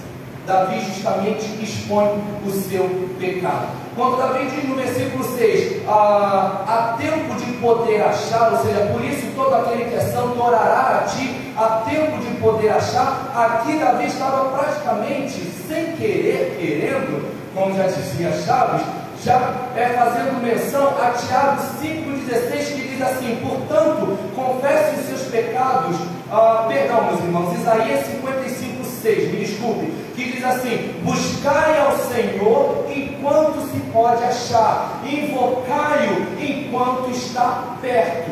Davi 0.49 0.81
justamente 0.81 1.45
expõe 1.63 2.09
o 2.43 2.51
seu 2.51 2.89
pecado. 3.21 3.67
Quando 3.95 4.17
Davi 4.17 4.47
diz 4.47 4.67
no 4.67 4.77
versículo 4.77 5.23
6, 5.37 5.83
ah, 5.87 6.65
há 6.67 6.97
tempo 6.97 7.35
de 7.35 7.53
poder 7.59 8.01
achar, 8.01 8.53
ou 8.53 8.59
seja, 8.59 8.87
por 8.91 9.05
isso 9.05 9.27
todo 9.37 9.55
aquele 9.55 9.85
que 9.85 9.97
é 9.97 10.01
santo 10.01 10.43
orará 10.43 11.03
a 11.03 11.07
ti, 11.07 11.53
há 11.55 11.83
tempo 11.87 12.17
de 12.17 12.41
poder 12.41 12.71
achar, 12.71 13.31
aqui 13.35 13.77
Davi 13.79 14.07
estava 14.07 14.57
praticamente 14.57 15.35
sem 15.69 15.93
querer, 15.97 16.57
querendo, 16.59 17.31
como 17.55 17.77
já 17.77 17.87
dizia 17.89 18.33
Chaves, 18.33 18.87
já 19.23 19.53
é 19.77 19.89
fazendo 19.99 20.43
menção 20.43 20.95
a 20.99 21.11
Tiago 21.11 21.61
5,16 21.83 22.75
que 22.75 22.89
diz 22.89 23.03
assim: 23.03 23.37
portanto, 23.43 24.17
confesse 24.35 25.01
os 25.01 25.07
seus 25.09 25.23
pecados, 25.31 25.97
ah, 26.31 26.65
perdão, 26.69 27.05
meus 27.05 27.21
irmãos, 27.21 27.59
Isaías 27.59 28.07
55, 28.07 28.68
6, 29.03 29.33
me 29.33 29.45
desculpe, 29.45 29.93
que 30.15 30.33
diz 30.33 30.45
assim: 30.45 30.95
buscai 31.03 31.81
ao 31.81 31.97
Senhor 31.97 32.87
enquanto 32.89 33.61
se 33.71 33.79
pode 33.93 34.23
achar, 34.25 35.03
invocai-o 35.05 36.41
enquanto 36.41 37.11
está 37.11 37.77
perto. 37.81 38.31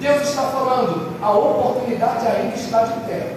Deus 0.00 0.28
está 0.28 0.42
falando, 0.42 1.16
a 1.22 1.30
oportunidade 1.30 2.26
ainda 2.26 2.54
está 2.54 2.84
de 2.84 3.00
pé 3.06 3.36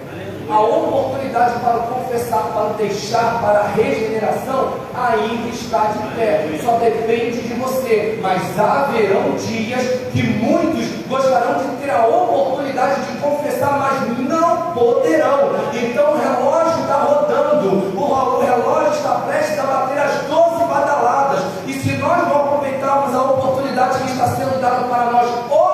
a 0.50 0.60
oportunidade 0.60 1.60
para 1.60 1.78
confessar, 1.78 2.50
para 2.52 2.72
deixar, 2.76 3.40
para 3.40 3.60
a 3.60 3.68
regeneração 3.68 4.74
ainda 4.94 5.48
está 5.48 5.92
de 5.92 6.16
pé. 6.16 6.48
Só 6.62 6.72
depende 6.72 7.40
de 7.42 7.54
você. 7.54 8.18
Mas 8.20 8.58
haverão 8.58 9.36
dias 9.36 9.82
que 10.12 10.22
muitos 10.22 11.06
gostarão 11.08 11.58
de 11.58 11.76
ter 11.76 11.90
a 11.90 12.06
oportunidade 12.06 13.00
de 13.02 13.18
confessar, 13.18 13.78
mas 13.78 14.18
não 14.28 14.72
poderão. 14.72 15.50
Então 15.72 16.14
o 16.14 16.18
relógio 16.18 16.82
está 16.82 16.96
rodando, 16.96 17.96
o 17.96 18.40
relógio 18.40 18.92
está 18.92 19.14
prestes 19.26 19.58
a 19.58 19.62
bater 19.62 19.98
as 19.98 20.22
12 20.22 20.64
badaladas. 20.64 21.44
E 21.66 21.74
se 21.74 21.92
nós 21.92 22.26
não 22.26 22.40
aproveitarmos 22.40 23.14
a 23.14 23.22
oportunidade 23.22 23.98
que 23.98 24.10
está 24.10 24.26
sendo 24.28 24.60
dada 24.60 24.84
para 24.88 25.10
nós 25.12 25.28
hoje, 25.50 25.70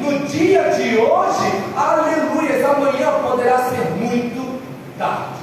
no 0.00 0.26
dia 0.26 0.62
de 0.70 0.98
hoje, 0.98 1.64
aleluia, 1.76 2.30
amanhã 2.70 3.12
poderá 3.22 3.58
ser 3.58 3.90
muito 3.98 4.60
tarde. 4.98 5.40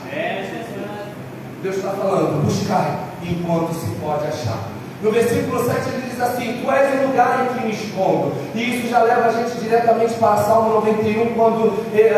Deus 1.61 1.77
está 1.77 1.89
falando, 1.91 2.43
buscai 2.45 2.99
enquanto 3.23 3.73
se 3.73 3.87
pode 3.95 4.27
achar. 4.27 4.69
No 5.07 5.13
versículo 5.13 5.63
7 5.63 5.87
ele 5.87 6.09
diz 6.09 6.21
assim: 6.21 6.61
Tu 6.61 6.69
és 6.69 6.99
o 6.99 7.07
lugar 7.07 7.45
em 7.45 7.57
que 7.57 7.65
me 7.65 7.71
escondo. 7.71 8.33
E 8.53 8.75
isso 8.75 8.89
já 8.89 9.03
leva 9.03 9.27
a 9.27 9.31
gente 9.31 9.57
diretamente 9.57 10.15
para 10.15 10.43
Salmo 10.43 10.73
91, 10.81 11.33
quando, 11.33 11.73
eh, 11.95 12.11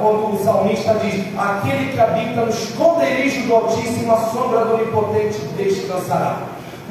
quando 0.00 0.34
o 0.34 0.42
salmista 0.42 0.94
diz: 0.94 1.22
Aquele 1.36 1.92
que 1.92 2.00
habita 2.00 2.40
no 2.40 2.48
esconderijo 2.48 3.46
do 3.46 3.56
Altíssimo, 3.56 4.14
a 4.14 4.16
sombra 4.16 4.64
do 4.64 4.74
Onipotente 4.76 5.38
descansará. 5.58 6.38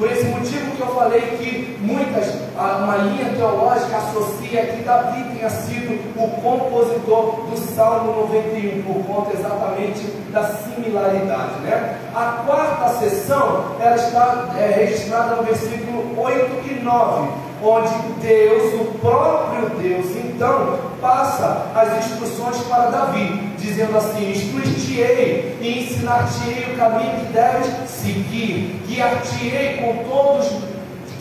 Por 0.00 0.10
esse 0.10 0.24
motivo 0.24 0.70
que 0.76 0.80
eu 0.80 0.94
falei 0.94 1.20
que 1.20 1.76
muitas, 1.78 2.34
uma 2.56 2.96
linha 2.96 3.34
teológica 3.34 3.98
associa 3.98 4.64
que 4.68 4.82
Davi 4.82 5.22
tenha 5.24 5.50
sido 5.50 5.92
o 6.16 6.26
compositor 6.40 7.44
do 7.44 7.54
Salmo 7.76 8.22
91, 8.22 8.82
por 8.82 9.04
conta 9.04 9.36
exatamente 9.36 10.00
da 10.32 10.44
similaridade. 10.44 11.60
Né? 11.60 11.98
A 12.14 12.42
quarta 12.46 12.88
sessão 12.98 13.76
ela 13.78 13.96
está 13.96 14.48
é, 14.58 14.68
registrada 14.68 15.36
no 15.36 15.42
versículo 15.42 16.18
8 16.18 16.70
e 16.70 16.82
9, 16.82 17.28
onde 17.62 17.90
Deus, 18.20 18.80
o 18.80 18.98
próprio 18.98 19.70
Deus, 19.80 20.06
então 20.16 20.78
passa 21.00 21.66
as 21.74 22.06
instruções 22.06 22.58
para 22.64 22.90
Davi 22.90 23.52
dizendo 23.58 23.96
assim: 23.96 24.30
Instruir-te-ei 24.30 25.58
e 25.60 25.84
ensinar-te-ei 25.84 26.72
o 26.72 26.76
caminho 26.76 27.20
que 27.20 27.32
deves 27.32 27.90
seguir, 27.90 28.82
guiar-te-ei 28.86 29.76
com 29.78 30.08
todos, 30.08 30.50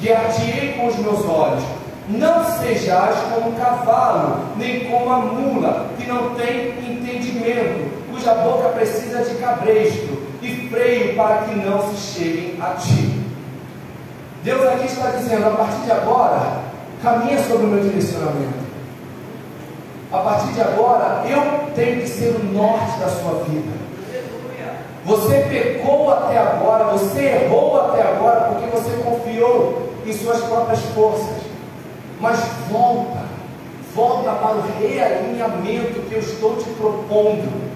guiar-te-ei 0.02 0.74
com 0.74 0.88
os 0.88 0.96
meus 0.98 1.26
olhos. 1.26 1.64
Não 2.08 2.44
sejais 2.44 3.18
como 3.32 3.52
um 3.52 3.56
cavalo, 3.56 4.40
nem 4.58 4.86
como 4.86 5.12
a 5.12 5.18
mula, 5.20 5.90
que 5.98 6.08
não 6.08 6.34
tem 6.34 6.70
entendimento, 6.80 7.88
cuja 8.12 8.34
boca 8.34 8.70
precisa 8.70 9.24
de 9.24 9.36
cabresto 9.36 10.18
e 10.42 10.70
freio 10.70 11.16
para 11.16 11.44
que 11.44 11.56
não 11.56 11.94
se 11.94 12.20
cheguem 12.20 12.56
a 12.60 12.74
ti. 12.74 13.09
Deus 14.44 14.68
aqui 14.68 14.86
está 14.86 15.10
dizendo: 15.12 15.48
a 15.48 15.52
partir 15.52 15.82
de 15.82 15.92
agora, 15.92 16.62
caminha 17.04 17.42
sobre 17.44 17.66
o 17.66 17.70
meu 17.70 17.84
direcionamento. 17.84 18.70
A 20.12 20.18
partir 20.20 20.54
de 20.54 20.62
agora, 20.62 21.24
eu 21.28 21.72
tenho 21.76 22.02
que 22.02 22.08
ser 22.08 22.36
o 22.36 22.44
norte 22.44 23.00
da 23.00 23.08
sua 23.08 23.44
vida. 23.44 23.90
Você 25.06 25.46
pecou 25.50 26.12
até 26.12 26.38
agora, 26.38 26.86
você 26.86 27.22
errou 27.22 27.80
até 27.80 28.02
agora 28.02 28.42
porque 28.52 28.66
você 28.70 28.92
confiou 29.04 29.90
em 30.06 30.14
suas 30.14 30.42
próprias 30.42 30.82
forças. 30.96 31.44
Mas 32.20 32.40
volta, 32.70 33.20
volta 33.96 34.32
para 34.32 34.58
o 34.58 34.64
realinhamento 34.80 36.02
que 36.08 36.16
eu 36.16 36.20
estou 36.20 36.58
te 36.58 36.70
propondo. 36.72 37.68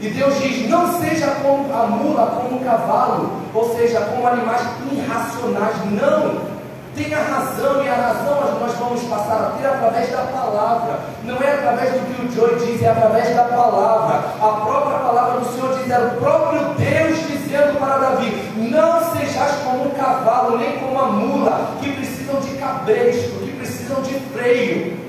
E 0.00 0.08
Deus 0.08 0.40
diz: 0.40 0.68
não 0.68 0.98
seja 1.00 1.26
como 1.42 1.72
a 1.72 1.86
mula, 1.86 2.26
como 2.26 2.60
o 2.60 2.64
cavalo, 2.64 3.32
ou 3.54 3.76
seja, 3.76 4.00
como 4.00 4.26
animais 4.26 4.62
irracionais. 4.90 5.76
Não, 5.92 6.50
Tenha 6.94 7.18
razão, 7.18 7.84
e 7.84 7.88
a 7.88 7.94
razão 7.94 8.60
nós 8.60 8.74
vamos 8.74 9.02
passar 9.04 9.36
a 9.36 9.50
ter 9.58 9.66
através 9.66 10.10
da 10.10 10.24
palavra. 10.24 10.98
Não 11.24 11.36
é 11.36 11.52
através 11.52 11.92
do 11.92 12.00
que 12.00 12.20
o 12.20 12.32
Joy 12.32 12.58
diz, 12.58 12.82
é 12.82 12.88
através 12.88 13.34
da 13.34 13.44
palavra. 13.44 14.16
A 14.40 14.60
própria 14.64 14.98
palavra 14.98 15.40
do 15.40 15.46
Senhor 15.52 15.78
diz, 15.78 15.88
era 15.88 16.06
o 16.06 16.16
próprio 16.16 16.60
Deus 16.74 17.18
dizendo 17.28 17.78
para 17.78 17.96
Davi: 17.96 18.52
Não 18.56 19.00
sejais 19.14 19.54
como 19.64 19.86
um 19.86 19.90
cavalo, 19.90 20.58
nem 20.58 20.78
como 20.78 20.92
uma 20.92 21.06
mula, 21.06 21.70
que 21.80 21.92
precisam 21.92 22.40
de 22.40 22.58
cabresto, 22.58 23.38
que 23.44 23.52
precisam 23.52 24.02
de 24.02 24.14
freio. 24.32 24.99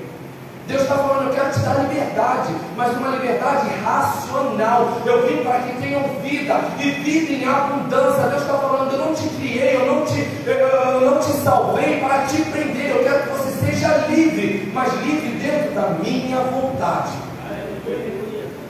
Deus 0.66 0.82
está 0.82 0.94
falando, 0.94 1.28
eu 1.28 1.34
quero 1.34 1.52
te 1.52 1.58
dar 1.60 1.74
liberdade, 1.80 2.54
mas 2.76 2.96
uma 2.96 3.08
liberdade 3.08 3.68
racional. 3.84 4.98
Eu 5.04 5.26
vim 5.26 5.42
para 5.42 5.58
que 5.60 5.82
tenham 5.82 6.02
vida 6.22 6.60
e 6.78 6.90
vida 6.90 7.32
em 7.32 7.48
abundância. 7.48 8.28
Deus 8.28 8.42
está 8.42 8.58
falando, 8.58 8.92
eu 8.92 8.98
não 8.98 9.14
te 9.14 9.28
criei, 9.30 9.76
eu 9.76 9.86
não 9.86 10.04
te, 10.04 10.20
eu 10.46 11.10
não 11.10 11.18
te 11.18 11.32
salvei 11.42 12.00
para 12.00 12.26
te 12.26 12.42
prender. 12.42 12.90
Eu 12.90 13.02
quero 13.02 13.22
que 13.24 13.28
você 13.30 13.66
seja 13.66 14.06
livre, 14.08 14.70
mas 14.72 14.92
livre 15.02 15.30
dentro 15.30 15.72
da 15.72 15.88
minha 16.00 16.38
vontade. 16.38 17.10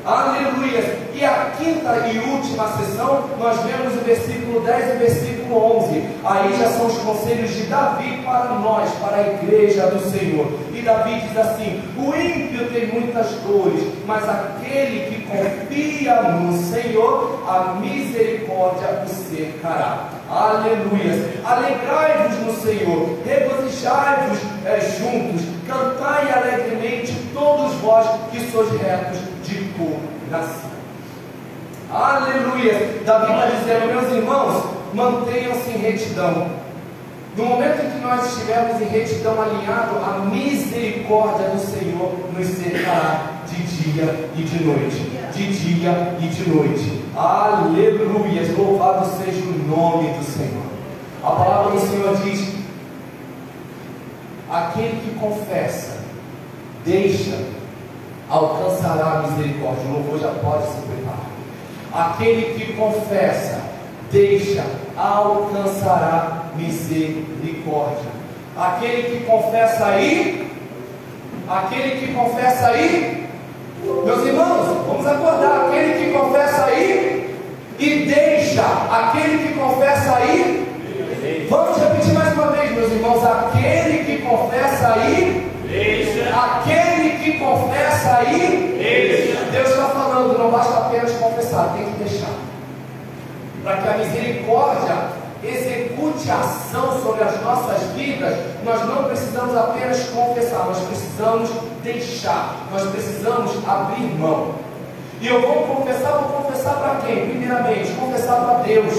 Aleluia. 0.04 0.98
E 1.14 1.24
a 1.24 1.52
quinta 1.56 2.08
e 2.08 2.18
última 2.18 2.66
sessão, 2.76 3.28
nós 3.38 3.60
vemos 3.60 3.94
o 3.94 4.04
versículo 4.04 4.60
10 4.60 4.88
e 4.88 4.96
o 4.96 4.98
versículo 4.98 5.78
11. 5.78 6.04
Aí 6.24 6.58
já 6.58 6.70
são 6.70 6.86
os 6.86 6.98
conselhos 6.98 7.54
de 7.54 7.62
Davi 7.64 8.20
para 8.24 8.54
nós, 8.54 8.90
para 9.00 9.18
a 9.18 9.28
igreja 9.34 9.86
do 9.86 10.00
Senhor. 10.00 10.48
E 10.74 10.82
Davi 10.82 11.20
diz 11.20 11.36
assim: 11.38 11.80
O 11.96 12.16
ímpio 12.16 12.68
tem 12.72 12.88
muitas 12.88 13.30
dores, 13.46 13.84
mas 14.04 14.28
aquele 14.28 15.06
que 15.08 15.22
confia 15.22 16.22
no 16.22 16.52
Senhor, 16.58 17.44
a 17.46 17.74
misericórdia 17.74 19.04
o 19.04 19.08
cercará. 19.08 20.08
Aleluia. 20.28 21.30
Alegrai-vos 21.44 22.38
no 22.40 22.60
Senhor, 22.60 23.18
regozijai-vos 23.24 24.38
é, 24.64 24.80
juntos, 24.80 25.46
cantai 25.68 26.32
alegremente 26.32 27.14
todos 27.32 27.74
vós 27.74 28.08
que 28.32 28.40
sois 28.50 28.68
retos 28.80 29.31
de 29.52 29.72
coração. 29.74 30.70
Aleluia. 31.90 33.02
Davi 33.04 33.32
está 33.32 33.46
dizendo, 33.46 33.86
meus 33.92 34.12
irmãos, 34.12 34.64
mantenham-se 34.94 35.70
em 35.70 35.78
retidão. 35.78 36.62
No 37.36 37.46
momento 37.46 37.84
em 37.84 37.90
que 37.90 37.98
nós 37.98 38.26
estivermos 38.26 38.80
em 38.80 38.86
retidão 38.86 39.40
alinhado, 39.40 39.96
a 39.98 40.18
misericórdia 40.30 41.48
do 41.48 41.58
Senhor 41.58 42.14
nos 42.36 42.46
cercará 42.46 43.42
de 43.46 43.62
dia 43.62 44.28
e 44.36 44.42
de 44.42 44.64
noite. 44.64 45.12
De 45.32 45.52
dia 45.52 46.16
e 46.20 46.26
de 46.28 46.50
noite. 46.50 47.02
Aleluia. 47.16 48.42
Louvado 48.56 49.06
seja 49.16 49.42
o 49.44 49.68
nome 49.68 50.08
do 50.10 50.24
Senhor. 50.24 50.62
A 51.22 51.30
palavra 51.30 51.72
do 51.72 51.80
Senhor 51.80 52.16
diz: 52.16 52.54
aquele 54.50 55.00
que 55.00 55.18
confessa, 55.18 56.00
deixa, 56.84 57.38
alcançará 58.32 59.04
a 59.04 59.28
misericórdia. 59.28 59.84
O 59.88 59.92
louvor 59.92 60.18
já 60.18 60.28
pode 60.28 60.64
se 60.66 60.80
preparar. 60.80 61.26
Aquele 61.92 62.54
que 62.54 62.72
confessa, 62.72 63.60
deixa, 64.10 64.64
alcançará 64.96 66.44
misericórdia. 66.56 68.10
Aquele 68.56 69.02
que 69.02 69.24
confessa 69.26 69.86
aí, 69.86 70.50
aquele 71.48 72.00
que 72.00 72.14
confessa 72.14 72.68
aí, 72.68 73.28
meus 73.84 74.26
irmãos, 74.26 74.66
vamos 74.86 75.06
acordar. 75.06 75.66
Aquele 75.66 76.04
que 76.04 76.12
confessa 76.18 76.64
aí 76.64 77.36
e 77.78 78.06
deixa, 78.06 78.62
aquele 78.90 79.48
que 79.48 79.58
confessa 79.58 80.16
aí, 80.16 81.46
vamos 81.50 81.78
repetir 81.78 82.14
mais 82.14 82.32
uma 82.32 82.46
vez, 82.52 82.72
meus 82.72 82.92
irmãos. 82.92 83.24
Aquele 83.24 84.04
que 84.04 84.22
confessa 84.22 84.94
aí, 84.94 85.50
deixa, 85.66 86.30
aquele 86.30 86.91
que 87.22 87.38
confessa 87.38 88.18
aí. 88.18 88.78
Deus 89.52 89.70
está 89.70 89.88
falando, 89.88 90.38
não 90.38 90.50
basta 90.50 90.78
apenas 90.78 91.12
confessar, 91.12 91.74
tem 91.76 91.84
que 91.84 92.04
deixar, 92.04 92.34
para 93.62 93.76
que 93.76 93.88
a 93.88 93.98
misericórdia 93.98 95.22
execute 95.44 96.30
a 96.30 96.40
ação 96.40 97.00
sobre 97.02 97.24
as 97.24 97.40
nossas 97.42 97.82
vidas, 97.94 98.34
nós 98.64 98.84
não 98.86 99.04
precisamos 99.04 99.56
apenas 99.56 100.08
confessar, 100.08 100.66
nós 100.66 100.78
precisamos 100.78 101.50
deixar, 101.82 102.68
nós 102.72 102.88
precisamos 102.90 103.52
abrir 103.66 104.18
mão. 104.18 104.54
E 105.20 105.26
eu 105.28 105.40
vou 105.40 105.76
confessar, 105.76 106.12
vou 106.12 106.42
confessar 106.42 106.74
para 106.74 107.06
quem? 107.06 107.28
Primeiramente, 107.28 107.92
confessar 107.92 108.36
para 108.40 108.58
Deus. 108.64 108.94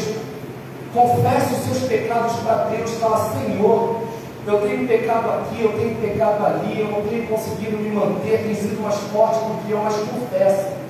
Confesse 0.93 1.55
os 1.55 1.59
seus 1.65 1.89
pecados 1.89 2.33
para 2.43 2.55
Deus, 2.65 2.91
fala, 2.99 3.31
Senhor, 3.33 4.03
eu 4.45 4.61
tenho 4.61 4.87
pecado 4.87 5.29
aqui, 5.29 5.63
eu 5.63 5.73
tenho 5.73 5.95
pecado 5.95 6.45
ali, 6.45 6.79
eu 6.79 6.87
não 6.87 7.01
tenho 7.01 7.27
conseguido 7.27 7.77
me 7.77 7.89
manter, 7.89 8.43
tenho 8.43 8.55
sido 8.55 8.81
mais 8.81 8.95
forte 8.95 9.39
do 9.39 9.65
que 9.65 9.71
eu, 9.71 9.79
mas 9.79 9.95
confessa. 9.95 10.83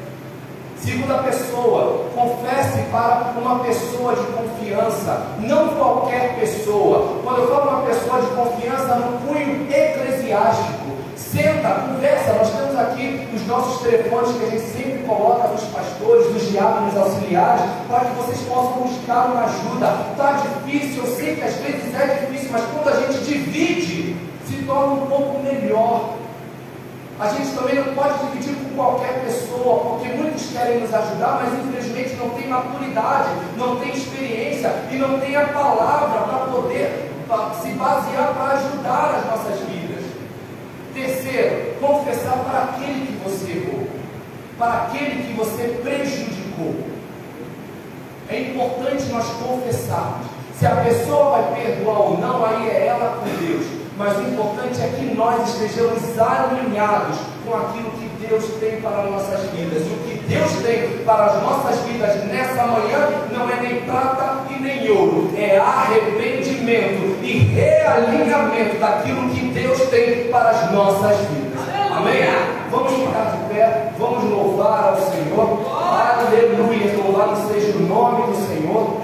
Segunda 0.84 1.20
pessoa, 1.20 2.08
confesse 2.14 2.82
para 2.92 3.34
uma 3.38 3.60
pessoa 3.60 4.16
de 4.16 4.26
confiança, 4.34 5.28
não 5.40 5.70
qualquer 5.70 6.38
pessoa. 6.38 7.22
Quando 7.24 7.40
eu 7.40 7.48
falo 7.48 7.70
uma 7.70 7.82
pessoa 7.84 8.20
de 8.20 8.28
confiança, 8.28 8.96
no 8.96 9.20
cunho 9.20 9.66
eclesiástico. 9.72 10.84
Senta, 11.16 11.70
conversa. 11.88 12.34
Nós 12.34 12.52
temos 12.52 12.78
aqui 12.78 13.30
os 13.34 13.48
nossos 13.48 13.82
telefones 13.82 14.36
que 14.36 14.46
a 14.46 14.50
gente 14.50 14.62
sempre 14.62 15.04
coloca 15.08 15.48
nos 15.48 15.64
pastores, 15.64 16.34
nos 16.34 16.50
diáconos 16.50 16.98
auxiliares, 16.98 17.64
para 17.88 18.02
que 18.02 18.16
vocês 18.16 18.42
possam 18.42 18.82
buscar 18.82 19.28
uma 19.28 19.46
ajuda. 19.46 20.08
Está 20.12 20.32
difícil, 20.34 21.04
eu 21.04 21.16
sei 21.16 21.36
que 21.36 21.44
às 21.44 21.56
vezes 21.56 21.96
é 21.96 22.26
difícil, 22.26 22.43
mas 22.54 22.66
quando 22.66 22.88
a 22.88 23.02
gente 23.02 23.26
divide, 23.26 24.16
se 24.48 24.58
torna 24.64 24.94
um 24.94 25.08
pouco 25.08 25.42
melhor. 25.42 26.18
A 27.20 27.28
gente 27.30 27.56
também 27.56 27.76
não 27.76 27.96
pode 27.96 28.28
dividir 28.28 28.54
com 28.56 28.76
qualquer 28.76 29.24
pessoa, 29.24 29.80
porque 29.80 30.10
muitos 30.10 30.52
querem 30.52 30.82
nos 30.82 30.94
ajudar, 30.94 31.42
mas 31.42 31.60
infelizmente 31.60 32.16
não 32.16 32.30
tem 32.30 32.48
maturidade, 32.48 33.30
não 33.58 33.78
tem 33.78 33.94
experiência 33.94 34.72
e 34.92 34.98
não 34.98 35.20
tem 35.20 35.36
a 35.36 35.48
palavra 35.48 36.22
para 36.22 36.46
poder 36.52 37.12
se 37.60 37.70
basear 37.70 38.34
para 38.36 38.54
ajudar 38.54 39.16
as 39.16 39.26
nossas 39.26 39.60
vidas. 39.68 40.04
Terceiro, 40.94 41.74
confessar 41.80 42.38
para 42.38 42.64
aquele 42.66 43.08
que 43.08 43.24
você 43.24 43.52
errou, 43.52 43.88
para 44.60 44.74
aquele 44.84 45.24
que 45.24 45.34
você 45.34 45.80
prejudicou. 45.82 46.76
É 48.30 48.42
importante 48.42 49.06
nós 49.06 49.26
confessarmos. 49.42 50.33
Se 50.64 50.68
a 50.68 50.78
pessoa 50.78 51.32
vai 51.32 51.62
perdoar 51.62 52.00
ou 52.00 52.18
não, 52.20 52.46
aí 52.46 52.70
é 52.70 52.88
ela 52.88 53.18
com 53.18 53.46
Deus. 53.46 53.66
Mas 53.98 54.18
o 54.18 54.22
importante 54.22 54.80
é 54.82 54.88
que 54.98 55.14
nós 55.14 55.46
estejamos 55.50 56.18
alinhados 56.18 57.18
com 57.46 57.54
aquilo 57.54 57.92
que 57.92 58.08
Deus 58.26 58.46
tem 58.62 58.80
para 58.80 59.04
nossas 59.04 59.42
vidas. 59.50 59.84
E 59.86 59.92
o 59.92 59.98
que 60.08 60.24
Deus 60.26 60.52
tem 60.64 61.04
para 61.04 61.26
as 61.26 61.44
nossas 61.44 61.80
vidas 61.82 62.24
nessa 62.28 62.64
manhã 62.66 63.10
não 63.34 63.50
é 63.50 63.60
nem 63.60 63.82
prata 63.82 64.46
e 64.52 64.62
nem 64.62 64.90
ouro, 64.90 65.32
é 65.36 65.58
arrependimento 65.58 67.22
e 67.22 67.40
realinhamento 67.40 68.80
daquilo 68.80 69.30
que 69.32 69.42
Deus 69.50 69.82
tem 69.90 70.30
para 70.30 70.50
as 70.52 70.72
nossas 70.72 71.18
vidas. 71.28 71.60
Amém? 71.92 72.24
Vamos 72.72 72.94
ficar 72.94 73.36
de 73.36 73.54
pé, 73.54 73.92
vamos 74.00 74.24
louvar 74.32 74.94
ao 74.94 75.12
Senhor. 75.12 75.60
Aleluia, 75.70 77.04
louvado 77.04 77.52
seja 77.52 77.78
o 77.78 77.82
nome 77.82 78.32
do 78.32 78.48
Senhor. 78.48 79.03